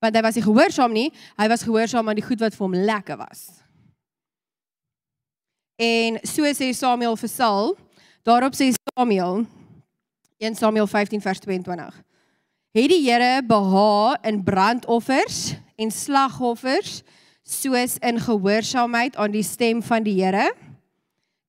Want 0.03 0.15
hy 0.15 0.21
was 0.21 0.35
nie 0.35 0.43
gehoorsaam 0.43 0.91
nie, 0.91 1.09
hy 1.39 1.47
was 1.47 1.63
gehoorsaam 1.63 2.09
aan 2.09 2.19
die 2.19 2.25
goed 2.25 2.39
wat 2.43 2.55
vir 2.55 2.65
hom 2.67 2.75
lekker 2.75 3.17
was. 3.17 3.63
En 5.79 6.19
so 6.27 6.45
sê 6.53 6.69
Samuel 6.75 7.15
vir 7.17 7.31
Saul, 7.31 7.73
daarop 8.23 8.55
sê 8.55 8.71
Samuel 8.95 9.45
1 10.39 10.55
Samuel 10.59 10.87
15 10.87 11.21
vers 11.21 11.39
22. 11.39 12.03
Het 12.73 12.89
die 12.89 13.03
Here 13.05 13.43
behaag 13.45 14.23
in 14.27 14.41
brandoffers 14.43 15.55
en 15.77 15.91
slagoffers 15.91 17.01
soos 17.43 17.97
in 18.01 18.19
gehoorsaamheid 18.19 19.15
aan 19.15 19.35
die 19.35 19.45
stem 19.45 19.83
van 19.83 20.03
die 20.03 20.17
Here? 20.19 20.49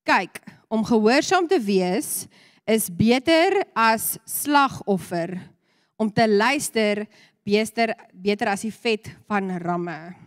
Kyk, 0.05 0.39
om 0.69 0.85
gehoorsaam 0.85 1.47
te 1.49 1.59
wees 1.59 2.27
is 2.69 2.89
beter 2.93 3.63
as 3.73 4.15
slagoffer. 4.25 5.37
Om 5.97 6.11
te 6.13 6.27
luister 6.29 7.05
beter 7.45 7.95
beter 8.13 8.51
as 8.53 8.65
die 8.65 8.73
vet 8.73 9.11
van 9.29 9.57
ramme. 9.61 10.24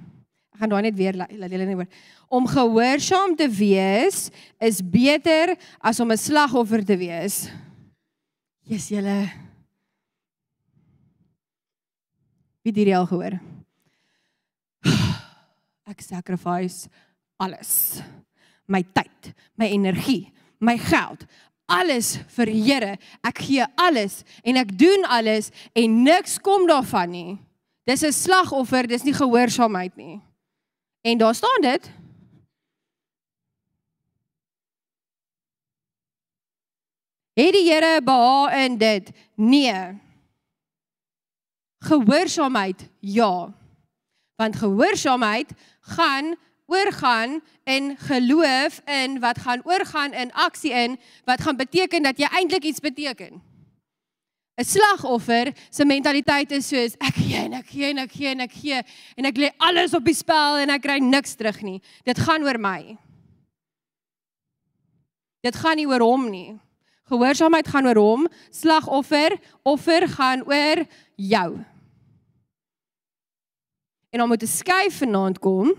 Ek 0.59 0.65
gaan 0.65 0.73
daai 0.73 0.89
net 0.89 0.97
weer 0.99 1.15
laat 1.15 1.31
julle 1.31 1.67
net 1.69 1.77
hoor. 1.79 1.87
Om 2.35 2.47
gehoorsaam 2.51 3.37
te 3.39 3.47
wees 3.47 4.25
is 4.59 4.81
beter 4.83 5.53
as 5.79 6.01
om 6.03 6.11
'n 6.11 6.19
slagoffer 6.19 6.83
te 6.83 6.97
wees. 6.99 7.47
Jesus 8.67 8.91
julle 8.91 9.31
Wie 12.65 12.73
dit 12.73 12.93
al 12.93 13.07
gehoor? 13.07 13.39
Ek 15.93 16.01
sacrifice 16.03 16.89
alles. 17.39 18.03
My 18.67 18.83
tyd, 18.83 19.33
my 19.55 19.71
energie, 19.71 20.33
my 20.59 20.77
geld, 20.77 21.23
alles 21.71 22.19
vir 22.35 22.51
Here. 22.51 22.99
Ek 23.23 23.39
gee 23.39 23.65
alles 23.77 24.25
en 24.43 24.57
ek 24.57 24.75
doen 24.77 25.07
alles 25.07 25.53
en 25.73 26.03
niks 26.03 26.41
kom 26.43 26.67
daarvan 26.67 27.11
nie. 27.11 27.39
Dis 27.87 28.03
'n 28.03 28.13
slagoffer, 28.13 28.89
dis 28.89 29.05
nie 29.05 29.15
gehoorsaamheid 29.15 29.97
nie. 29.97 30.21
En 31.01 31.19
daar 31.19 31.35
staan 31.35 31.61
dit. 31.61 31.91
Het 37.33 37.53
die 37.53 37.73
Here 37.73 38.03
behaag 38.03 38.65
in 38.65 38.79
dit? 38.79 39.11
Nee. 39.35 40.01
Gehoorsaamheid? 41.79 42.89
Ja. 42.99 43.55
Want 44.35 44.57
gehoorsaamheid 44.57 45.53
gaan 45.81 46.37
oorgaan 46.67 47.41
in 47.65 47.97
geloof 47.97 48.81
in 48.85 49.21
wat 49.21 49.39
gaan 49.39 49.61
oorgaan 49.65 50.13
in 50.13 50.33
aksie 50.33 50.73
in 50.73 51.01
wat 51.25 51.41
gaan 51.41 51.57
beteken 51.57 52.03
dat 52.03 52.19
jy 52.19 52.27
eintlik 52.31 52.63
iets 52.63 52.81
beteken. 52.81 53.48
'n 54.59 54.65
Slagoffer 54.65 55.53
se 55.71 55.85
mentaliteit 55.85 56.51
is 56.53 56.67
soos 56.67 56.97
ek 56.99 57.15
gee 57.15 57.45
en 57.47 57.53
ek 57.61 57.69
gee 57.71 57.91
en 57.93 57.99
ek 58.03 58.13
gee 58.13 58.31
en 58.33 58.41
ek 58.41 58.53
gee 58.53 58.81
en 59.17 59.29
ek 59.31 59.37
lê 59.39 59.51
alles 59.63 59.95
op 59.95 60.05
die 60.05 60.17
spel 60.19 60.59
en 60.59 60.73
ek 60.75 60.83
kry 60.83 60.99
niks 60.99 61.37
terug 61.39 61.63
nie. 61.63 61.79
Dit 62.05 62.19
gaan 62.19 62.43
oor 62.43 62.59
my. 62.59 62.99
Dit 65.47 65.55
gaan 65.55 65.79
nie 65.79 65.87
oor 65.87 66.03
hom 66.03 66.27
nie. 66.31 66.59
Gehoorsaamheid 67.09 67.69
gaan 67.71 67.87
oor 67.87 68.01
hom, 68.03 68.27
slagoffer, 68.51 69.39
offer 69.63 70.09
gaan 70.11 70.43
oor 70.43 70.83
jou. 71.15 71.51
En 74.11 74.23
om 74.23 74.29
moet 74.29 74.43
'n 74.43 74.47
skuif 74.47 74.99
vanaand 74.99 75.39
kom. 75.39 75.73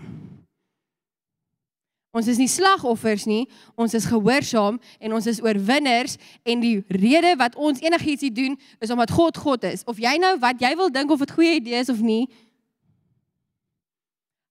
Ons 2.10 2.26
is 2.26 2.40
nie 2.42 2.48
slagoffers 2.50 3.24
nie, 3.30 3.44
ons 3.78 3.92
is 3.94 4.08
gehoorsaam 4.10 4.80
en 4.98 5.12
ons 5.14 5.26
is 5.30 5.38
oorwinners 5.44 6.16
en 6.42 6.62
die 6.62 6.80
rede 6.90 7.36
wat 7.38 7.54
ons 7.54 7.78
enigiets 7.84 8.26
doen 8.34 8.56
is 8.82 8.90
omdat 8.90 9.14
God 9.14 9.38
God 9.38 9.66
is. 9.68 9.84
Of 9.86 10.02
jy 10.02 10.16
nou 10.18 10.34
wat 10.42 10.58
jy 10.62 10.72
wil 10.78 10.90
dink 10.90 11.10
of 11.14 11.22
dit 11.22 11.34
goeie 11.36 11.54
idee 11.60 11.78
is 11.78 11.92
of 11.92 12.02
nie, 12.02 12.24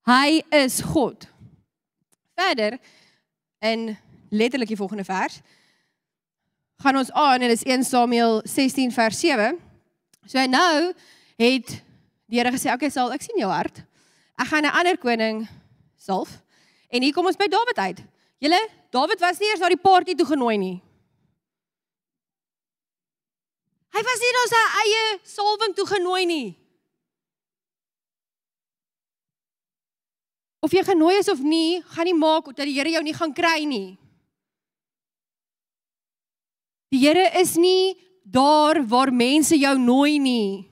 hy 0.08 0.40
is 0.56 0.80
God. 0.94 1.28
Verder 2.40 2.80
in 3.60 3.92
letterlik 4.32 4.72
die 4.72 4.80
volgende 4.80 5.04
vers 5.04 5.42
gaan 6.80 6.96
ons 6.96 7.12
aan 7.12 7.44
en 7.44 7.50
dit 7.52 7.58
is 7.60 7.68
1 7.68 7.84
Samuel 7.84 8.40
16 8.48 8.94
vers 8.96 9.20
7. 9.20 9.58
So 10.32 10.46
nou 10.48 10.94
het 11.36 11.74
die 12.30 12.38
Here 12.40 12.52
gesê, 12.52 12.72
"Oké, 12.72 12.86
okay, 12.86 12.90
sal 12.90 13.12
ek 13.12 13.22
sien 13.22 13.36
jou 13.38 13.52
hart. 13.52 13.84
Ek 14.40 14.48
gaan 14.48 14.64
'n 14.64 14.72
ander 14.72 14.98
koning 14.98 15.48
salf." 15.98 16.40
En 16.90 17.06
hier 17.06 17.14
kom 17.14 17.28
ons 17.30 17.38
by 17.38 17.48
Dawid 17.50 17.78
uit. 17.78 18.00
Julle, 18.42 18.60
Dawid 18.90 19.22
was 19.22 19.38
nie 19.40 19.50
eers 19.52 19.62
na 19.62 19.70
die 19.70 19.82
party 19.82 20.16
toe 20.18 20.26
genooi 20.26 20.58
nie. 20.58 20.78
Hy 23.94 24.02
was 24.06 24.24
nie 24.24 24.34
na 24.34 24.46
sy 24.50 24.64
eie 24.82 25.04
salwing 25.28 25.76
toe 25.78 25.86
genooi 25.90 26.24
nie. 26.30 26.48
Of 30.66 30.74
jy 30.76 30.84
genooi 30.88 31.18
is 31.20 31.30
of 31.32 31.42
nie, 31.44 31.80
gaan 31.94 32.10
nie 32.10 32.18
maak 32.18 32.50
dat 32.52 32.66
die 32.68 32.76
Here 32.76 32.92
jou 32.92 33.04
nie 33.06 33.16
gaan 33.16 33.36
kry 33.36 33.64
nie. 33.70 34.00
Die 36.90 37.04
Here 37.04 37.28
is 37.40 37.54
nie 37.60 38.00
daar 38.26 38.82
waar 38.90 39.14
mense 39.14 39.58
jou 39.58 39.76
nooi 39.78 40.18
nie. 40.20 40.66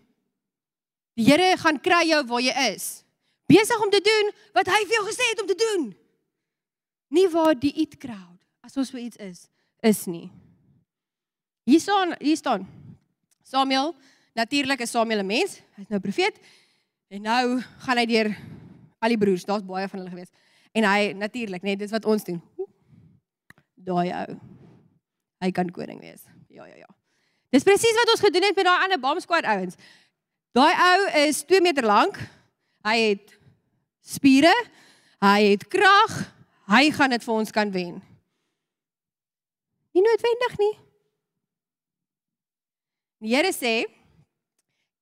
Die 1.17 1.29
Here 1.29 1.53
gaan 1.61 1.77
kry 1.83 2.07
jou 2.09 2.23
waar 2.31 2.43
jy 2.43 2.57
is. 2.73 2.89
Besig 3.47 3.79
om 3.85 3.93
te 3.93 4.01
doen 4.03 4.33
wat 4.57 4.73
hy 4.73 4.81
vir 4.83 4.97
jou 4.97 5.05
gesê 5.11 5.29
het 5.29 5.45
om 5.45 5.53
te 5.53 5.61
doen 5.61 5.87
nie 7.07 7.27
waar 7.31 7.55
die 7.55 7.73
it 7.81 7.97
crowd 7.97 8.37
as 8.65 8.77
ons 8.77 8.91
vir 8.91 9.07
iets 9.07 9.17
is 9.17 9.47
is 9.85 10.05
nie. 10.09 10.27
Hier 11.67 11.79
staan 11.79 12.15
hier 12.19 12.37
staan 12.37 12.67
Samuel, 13.43 13.93
natuurlik 14.35 14.81
is 14.83 14.91
Samuel 14.91 15.19
'n 15.19 15.25
mens, 15.25 15.61
hy's 15.75 15.87
nou 15.89 15.99
profeet. 15.99 16.35
En 17.07 17.21
nou 17.21 17.61
gaan 17.61 17.97
hy 17.97 18.05
deur 18.05 18.35
al 18.99 19.13
die 19.13 19.17
broers, 19.17 19.45
daar's 19.45 19.63
baie 19.63 19.87
van 19.87 19.99
hulle 19.99 20.11
gewees. 20.11 20.31
En 20.75 20.83
hy 20.83 21.13
natuurlik, 21.15 21.63
net 21.63 21.79
dis 21.79 21.91
wat 21.91 22.05
ons 22.05 22.23
doen. 22.23 22.41
Daai 23.75 24.11
ou. 24.11 24.37
Hy 25.39 25.51
kan 25.51 25.69
koning 25.71 25.99
wees. 25.99 26.25
Ja 26.49 26.65
ja 26.65 26.75
ja. 26.75 26.89
Dis 27.53 27.63
presies 27.63 27.95
wat 27.95 28.11
ons 28.11 28.25
gedoen 28.25 28.43
het 28.43 28.55
met 28.55 28.65
daai 28.65 28.83
ander 28.83 28.99
bomb 28.99 29.21
squad 29.23 29.47
ouens. 29.47 29.77
Daai 30.57 30.73
ou 30.73 31.27
is 31.27 31.43
2 31.47 31.61
meter 31.61 31.85
lank. 31.85 32.17
Hy 32.83 32.97
het 32.97 33.37
spiere, 34.01 34.53
hy 35.23 35.51
het 35.53 35.67
krag, 35.67 36.17
hy 36.67 36.89
gaan 36.91 37.15
dit 37.15 37.23
vir 37.23 37.33
ons 37.33 37.53
kan 37.55 37.71
wen. 37.71 37.97
Nie 39.95 40.03
noodwendig 40.05 40.57
nie. 40.61 40.75
Die 43.23 43.33
Here 43.33 43.49
sê 43.55 43.87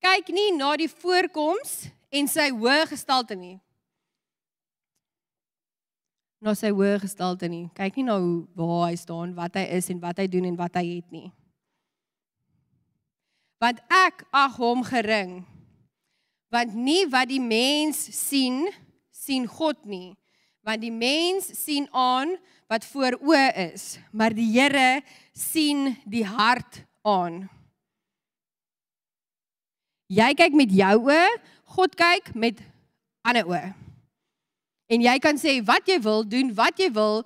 kyk 0.00 0.30
nie 0.32 0.52
na 0.56 0.70
die 0.78 0.88
voorkoms 0.88 1.88
en 2.14 2.28
sy 2.30 2.48
hoë 2.54 2.86
gestalte 2.88 3.36
nie. 3.36 3.56
Na 6.40 6.54
sy 6.56 6.70
hoë 6.72 7.00
gestalte 7.02 7.48
nie. 7.50 7.66
Kyk 7.76 7.98
nie 7.98 8.06
na 8.06 8.16
hoe 8.22 8.46
waar 8.56 8.86
hy 8.90 8.96
staan, 9.00 9.34
wat 9.36 9.58
hy 9.58 9.66
is 9.76 9.90
en 9.92 10.00
wat 10.00 10.22
hy 10.22 10.28
doen 10.30 10.46
en 10.48 10.56
wat 10.56 10.78
hy 10.78 10.84
het 10.94 11.12
nie. 11.12 11.28
Want 13.60 13.80
ek 13.92 14.24
ag 14.36 14.56
hom 14.60 14.84
gering. 14.86 15.40
Want 16.52 16.76
nie 16.76 17.02
wat 17.10 17.28
die 17.28 17.42
mens 17.42 17.98
sien, 18.14 18.68
sien 19.10 19.48
God 19.50 19.82
nie. 19.88 20.14
Want 20.66 20.82
die 20.82 20.92
mens 20.92 21.46
sien 21.54 21.86
aan 21.94 22.34
wat 22.66 22.84
voor 22.90 23.14
oë 23.22 23.46
is, 23.70 23.96
maar 24.10 24.34
die 24.34 24.48
Here 24.50 25.02
sien 25.30 25.94
die 26.04 26.24
hart 26.26 26.82
aan. 27.06 27.44
Jy 30.10 30.32
kyk 30.38 30.54
met 30.58 30.74
jou 30.74 30.94
oë, 31.06 31.26
God 31.76 31.94
kyk 31.98 32.34
met 32.34 32.58
ander 33.26 33.46
oë. 33.46 33.64
En 34.90 35.02
jy 35.02 35.16
kan 35.22 35.38
sê 35.38 35.58
wat 35.66 35.86
jy 35.86 35.98
wil 36.02 36.26
doen, 36.26 36.52
wat 36.54 36.78
jy 36.78 36.90
wil. 36.94 37.24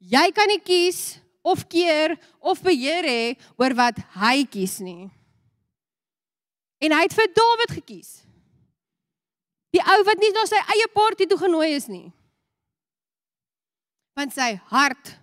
Jy 0.00 0.28
kan 0.36 0.48
nie 0.48 0.60
kies 0.60 1.18
of 1.44 1.66
keer 1.68 2.16
of 2.40 2.62
beheer 2.64 3.04
hê 3.08 3.24
oor 3.60 3.76
wat 3.76 4.00
hy 4.20 4.44
kies 4.48 4.78
nie. 4.84 5.10
En 6.82 6.92
hy 6.92 7.04
het 7.04 7.14
vir 7.14 7.28
Dawid 7.36 7.76
gekies. 7.78 8.22
Die 9.72 9.80
ou 9.80 10.00
wat 10.04 10.20
nie 10.20 10.32
na 10.34 10.44
sy 10.48 10.60
eie 10.74 10.88
party 10.92 11.28
toe 11.28 11.38
genooi 11.40 11.72
is 11.76 11.88
nie. 11.88 12.10
Want 14.14 14.32
sy 14.32 14.60
hart 14.68 15.16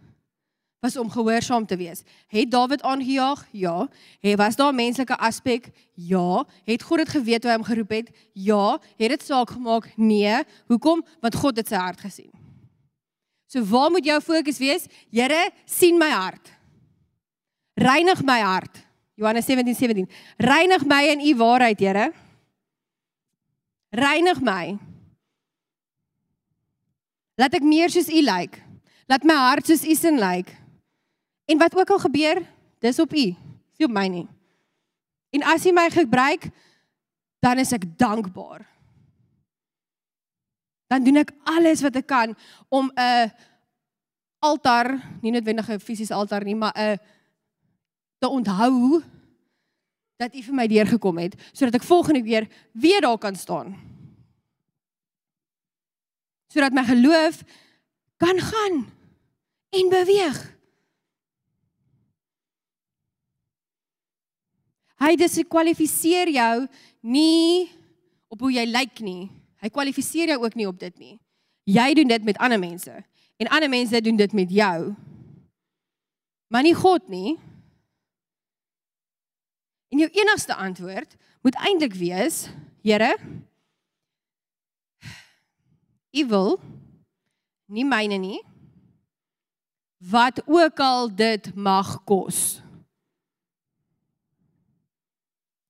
was 0.80 0.98
om 0.98 1.10
gehoorsaam 1.12 1.66
te 1.66 1.78
wees. 1.78 2.02
Het 2.28 2.52
Dawid 2.52 2.82
aangejaag? 2.82 3.48
Ja. 3.52 3.88
Het 4.20 4.38
was 4.38 4.56
daar 4.56 4.72
'n 4.74 4.76
menslike 4.76 5.18
aspek? 5.18 5.70
Ja. 5.94 6.46
Het 6.64 6.84
God 6.84 6.98
dit 6.98 7.10
geweet 7.10 7.42
toe 7.42 7.52
hy 7.52 7.58
hom 7.58 7.66
geroep 7.66 7.90
het? 7.90 8.10
Ja. 8.34 8.80
Het 8.98 9.10
dit 9.10 9.24
saak 9.24 9.50
gemaak? 9.50 9.92
Nee. 9.96 10.44
Hoekom? 10.66 11.06
Want 11.20 11.36
God 11.36 11.58
het 11.58 11.68
sy 11.68 11.76
hart 11.76 12.00
gesien. 12.00 12.32
So 13.46 13.64
waar 13.64 13.92
moet 13.92 14.06
jou 14.06 14.22
fokus 14.22 14.58
wees? 14.58 14.86
Here, 15.12 15.52
sien 15.66 15.98
my 15.98 16.10
hart. 16.10 16.52
Reinig 17.74 18.24
my 18.24 18.40
hart. 18.40 18.88
Johannes 19.14 19.46
17:17. 19.46 19.76
17. 19.76 20.10
Reinig 20.38 20.86
my 20.86 21.04
in 21.04 21.20
u 21.20 21.36
waarheid, 21.36 21.80
Here. 21.80 22.14
Reinig 23.90 24.42
my. 24.42 24.78
Laat 27.36 27.54
ek 27.54 27.64
meer 27.64 27.90
soos 27.90 28.08
u 28.08 28.22
lyk. 28.22 28.40
Like. 28.40 28.69
Laat 29.10 29.26
my 29.26 29.34
hart 29.34 29.66
soos 29.66 29.86
u 29.86 29.96
sin 29.96 30.20
lyk. 30.22 30.46
Like. 30.46 30.60
En 31.50 31.58
wat 31.58 31.76
ook 31.76 31.90
al 31.90 32.00
gebeur, 32.00 32.42
dis 32.80 33.00
op 33.00 33.14
U, 33.14 33.26
nie 33.78 33.88
op 33.88 33.92
my 33.92 34.06
nie. 34.08 34.28
En 35.34 35.44
as 35.44 35.66
U 35.66 35.72
my 35.74 35.88
gebruik, 35.90 36.50
dan 37.42 37.58
is 37.58 37.72
ek 37.74 37.88
dankbaar. 37.98 38.68
Dan 40.90 41.04
doen 41.04 41.22
ek 41.24 41.34
alles 41.50 41.82
wat 41.82 41.98
ek 41.98 42.06
kan 42.06 42.36
om 42.70 42.92
'n 42.94 43.32
altaar, 44.40 44.94
nie 45.22 45.32
noodwendig 45.32 45.70
'n 45.70 45.80
fisiese 45.80 46.14
altaar 46.14 46.44
nie, 46.44 46.56
maar 46.56 46.74
'n 46.78 47.00
te 48.20 48.28
onthou 48.30 49.02
dat 50.18 50.36
U 50.36 50.42
vir 50.42 50.54
my 50.54 50.68
deurgekom 50.68 51.18
het 51.18 51.36
sodat 51.54 51.82
ek 51.82 51.84
volgende 51.84 52.24
keer 52.24 52.48
weer 52.74 53.02
daar 53.02 53.18
kan 53.18 53.36
staan. 53.36 53.78
Sodat 56.54 56.74
my 56.74 56.84
geloof 56.84 57.44
kan 58.18 58.40
gaan 58.40 58.99
en 59.70 59.92
beweeg. 59.92 60.40
Hy 65.00 65.16
diskwalifiseer 65.16 66.32
jou 66.34 66.56
nie 67.08 67.70
op 68.28 68.42
hoe 68.44 68.52
jy 68.52 68.66
lyk 68.68 69.00
nie. 69.06 69.30
Hy 69.64 69.70
kwalifiseer 69.72 70.34
jou 70.34 70.40
ook 70.44 70.58
nie 70.60 70.68
op 70.68 70.80
dit 70.80 70.96
nie. 71.00 71.16
Jy 71.70 71.94
doen 72.00 72.10
dit 72.12 72.26
met 72.28 72.40
ander 72.42 72.60
mense 72.60 72.96
en 73.40 73.52
ander 73.54 73.72
mense 73.72 74.02
doen 74.04 74.18
dit 74.20 74.34
met 74.36 74.52
jou. 74.52 74.94
Maar 76.52 76.66
nie 76.66 76.76
God 76.76 77.08
nie. 77.08 77.38
En 79.94 80.02
jou 80.04 80.10
enigste 80.20 80.56
antwoord 80.56 81.16
moet 81.42 81.56
eintlik 81.64 81.96
wees, 81.96 82.48
Here, 82.84 83.16
U 86.16 86.26
wil 86.26 86.56
nie 87.70 87.86
myne 87.86 88.18
nie 88.18 88.40
wat 90.00 90.42
ook 90.46 90.80
al 90.80 91.16
dit 91.16 91.56
mag 91.56 92.04
kos. 92.04 92.62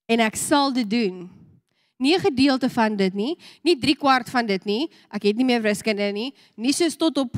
en 0.10 0.24
ek 0.26 0.38
sal 0.40 0.74
dit 0.74 0.90
doen. 0.90 1.28
Nie 2.00 2.16
'n 2.16 2.26
gedeelte 2.32 2.70
van 2.70 2.96
dit 2.96 3.14
nie, 3.14 3.38
nie 3.62 3.78
3 3.78 3.96
kwart 3.96 4.30
van 4.30 4.46
dit 4.46 4.66
nie. 4.66 4.90
Ek 5.12 5.24
het 5.24 5.36
nie 5.36 5.46
meer 5.46 5.62
wiskunde 5.62 6.12
nie, 6.12 6.34
nie 6.56 6.74
soos 6.74 6.96
tot 6.96 7.18
op 7.18 7.34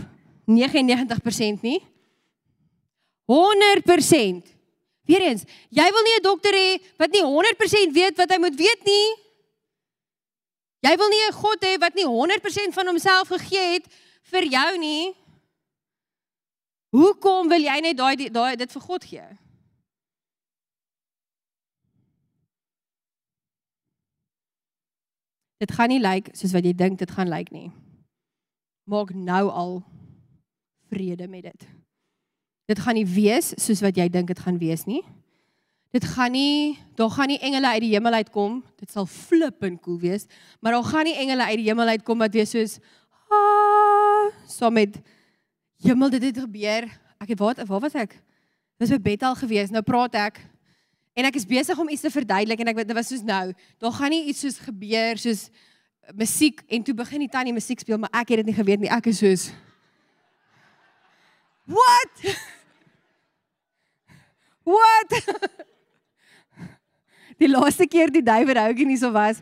99% 0.46 1.62
nie. 1.62 1.82
100%. 3.26 4.46
Weerens, 5.06 5.44
jy 5.70 5.88
wil 5.92 6.04
nie 6.04 6.18
'n 6.18 6.24
dokter 6.24 6.54
hê 6.54 6.80
wat 6.98 7.12
nie 7.12 7.24
100% 7.24 7.94
weet 7.94 8.18
wat 8.18 8.30
hy 8.30 8.38
moet 8.38 8.56
weet 8.56 8.84
nie. 8.86 9.08
Jy 10.82 10.96
wil 10.98 11.10
nie 11.10 11.28
'n 11.28 11.34
God 11.34 11.62
hê 11.62 11.80
wat 11.80 11.96
nie 11.96 12.06
100% 12.06 12.74
van 12.74 12.88
homself 12.88 13.28
gegee 13.28 13.74
het 13.74 13.88
vir 14.24 14.44
jou 14.44 14.78
nie. 14.78 15.16
Hoekom 16.92 17.48
wil 17.48 17.64
jy 17.64 17.78
net 17.84 17.98
daai 17.98 18.28
daai 18.28 18.58
dit 18.60 18.72
vir 18.72 18.84
God 18.84 19.06
gee? 19.08 19.28
Dit 25.62 25.72
gaan 25.78 25.92
nie 25.94 26.02
lyk 26.02 26.28
like 26.28 26.38
soos 26.38 26.56
wat 26.58 26.66
jy 26.66 26.74
dink 26.76 27.00
dit 27.00 27.12
gaan 27.12 27.30
lyk 27.32 27.52
like 27.52 27.56
nie. 27.56 27.70
Maak 28.90 29.14
nou 29.16 29.46
al 29.48 29.78
vrede 30.92 31.28
met 31.32 31.48
dit. 31.48 31.68
Dit 32.68 32.80
gaan 32.82 32.98
nie 32.98 33.08
wees 33.08 33.54
soos 33.62 33.84
wat 33.86 33.96
jy 33.96 34.10
dink 34.12 34.32
dit 34.34 34.40
gaan 34.42 34.60
wees 34.60 34.84
nie. 34.90 35.04
Dit 35.92 36.06
gaan 36.08 36.32
nie, 36.32 36.80
daar 36.96 37.12
gaan 37.12 37.28
nie 37.28 37.40
engele 37.44 37.68
uit 37.76 37.84
die 37.84 37.94
hemel 37.94 38.20
uitkom. 38.24 38.62
Dit 38.80 38.92
sal 38.92 39.06
flippend 39.06 39.82
cool 39.84 40.00
wees, 40.00 40.28
maar 40.60 40.76
daar 40.76 40.88
gaan 40.88 41.08
nie 41.08 41.16
engele 41.20 41.48
uit 41.52 41.60
die 41.60 41.68
hemel 41.68 41.94
uitkom 41.96 42.24
wat 42.24 42.36
wees 42.36 42.52
soos 42.56 42.78
ah, 43.32 44.32
so 44.48 44.72
met 44.72 45.00
hemel 45.84 46.10
dit 46.10 46.30
het 46.30 46.44
gebeur. 46.46 46.88
Ek 47.22 47.34
het 47.34 47.40
waar 47.40 47.66
waar 47.66 47.80
was 47.80 47.98
ek? 47.98 48.16
Was 48.82 48.90
by 48.90 49.02
Bethel 49.12 49.36
gewees. 49.36 49.70
Nou 49.70 49.84
praat 49.86 50.16
ek 50.16 50.42
En 51.12 51.28
ek 51.28 51.36
is 51.36 51.48
besig 51.48 51.80
om 51.80 51.90
iets 51.92 52.06
te 52.06 52.12
verduidelik 52.12 52.62
en 52.64 52.72
ek 52.72 52.78
weet 52.80 52.88
dit 52.88 52.96
was 52.96 53.10
soos 53.12 53.24
nou, 53.28 53.52
daar 53.84 53.96
gaan 53.98 54.14
nie 54.14 54.24
iets 54.32 54.46
soos 54.46 54.62
gebeur 54.64 55.20
soos 55.20 55.50
musiek 56.16 56.62
en 56.72 56.84
toe 56.88 56.96
begin 56.96 57.26
die 57.26 57.32
tannie 57.32 57.54
musiek 57.54 57.80
speel, 57.84 58.00
maar 58.00 58.12
ek 58.22 58.32
het 58.32 58.42
dit 58.42 58.52
nie 58.52 58.58
geweet 58.58 58.82
nie. 58.82 58.92
Ek 58.92 59.12
is 59.12 59.20
soos 59.20 59.52
What? 61.72 62.24
What? 64.72 65.12
Die 67.42 67.50
laaste 67.50 67.88
keer 67.90 68.12
die 68.14 68.22
David 68.22 68.60
Hougie 68.60 68.86
nie 68.86 69.00
so 69.02 69.10
was, 69.14 69.40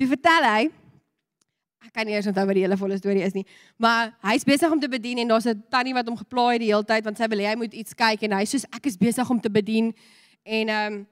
toe 0.00 0.06
vertel 0.08 0.46
hy 0.46 0.62
ek 1.86 1.92
kan 1.92 2.06
nie 2.06 2.14
eens 2.14 2.26
onthou 2.26 2.46
wat 2.46 2.54
die 2.54 2.62
hele 2.62 2.76
volle 2.76 2.96
storie 2.96 3.22
is 3.22 3.34
nie, 3.34 3.44
maar 3.78 4.12
hy's 4.22 4.44
besig 4.44 4.70
om 4.70 4.80
te 4.80 4.88
bedien 4.88 5.18
en 5.18 5.28
daar's 5.28 5.46
'n 5.46 5.62
tannie 5.70 5.94
wat 5.94 6.06
hom 6.06 6.16
geplaai 6.16 6.58
die 6.58 6.72
hele 6.72 6.84
tyd 6.84 7.04
want 7.04 7.18
sy 7.18 7.28
wil 7.28 7.38
hê 7.38 7.48
hy 7.50 7.56
moet 7.56 7.74
iets 7.74 7.94
kyk 7.94 8.22
en 8.22 8.32
hy 8.32 8.44
sê 8.44 8.64
ek 8.72 8.86
is 8.86 8.96
besig 8.96 9.30
om 9.30 9.40
te 9.40 9.50
bedien 9.50 9.94
En 10.44 10.68
ehm 10.68 10.92
um, 10.92 11.06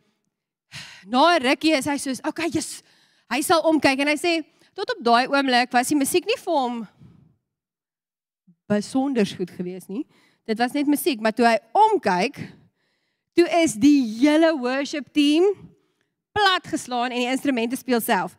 na 1.13 1.37
'n 1.37 1.43
rukkie 1.43 1.77
is 1.77 1.85
hy 1.85 1.97
soos, 1.97 2.19
"Oké, 2.19 2.29
okay, 2.29 2.49
jy's 2.49 2.83
hy 3.31 3.41
sal 3.43 3.63
omkyk 3.63 3.99
en 4.01 4.09
hy 4.09 4.17
sê, 4.17 4.45
tot 4.75 4.91
op 4.91 5.05
daai 5.05 5.27
oomblik 5.27 5.71
was 5.73 5.89
die 5.89 5.97
musiek 5.97 6.27
nie 6.27 6.39
vir 6.39 6.55
hom 6.55 6.89
besonder 8.67 9.27
goed 9.27 9.51
geweest 9.51 9.89
nie. 9.89 10.07
Dit 10.47 10.59
was 10.59 10.73
net 10.73 10.87
musiek, 10.87 11.21
maar 11.21 11.33
toe 11.33 11.47
hy 11.47 11.59
omkyk, 11.73 12.39
toe 13.35 13.47
is 13.63 13.75
die 13.75 14.03
hele 14.19 14.59
worship 14.59 15.13
team 15.13 15.43
plat 16.33 16.67
geslaan 16.67 17.11
en 17.11 17.19
die 17.19 17.31
instrumente 17.31 17.77
speel 17.77 18.01
self. 18.01 18.37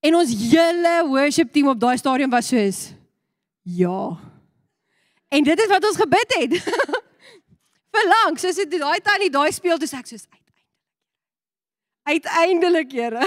En 0.00 0.16
ons 0.16 0.32
hele 0.50 0.94
worship 1.08 1.52
team 1.52 1.68
op 1.68 1.80
daai 1.80 1.96
stadion 2.00 2.30
was 2.30 2.48
soos 2.48 2.90
ja. 3.62 4.16
En 5.28 5.44
dit 5.44 5.60
is 5.60 5.68
wat 5.68 5.84
ons 5.84 5.96
gebid 5.96 6.34
het. 6.38 6.56
verlang 7.94 8.38
soos 8.40 8.58
dit 8.60 8.78
daai 8.78 9.00
tannie 9.04 9.30
daai 9.32 9.50
speel 9.54 9.78
toe 9.80 9.88
ek 9.98 10.10
soos 10.10 10.26
uiteindelik 10.30 10.58
uiteindelik 12.14 12.92
Here 12.94 13.24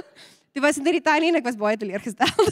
dit 0.56 0.62
was 0.64 0.80
net 0.80 0.98
die 0.98 1.04
tannie 1.04 1.32
en 1.32 1.40
ek 1.40 1.48
was 1.48 1.58
baie 1.60 1.78
teleurgestel 1.80 2.48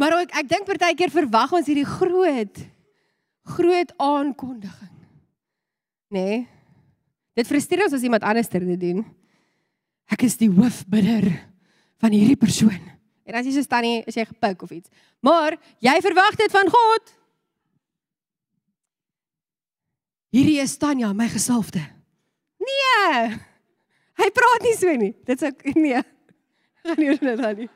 maar 0.00 0.16
ook 0.20 0.30
ek 0.42 0.50
dink 0.50 0.68
partykeer 0.68 1.12
verwag 1.14 1.56
ons 1.58 1.70
hierdie 1.70 1.88
groot 1.98 2.64
groot 3.56 3.90
aankondiging 3.98 4.96
Nê? 6.10 6.22
Nee? 6.26 6.38
Dit 7.38 7.46
frustreer 7.46 7.84
ons 7.86 7.94
as 7.94 8.02
iemand 8.02 8.24
anders 8.26 8.48
dit 8.50 8.80
doen. 8.82 9.04
Ek 10.10 10.24
is 10.26 10.36
die 10.40 10.50
hoofbidder 10.50 11.28
van 12.02 12.14
hierdie 12.14 12.38
persoon. 12.38 12.80
En 13.28 13.38
as 13.38 13.46
jy 13.46 13.54
so 13.54 13.62
staan 13.62 13.86
nie, 13.86 14.00
is 14.10 14.16
jy 14.18 14.26
gepik 14.26 14.64
of 14.66 14.72
iets. 14.74 14.90
Maar 15.22 15.54
jy 15.84 15.94
verwag 16.02 16.38
dit 16.40 16.50
van 16.50 16.70
God. 16.72 17.12
Hierdie 20.34 20.58
is 20.62 20.76
Tanya, 20.78 21.12
my 21.14 21.28
gesalfde. 21.30 21.82
Nee. 22.62 23.38
Hy 24.20 24.28
praat 24.36 24.66
nie 24.66 24.76
so 24.78 24.94
nie. 24.98 25.12
Dit's 25.26 25.46
ek 25.46 25.62
nee. 25.84 26.02
Gaan 26.86 26.98
nie 27.00 27.12
oor 27.12 27.22
dit 27.22 27.62
nie. 27.64 27.70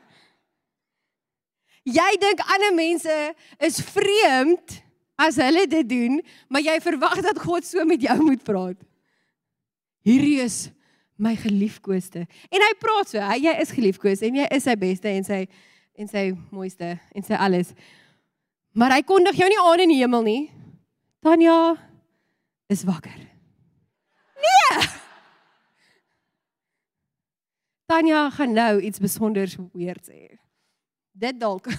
Jy 1.95 2.11
dink 2.17 2.41
ander 2.49 2.73
mense 2.73 3.15
is 3.61 3.77
vreemd 3.93 4.79
as 5.21 5.37
hulle 5.39 5.67
dit 5.69 5.87
doen, 5.87 6.17
maar 6.49 6.63
jy 6.65 6.79
verwag 6.83 7.19
dat 7.23 7.37
God 7.39 7.67
so 7.67 7.83
met 7.87 8.01
jou 8.01 8.15
moet 8.23 8.41
praat. 8.43 8.79
Hierdie 10.05 10.39
is 10.43 10.65
my 11.15 11.35
geliefkoeste. 11.39 12.25
En 12.51 12.63
hy 12.63 12.71
praat 12.79 13.11
so, 13.11 13.21
hy, 13.21 13.37
jy 13.47 13.53
is 13.63 13.71
geliefkoes 13.75 14.23
en 14.25 14.41
jy 14.41 14.47
is 14.55 14.65
sy 14.67 14.75
beste 14.79 15.11
en 15.11 15.27
sy 15.27 15.45
en 15.95 16.09
sy 16.11 16.25
mooiste 16.51 16.89
en 17.15 17.23
sy 17.23 17.37
alles. 17.39 17.71
Maar 18.75 18.97
hy 18.97 19.03
kondig 19.07 19.37
jou 19.39 19.47
nie 19.47 19.61
aan 19.61 19.83
in 19.85 19.93
die 19.93 20.01
hemel 20.01 20.25
nie. 20.25 20.41
Tanya 21.23 21.75
is 22.67 22.83
wakker. 22.83 23.15
Nee. 24.43 24.81
Tanya 27.87 28.25
gaan 28.35 28.57
nou 28.57 28.73
iets 28.83 28.99
besonders 28.99 29.55
weer 29.71 30.01
sê. 30.03 30.35
Dit 31.15 31.39
dalk 31.39 31.69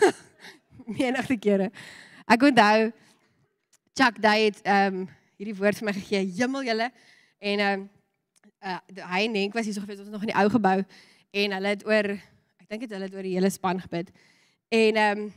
menigte 0.98 1.36
kere. 1.36 1.68
Ek 2.24 2.48
onthou 2.48 2.88
Chuck 3.96 4.20
Day 4.22 4.48
het 4.48 4.64
ehm 4.64 5.02
um, 5.02 5.04
hierdie 5.36 5.56
woord 5.58 5.76
vir 5.76 5.84
my 5.84 5.92
gegee, 5.92 6.22
hemel 6.38 6.64
julle 6.64 6.88
en 7.44 7.60
ehm 7.60 7.82
um, 7.82 7.84
uh, 8.64 8.78
hy 9.12 9.24
en 9.26 9.34
Henk 9.34 9.56
was 9.56 9.68
hier 9.68 9.74
so 9.76 9.84
gewees 9.84 10.00
ons 10.00 10.12
nog 10.12 10.24
in 10.24 10.32
die 10.32 10.38
ou 10.38 10.48
gebou 10.52 10.78
en 11.36 11.56
hulle 11.56 11.72
het 11.74 11.84
oor 11.86 12.08
ek 12.16 12.68
dink 12.70 12.86
dit 12.86 12.94
hulle 12.96 13.08
het 13.08 13.14
oor 13.14 13.26
die 13.26 13.34
hele 13.36 13.50
span 13.52 13.80
gebid. 13.82 14.12
En 14.72 15.02
ehm 15.02 15.26
um, 15.26 15.34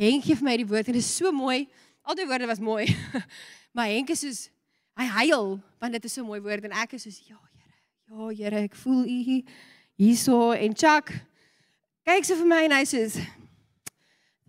Henk 0.00 0.24
gee 0.24 0.32
vir 0.38 0.46
my 0.46 0.54
die 0.56 0.64
woord 0.64 0.88
en 0.88 0.96
dit 0.96 1.02
is 1.02 1.10
so 1.12 1.28
mooi. 1.28 1.66
Al 2.08 2.16
die 2.16 2.24
woorde 2.24 2.46
was 2.48 2.62
mooi. 2.64 2.86
maar 3.76 3.90
Henk 3.92 4.14
is 4.14 4.22
soos 4.24 4.46
hy 4.96 5.08
huil 5.20 5.58
want 5.80 5.92
dit 5.92 6.04
is 6.08 6.14
so 6.16 6.24
mooi 6.24 6.40
woord 6.40 6.64
en 6.68 6.76
ek 6.84 6.96
is 6.96 7.04
soos 7.08 7.20
ja 7.28 7.36
Here. 7.36 7.74
Ja 8.08 8.30
Here, 8.38 8.62
ek 8.64 8.78
voel 8.80 9.04
u 9.04 9.42
hierso 10.00 10.38
en 10.56 10.74
Chuck 10.74 11.12
kyk 12.08 12.24
so 12.24 12.38
vir 12.40 12.48
my 12.48 12.64
en 12.66 12.74
hy 12.78 12.84
sê 12.88 13.04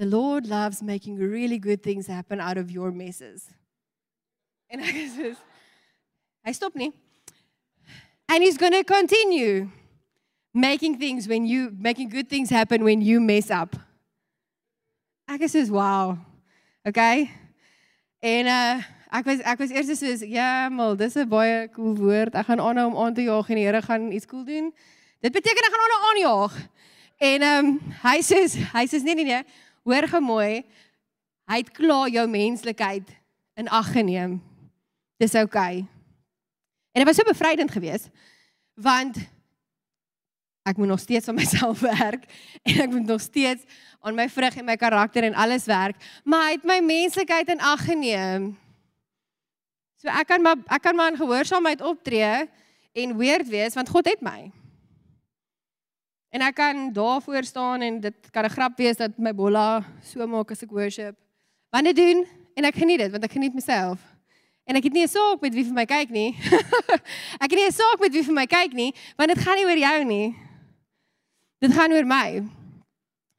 The 0.01 0.07
Lord 0.09 0.47
loves 0.47 0.81
making 0.81 1.19
really 1.19 1.59
good 1.59 1.83
things 1.83 2.07
happen 2.07 2.39
out 2.41 2.57
of 2.57 2.71
your 2.71 2.91
messes. 2.91 3.51
En 4.71 4.81
ek 4.81 4.95
sê 5.13 5.35
hy 6.47 6.53
stop 6.57 6.79
nie. 6.79 6.89
And 8.31 8.43
he's 8.43 8.55
going 8.55 8.71
to 8.71 8.85
continue 8.85 9.67
making 10.53 10.99
things 10.99 11.27
when 11.27 11.45
you 11.45 11.75
making 11.77 12.07
good 12.07 12.29
things 12.29 12.49
happen 12.49 12.81
when 12.81 13.01
you 13.01 13.19
mess 13.19 13.51
up. 13.51 13.75
Ek 15.27 15.43
sê 15.51 15.67
wow. 15.67 16.15
Okay? 16.87 17.27
En 18.23 18.47
uh 18.47 18.79
ek 19.11 19.27
was 19.27 19.43
ek 19.43 19.59
was 19.59 19.75
eers 19.75 19.91
soos 19.99 20.23
ja, 20.23 20.71
mal, 20.71 20.95
dis 20.95 21.19
'n 21.19 21.27
baie 21.27 21.67
cool 21.75 21.91
woord. 21.99 22.31
Ek 22.31 22.47
gaan 22.47 22.63
aanhou 22.63 22.95
om 22.95 22.97
aan 23.03 23.13
te 23.13 23.27
jaag 23.27 23.51
en 23.51 23.59
die 23.59 23.67
Here 23.67 23.83
gaan 23.83 24.11
iets 24.15 24.25
cool 24.25 24.47
doen. 24.47 24.71
Dit 25.19 25.35
beteken 25.35 25.67
ek 25.67 25.75
gaan 25.75 25.83
aanhou 25.83 26.01
aanjaag. 26.07 26.53
En 27.19 27.39
ehm 27.41 27.65
um, 27.67 27.79
hy 28.07 28.17
sê 28.23 28.47
hy 28.47 28.87
sê 28.87 29.03
nee 29.03 29.15
nee 29.15 29.27
nee, 29.27 29.43
hoor 29.83 30.07
gemooi. 30.07 30.63
Hy 31.51 31.57
het 31.59 31.75
klaar 31.75 32.07
jou 32.07 32.27
menslikheid 32.31 33.11
in 33.59 33.67
ag 33.67 33.91
geneem. 33.91 34.39
Dis 35.19 35.35
okay. 35.35 35.83
En 36.91 37.03
dit 37.03 37.07
was 37.07 37.15
so 37.15 37.23
bevrydend 37.23 37.71
geweest 37.71 38.09
want 38.73 39.17
ek 40.63 40.77
moet 40.77 40.87
nog 40.87 40.99
steeds 40.99 41.27
aan 41.27 41.35
myself 41.35 41.79
werk 41.95 42.25
en 42.61 42.79
ek 42.85 42.89
moet 42.89 43.05
nog 43.05 43.21
steeds 43.21 43.63
aan 43.99 44.15
my 44.15 44.29
vrug 44.29 44.55
en 44.57 44.65
my 44.65 44.75
karakter 44.75 45.23
en 45.23 45.37
alles 45.37 45.65
werk, 45.65 45.97
maar 46.23 46.47
hy 46.47 46.57
het 46.57 46.65
my 46.65 46.79
menslikheid 46.85 47.49
in 47.49 47.61
ag 47.61 47.85
geneem. 47.85 48.51
So 50.01 50.09
ek 50.09 50.31
kan 50.31 50.41
maar 50.41 50.57
ek 50.73 50.81
kan 50.81 50.97
maar 50.97 51.13
in 51.13 51.19
gehoorsaamheid 51.19 51.81
optree 51.85 52.47
en 52.97 53.17
weird 53.17 53.49
wees 53.49 53.77
want 53.77 53.89
God 53.89 54.09
het 54.09 54.21
my. 54.25 54.49
En 56.31 56.45
ek 56.47 56.55
kan 56.55 56.87
daarvoor 56.95 57.43
staan 57.43 57.81
en 57.85 57.99
dit 58.01 58.29
kan 58.31 58.45
'n 58.45 58.55
grap 58.55 58.77
wees 58.77 58.97
dat 58.97 59.17
my 59.17 59.33
bolla 59.33 59.83
so 60.01 60.27
maak 60.27 60.51
as 60.51 60.63
ek 60.63 60.71
worship. 60.71 61.15
Want 61.69 61.85
dit 61.85 61.95
doen 61.95 62.25
en 62.55 62.65
ek 62.65 62.75
geniet 62.75 62.99
dit 62.99 63.11
want 63.11 63.23
ek 63.23 63.31
geniet 63.31 63.53
myself. 63.53 63.99
En 64.65 64.75
ek 64.75 64.83
het 64.83 64.93
nie 64.93 65.03
'n 65.03 65.07
saak 65.07 65.41
met 65.41 65.53
wie 65.53 65.65
vir 65.65 65.73
my 65.73 65.85
kyk 65.85 66.09
nie. 66.09 66.37
ek 67.43 67.49
het 67.49 67.57
nie 67.59 67.67
'n 67.67 67.71
saak 67.71 67.99
met 67.99 68.13
wie 68.13 68.23
vir 68.23 68.33
my 68.33 68.45
kyk 68.45 68.73
nie, 68.73 68.93
want 69.17 69.29
dit 69.33 69.43
gaan 69.43 69.57
nie 69.57 69.65
oor 69.65 69.77
jou 69.77 70.03
nie. 70.05 70.35
Dit 71.59 71.73
gaan 71.73 71.93
oor 71.93 72.05
my. 72.05 72.43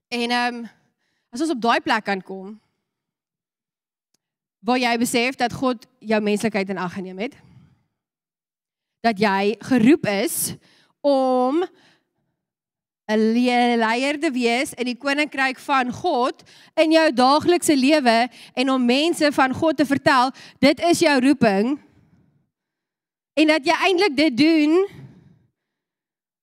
En 0.09 0.31
ehm 0.31 0.55
um, 0.55 0.69
as 1.33 1.41
ons 1.41 1.51
op 1.51 1.61
daai 1.61 1.81
plek 1.81 2.05
kan 2.05 2.23
kom 2.23 2.61
waar 4.63 4.79
jy 4.79 4.93
besef 4.99 5.35
dat 5.35 5.53
God 5.53 5.87
jou 5.99 6.21
menslikheid 6.23 6.69
in 6.71 6.79
ag 6.79 6.93
geneem 6.95 7.19
het, 7.19 7.35
dat 9.03 9.19
jy 9.19 9.57
geroep 9.59 10.07
is 10.07 10.55
om 11.03 11.65
'n 13.17 13.79
leier 13.79 14.19
te 14.21 14.31
wees 14.31 14.75
in 14.75 14.85
die 14.85 14.97
koninkryk 14.97 15.59
van 15.59 15.93
God 15.93 16.43
in 16.75 16.93
jou 16.93 17.13
daaglikse 17.13 17.77
lewe 17.77 18.29
en 18.55 18.71
om 18.71 18.85
mense 18.85 19.33
van 19.33 19.55
God 19.55 19.77
te 19.77 19.87
vertel, 19.87 20.31
dit 20.59 20.81
is 20.81 20.99
jou 20.99 21.21
roeping. 21.21 21.79
En 23.35 23.47
dat 23.47 23.65
jy 23.65 23.73
eintlik 23.73 24.17
dit 24.17 24.37
doen, 24.37 24.89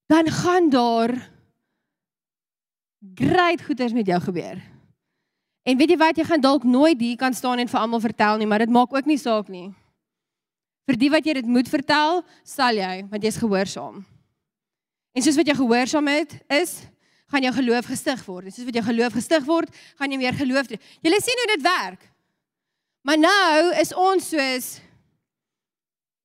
dan 0.10 0.28
gaan 0.32 0.70
daar 0.70 1.30
groot 3.16 3.62
goeders 3.62 3.94
met 3.94 4.06
jou 4.06 4.20
gebeur. 4.22 4.58
En 5.64 5.78
weet 5.78 5.90
jy 5.90 5.98
wat, 5.98 6.18
jy 6.18 6.26
gaan 6.26 6.42
dalk 6.42 6.64
nooit 6.64 7.00
hier 7.00 7.18
kan 7.18 7.34
staan 7.34 7.60
en 7.62 7.70
vir 7.70 7.80
almal 7.80 8.02
vertel 8.02 8.38
nie, 8.38 8.48
maar 8.48 8.64
dit 8.64 8.74
maak 8.74 8.94
ook 8.94 9.06
nie 9.06 9.20
saak 9.22 9.52
nie. 9.54 9.70
Vir 10.90 10.98
die 10.98 11.12
wat 11.14 11.26
jy 11.26 11.36
dit 11.38 11.46
moet 11.46 11.70
vertel, 11.70 12.24
sal 12.44 12.74
jy, 12.74 13.04
want 13.12 13.24
jy's 13.24 13.38
gehoorsaam. 13.38 14.02
En 15.14 15.26
soos 15.26 15.38
wat 15.40 15.48
jy 15.50 15.56
gehoorsaamheid 15.58 16.36
is, 16.60 16.76
gaan 17.30 17.46
jou 17.46 17.54
geloof 17.54 17.90
gestig 17.90 18.22
word. 18.26 18.50
En 18.50 18.54
soos 18.54 18.66
wat 18.66 18.78
jou 18.80 18.86
geloof 18.86 19.18
gestig 19.18 19.46
word, 19.46 19.74
gaan 19.98 20.12
jy 20.12 20.18
meer 20.22 20.38
geloof 20.38 20.70
hê. 20.72 20.80
Jy 21.06 21.20
sien 21.22 21.42
hoe 21.42 21.50
dit 21.56 21.66
werk. 21.66 22.06
Maar 23.06 23.18
nou 23.22 23.74
is 23.82 23.94
ons 23.96 24.32
soos 24.34 24.68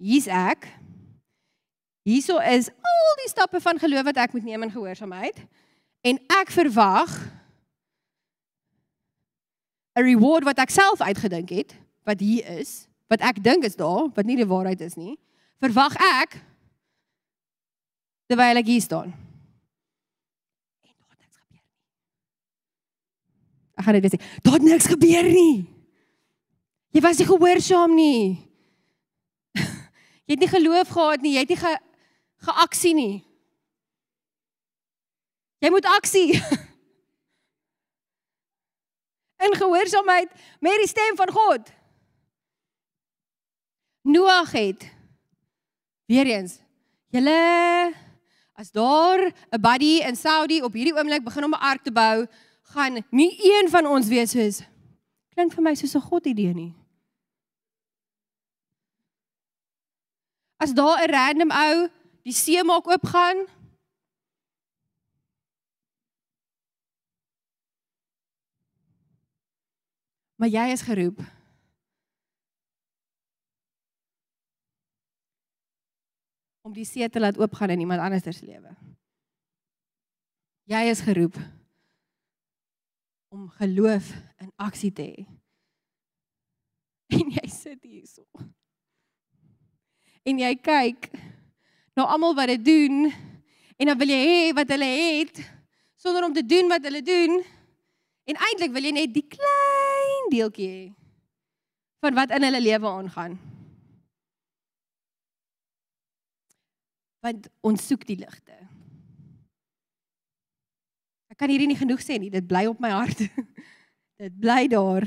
hier's 0.00 0.28
ek. 0.28 0.66
Hierso 2.04 2.40
is 2.44 2.68
al 2.68 3.14
die 3.22 3.30
stappe 3.30 3.60
van 3.64 3.80
geloof 3.80 4.08
wat 4.10 4.20
ek 4.26 4.34
moet 4.36 4.44
neem 4.44 4.66
in 4.66 4.72
gehoorsaamheid. 4.72 5.38
En 6.04 6.20
ek 6.40 6.52
verwag 6.52 7.12
'n 9.94 10.02
reward 10.02 10.44
wat 10.44 10.58
ek 10.58 10.70
self 10.70 11.00
uitgedink 11.00 11.48
het, 11.48 11.74
wat 12.04 12.20
hier 12.20 12.44
is, 12.58 12.86
wat 13.06 13.20
ek 13.20 13.42
dink 13.42 13.64
is 13.64 13.76
daar, 13.76 14.10
wat 14.14 14.26
nie 14.26 14.36
die 14.36 14.46
waarheid 14.46 14.80
is 14.80 14.96
nie. 14.98 15.16
Verwag 15.62 15.94
ek 15.96 16.42
terwyl 18.26 18.60
ek 18.60 18.70
hier 18.70 18.84
staan. 18.84 19.12
En 20.84 20.94
daar 20.96 21.18
niks 21.18 21.36
gebeur 21.36 21.60
nie. 21.60 21.70
Ek 23.74 23.84
gaan 23.84 24.00
net 24.00 24.14
sê, 24.14 24.22
daar 24.46 24.62
niks 24.62 24.90
gebeur 24.92 25.28
nie. 25.28 25.56
Jy 26.94 27.02
was 27.02 27.18
nie 27.18 27.28
gehoorsaam 27.28 27.96
nie. 27.98 28.38
Jy 30.24 30.38
het 30.38 30.40
nie 30.40 30.48
geloof 30.48 30.88
gehad 30.88 31.20
nie, 31.20 31.34
jy 31.34 31.42
het 31.44 31.50
nie 31.52 31.60
ge 31.60 31.72
geaksie 32.44 32.94
nie. 32.96 33.16
Jy 35.64 35.70
moet 35.72 35.86
aksie. 35.88 36.36
In 39.44 39.56
gehoorsaamheid 39.56 40.30
met 40.64 40.80
die 40.80 40.88
stem 40.88 41.16
van 41.16 41.32
God. 41.32 41.72
Noag 44.04 44.52
het 44.52 44.84
weer 46.08 46.28
eens 46.28 46.58
julle 47.12 47.36
As 48.54 48.70
daar 48.70 49.32
'n 49.50 49.60
buddy 49.60 50.00
in 50.08 50.16
Saudi 50.16 50.62
op 50.62 50.72
hierdie 50.72 50.94
oomblik 50.94 51.24
begin 51.24 51.44
om 51.44 51.54
'n 51.54 51.60
ark 51.60 51.82
te 51.82 51.92
bou, 51.92 52.26
gaan 52.62 53.04
nie 53.10 53.34
een 53.42 53.68
van 53.70 53.86
ons 53.86 54.06
wees 54.08 54.30
soos 54.30 54.62
klink 55.34 55.52
vir 55.52 55.62
my 55.62 55.74
soos 55.74 55.96
'n 55.96 56.00
God 56.00 56.26
idee 56.26 56.54
nie. 56.54 56.74
As 60.56 60.72
daar 60.72 61.02
'n 61.02 61.10
random 61.10 61.50
ou 61.50 61.88
die 62.22 62.32
see 62.32 62.62
maak 62.64 62.86
oopgaan 62.86 63.46
Maar 70.36 70.48
jy 70.48 70.72
is 70.72 70.82
geroep 70.82 71.20
om 76.64 76.72
die 76.72 76.86
see 76.88 77.06
te 77.12 77.20
laat 77.20 77.38
oopgaan 77.38 77.74
in 77.74 77.84
iemand 77.84 78.00
anders 78.00 78.24
se 78.24 78.46
lewe. 78.46 78.72
Jy 80.64 80.82
is 80.88 81.04
geroep 81.04 81.36
om 83.28 83.48
geloof 83.60 84.12
in 84.40 84.52
aksie 84.56 84.92
te 84.92 85.08
hê. 85.12 85.26
En 87.14 87.30
jy 87.36 87.48
sit 87.52 87.82
hierso. 87.84 88.24
en 90.24 90.40
jy 90.40 90.54
kyk 90.56 91.10
na 91.94 92.06
almal 92.08 92.32
wat 92.36 92.48
dit 92.54 92.62
doen 92.64 93.10
en 93.76 93.90
dan 93.90 93.98
wil 94.00 94.12
jy 94.14 94.20
hê 94.24 94.36
wat 94.56 94.70
hulle 94.72 94.88
het 94.88 95.40
sonder 96.00 96.24
om 96.24 96.32
te 96.32 96.44
doen 96.46 96.70
wat 96.72 96.86
hulle 96.88 97.02
doen 97.04 97.36
en 98.24 98.40
eintlik 98.48 98.72
wil 98.72 98.88
jy 98.88 98.94
net 98.96 99.12
die 99.12 99.26
klein 99.28 100.30
deeltjie 100.32 100.70
hê 100.70 100.84
van 102.04 102.16
wat 102.16 102.32
in 102.36 102.44
hulle 102.44 102.60
lewe 102.60 102.88
aangaan. 102.88 103.38
Want 107.24 107.48
ons 107.64 107.86
soek 107.88 108.04
die 108.04 108.18
ligte. 108.20 108.56
Ek 111.32 111.38
kan 111.40 111.48
hierdie 111.50 111.70
nie 111.70 111.78
genoeg 111.78 112.02
sê 112.04 112.18
nie, 112.20 112.28
dit 112.30 112.44
bly 112.46 112.66
op 112.68 112.82
my 112.84 112.92
hart. 112.92 113.24
dit 114.22 114.34
bly 114.38 114.66
daar. 114.70 115.06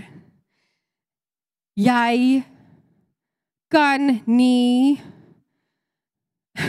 Jy 1.77 2.41
kan 3.69 4.09
nie 4.25 4.97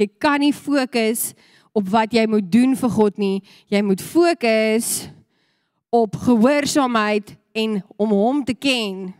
jy 0.00 0.06
kan 0.22 0.38
nie 0.44 0.54
fokus 0.54 1.32
op 1.74 1.90
wat 1.90 2.14
jy 2.14 2.22
moet 2.30 2.46
doen 2.46 2.78
vir 2.78 2.94
God 2.94 3.18
nie. 3.18 3.42
Jy 3.74 3.82
moet 3.82 4.06
fokus 4.06 5.08
op 5.90 6.14
gehoorsaamheid 6.22 7.34
en 7.58 7.80
om 7.98 8.14
hom 8.14 8.44
te 8.46 8.54
ken. 8.54 9.10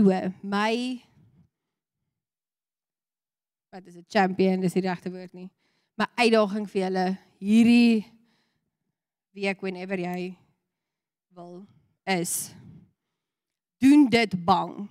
So, 0.00 0.32
my 0.42 1.02
wat 3.70 3.86
is 3.86 3.96
'n 3.96 4.04
champion, 4.08 4.60
dis 4.60 4.72
die 4.72 4.80
regte 4.80 5.10
woord 5.10 5.32
nie. 5.32 5.50
My 5.94 6.06
uitdaging 6.16 6.66
vir 6.70 6.82
julle 6.82 7.18
hierdie 7.38 8.06
week 9.34 9.60
whenever 9.60 9.98
jy 10.00 10.38
wil 11.36 11.66
is 12.06 12.54
doen 13.78 14.08
dit 14.08 14.44
bang. 14.44 14.88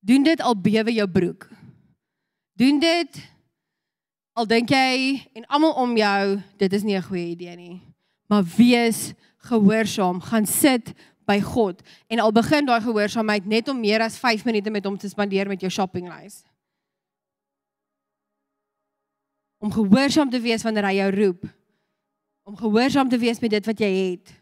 Doen 0.00 0.22
dit 0.22 0.40
al 0.40 0.60
bewe 0.60 0.92
jou 0.92 1.08
broek. 1.08 1.48
Doen 2.58 2.80
dit 2.80 3.30
al 4.32 4.46
dink 4.46 4.70
jy 4.70 5.22
en 5.34 5.46
almal 5.46 5.72
om 5.72 5.96
jou 5.96 6.42
dit 6.56 6.72
is 6.72 6.82
nie 6.82 6.96
'n 6.96 7.02
goeie 7.02 7.30
idee 7.30 7.56
nie. 7.56 7.82
Maar 8.26 8.44
wees 8.44 9.14
gehoorsaam, 9.36 10.20
gaan 10.20 10.46
sit 10.46 10.94
by 11.28 11.38
God 11.44 11.82
en 12.08 12.22
al 12.24 12.32
begin 12.32 12.66
daai 12.68 12.80
gehoorsaamheid 12.80 13.46
net 13.48 13.68
om 13.68 13.80
meer 13.80 14.02
as 14.04 14.16
5 14.20 14.46
minute 14.48 14.72
met 14.72 14.86
hom 14.88 14.96
te 14.98 15.10
spandeer 15.10 15.48
met 15.50 15.60
jou 15.60 15.70
shoppinglys. 15.72 16.40
Om 19.58 19.72
gehoorsaam 19.74 20.30
te 20.30 20.40
wees 20.40 20.62
wanneer 20.62 20.86
hy 20.86 20.96
jou 21.00 21.08
roep. 21.14 21.46
Om 22.48 22.56
gehoorsaam 22.56 23.08
te 23.10 23.18
wees 23.18 23.40
met 23.42 23.52
dit 23.56 23.66
wat 23.66 23.80
jy 23.82 23.90
het. 23.96 24.34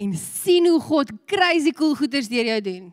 En 0.00 0.14
sien 0.16 0.66
hoe 0.68 0.80
God 0.80 1.12
crazy 1.28 1.72
cool 1.76 1.94
goeders 1.94 2.28
deur 2.28 2.48
jou 2.50 2.60
doen. 2.64 2.88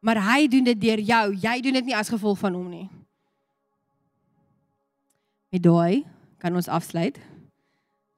Maar 0.00 0.20
hy 0.30 0.46
doen 0.48 0.64
dit 0.64 0.80
deur 0.80 1.02
jou. 1.04 1.26
Jy 1.36 1.56
doen 1.60 1.76
dit 1.80 1.90
nie 1.90 1.96
as 1.96 2.12
gevolg 2.12 2.38
van 2.40 2.54
hom 2.56 2.68
nie. 2.70 2.86
Met 5.50 5.64
daai 5.66 6.06
kan 6.40 6.54
ons 6.56 6.70
afsluit. 6.70 7.18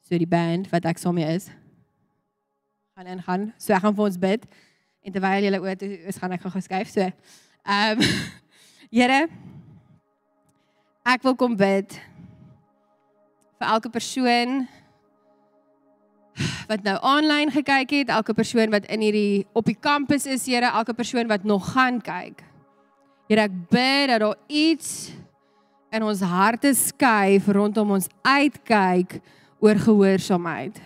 So 0.03 0.19
die 0.19 0.29
band 0.29 0.71
wat 0.73 0.87
ek 0.91 0.99
saam 0.99 1.17
mee 1.19 1.29
is 1.31 1.49
gaan 2.97 3.07
in 3.07 3.23
gaan. 3.23 3.49
So 3.57 3.73
ek 3.73 3.85
gaan 3.85 3.97
vir 3.97 4.05
ons 4.05 4.21
bid 4.21 4.47
en 5.03 5.15
terwyl 5.15 5.47
julle 5.47 5.61
oor 5.63 5.87
is 6.13 6.19
gaan 6.21 6.37
ek 6.37 6.45
gou 6.45 6.53
geskuif. 6.59 6.93
So 6.93 7.09
ehm 7.09 7.99
um, 7.99 8.07
Here 8.93 9.25
ek 11.09 11.23
wil 11.25 11.35
kom 11.35 11.57
bid 11.57 11.97
vir 13.57 13.71
elke 13.73 13.91
persoon 13.91 14.67
wat 16.69 16.85
nou 16.87 16.95
aanlyn 17.05 17.51
gekyk 17.53 17.91
het, 17.97 18.13
elke 18.13 18.35
persoon 18.35 18.71
wat 18.73 18.87
in 18.93 19.03
hierdie 19.05 19.45
op 19.57 19.67
die 19.69 19.77
kampus 19.77 20.27
is, 20.27 20.47
Here, 20.49 20.71
elke 20.71 20.95
persoon 20.97 21.29
wat 21.29 21.45
nog 21.45 21.73
gaan 21.75 22.01
kyk. 22.01 22.41
Here, 23.29 23.47
ek 23.49 23.57
bid 23.73 24.13
dat 24.13 24.23
daar 24.23 24.39
iets 24.49 25.13
in 25.93 26.05
ons 26.07 26.23
harte 26.25 26.73
skuif 26.77 27.51
rondom 27.53 27.97
ons 27.99 28.09
uitkyk 28.25 29.19
oor 29.63 29.79
gehoorsaamheid. 29.79 30.81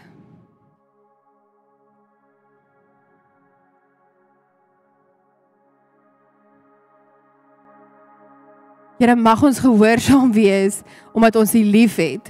Here 9.01 9.17
mag 9.17 9.43
ons 9.45 9.61
gehoorsaam 9.61 10.33
wees 10.33 10.81
omdat 11.17 11.37
ons 11.41 11.53
U 11.57 11.63
liefhet. 11.65 12.29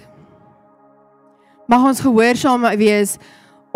Mag 1.66 1.82
ons 1.90 2.02
gehoorsaam 2.02 2.66
wees 2.78 3.16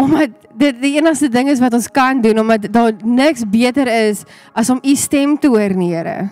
omdat 0.00 0.32
dit 0.56 0.78
die 0.80 0.96
enigste 0.96 1.28
ding 1.28 1.50
is 1.52 1.60
wat 1.60 1.74
ons 1.76 1.90
kan 1.92 2.22
doen 2.22 2.38
omdat 2.40 2.70
daar 2.72 2.94
niks 3.04 3.42
beter 3.46 3.90
is 4.08 4.24
as 4.54 4.70
om 4.70 4.80
U 4.82 4.94
stem 4.94 5.38
te 5.38 5.50
hoor, 5.50 5.74
Here. 5.74 6.30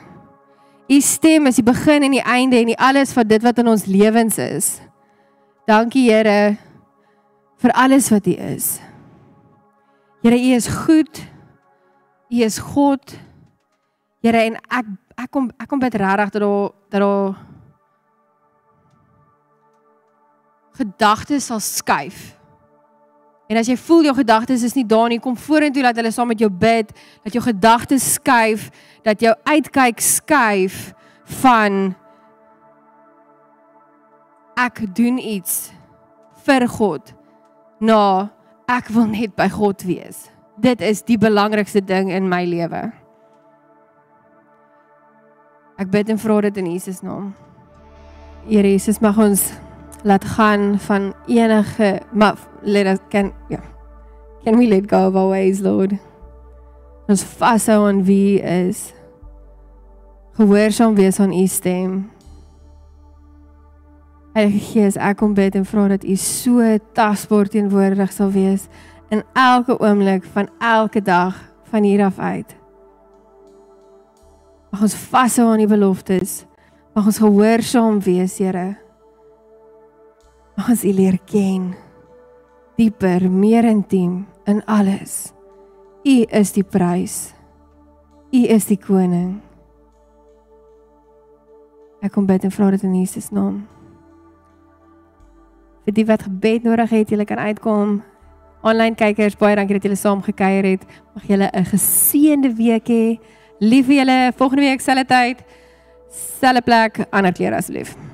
U 0.88 1.00
stem 1.00 1.50
is 1.50 1.58
die 1.60 1.66
begin 1.66 2.06
en 2.06 2.14
die 2.16 2.24
einde 2.24 2.62
en 2.62 2.70
die 2.72 2.78
alles 2.78 3.12
van 3.12 3.26
dit 3.28 3.42
wat 3.42 3.58
in 3.58 3.68
ons 3.68 3.84
lewens 3.84 4.38
is. 4.38 4.87
Dankie 5.68 6.06
Here 6.08 6.56
vir 7.60 7.72
alles 7.76 8.08
wat 8.08 8.26
U 8.26 8.32
is. 8.32 8.78
Here, 10.22 10.38
U 10.38 10.54
is 10.56 10.66
goed. 10.66 11.20
U 12.32 12.40
is 12.40 12.56
God. 12.58 13.12
Here 14.24 14.40
en 14.48 14.56
ek 14.56 14.88
ek 15.18 15.30
kom 15.34 15.50
ek 15.60 15.68
kom 15.68 15.82
bid 15.82 15.98
regtig 16.00 16.32
dat 16.38 16.40
daar 16.40 16.72
dat 16.88 17.04
daar 17.04 17.36
gedagtes 20.78 21.50
sal 21.50 21.60
skuif. 21.60 22.38
En 23.48 23.60
as 23.60 23.68
jy 23.68 23.76
voel 23.76 24.08
jou 24.08 24.14
gedagtes 24.16 24.64
is 24.64 24.76
nie 24.76 24.86
daar 24.88 25.08
nie, 25.12 25.20
kom 25.20 25.36
vorentoe 25.36 25.84
dat 25.84 25.96
hulle 26.00 26.12
saam 26.14 26.32
met 26.32 26.40
jou 26.40 26.50
bid, 26.52 26.92
dat 27.24 27.34
jou 27.34 27.42
gedagtes 27.44 28.12
skuif, 28.16 28.68
dat 29.04 29.20
jou 29.20 29.34
uitkyk 29.44 30.00
skuif 30.00 30.92
van 31.42 31.92
ek 34.58 34.82
doen 34.96 35.18
iets 35.22 35.70
vir 36.46 36.66
God. 36.68 37.12
Nou, 37.78 38.26
ek 38.70 38.90
wil 38.94 39.06
net 39.12 39.36
by 39.38 39.46
God 39.52 39.84
wees. 39.86 40.26
Dit 40.58 40.82
is 40.82 41.04
die 41.06 41.18
belangrikste 41.20 41.82
ding 41.84 42.10
in 42.10 42.26
my 42.30 42.42
lewe. 42.48 42.88
Ek 45.78 45.90
bid 45.92 46.10
en 46.10 46.18
vra 46.18 46.40
dit 46.48 46.58
in 46.58 46.72
Jesus 46.72 47.04
naam. 47.06 47.30
Here 48.48 48.66
Jesus, 48.66 48.98
mag 49.04 49.18
ons 49.22 49.52
laat 50.06 50.24
gaan 50.36 50.78
van 50.82 51.12
enige 51.26 51.98
maar 52.12 52.38
let 52.62 52.86
us 52.86 52.98
can 53.10 53.32
ja. 53.50 53.62
Can 54.44 54.58
we 54.58 54.66
let 54.66 54.88
go 54.88 55.06
of 55.08 55.16
our 55.16 55.30
ways, 55.30 55.60
Lord? 55.60 55.94
Ons 57.08 57.22
vashou 57.22 57.86
aan 57.88 58.04
wie 58.04 58.40
is. 58.40 58.92
Gehoorsaam 60.38 60.94
wees 60.94 61.18
aan 61.20 61.32
U 61.32 61.46
stem. 61.46 62.10
Heilige 64.36 64.60
Gees, 64.72 64.96
ek 65.00 65.18
kom 65.22 65.32
bid 65.34 65.56
en 65.56 65.64
vra 65.66 65.86
dat 65.94 66.04
U 66.04 66.14
so 66.20 66.64
tasbaar 66.96 67.48
teenwoordig 67.48 68.12
sal 68.12 68.30
wees 68.34 68.68
in 69.14 69.22
elke 69.32 69.78
oomblik 69.80 70.26
van 70.34 70.50
elke 70.60 71.00
dag 71.02 71.38
van 71.70 71.82
hier 71.82 72.04
af 72.04 72.18
uit. 72.18 72.54
Mag 74.72 74.84
ons 74.84 74.94
vashou 75.08 75.48
aan 75.48 75.64
U 75.64 75.66
beloftes. 75.66 76.44
Mag 76.94 77.08
ons 77.08 77.20
gehoorsaam 77.22 78.00
wees, 78.04 78.36
Here. 78.38 78.76
Mag 80.56 80.68
ons 80.68 80.84
U 80.84 80.92
leer 80.92 81.18
ken 81.24 81.72
dieper, 82.78 83.30
meer 83.30 83.66
intiem 83.66 84.26
in 84.46 84.62
alles. 84.70 85.32
U 86.06 86.16
is 86.30 86.52
die 86.54 86.62
prys. 86.62 87.34
U 88.30 88.44
is 88.46 88.68
die 88.70 88.78
koning. 88.78 89.40
Ek 92.04 92.14
kom 92.14 92.28
bid 92.28 92.46
en 92.46 92.54
vra 92.54 92.70
dit 92.70 92.86
in 92.86 92.94
Jesus 93.00 93.32
naam 93.34 93.64
vir 95.88 95.96
die 95.96 96.08
wat 96.08 96.26
gebed 96.26 96.66
nodig 96.68 96.90
het, 96.92 97.12
julle 97.12 97.24
kan 97.24 97.40
uitkom. 97.40 98.02
Online 98.66 98.96
kykers, 98.98 99.38
baie 99.40 99.56
dankie 99.56 99.78
dat 99.78 99.86
julle 99.86 99.96
saam 99.96 100.20
gekuier 100.24 100.66
het. 100.74 100.84
Mag 101.14 101.24
julle 101.30 101.48
'n 101.48 101.64
geseënde 101.64 102.52
week 102.56 102.88
hê. 102.88 103.18
Lief 103.60 103.86
vir 103.86 104.04
julle. 104.04 104.32
Volgende 104.36 104.62
week 104.62 104.80
selfde 104.80 105.06
tyd, 105.06 105.38
selfde 106.10 106.62
plek, 106.62 107.06
ander 107.10 107.32
keer 107.32 107.54
asseblief. 107.54 108.07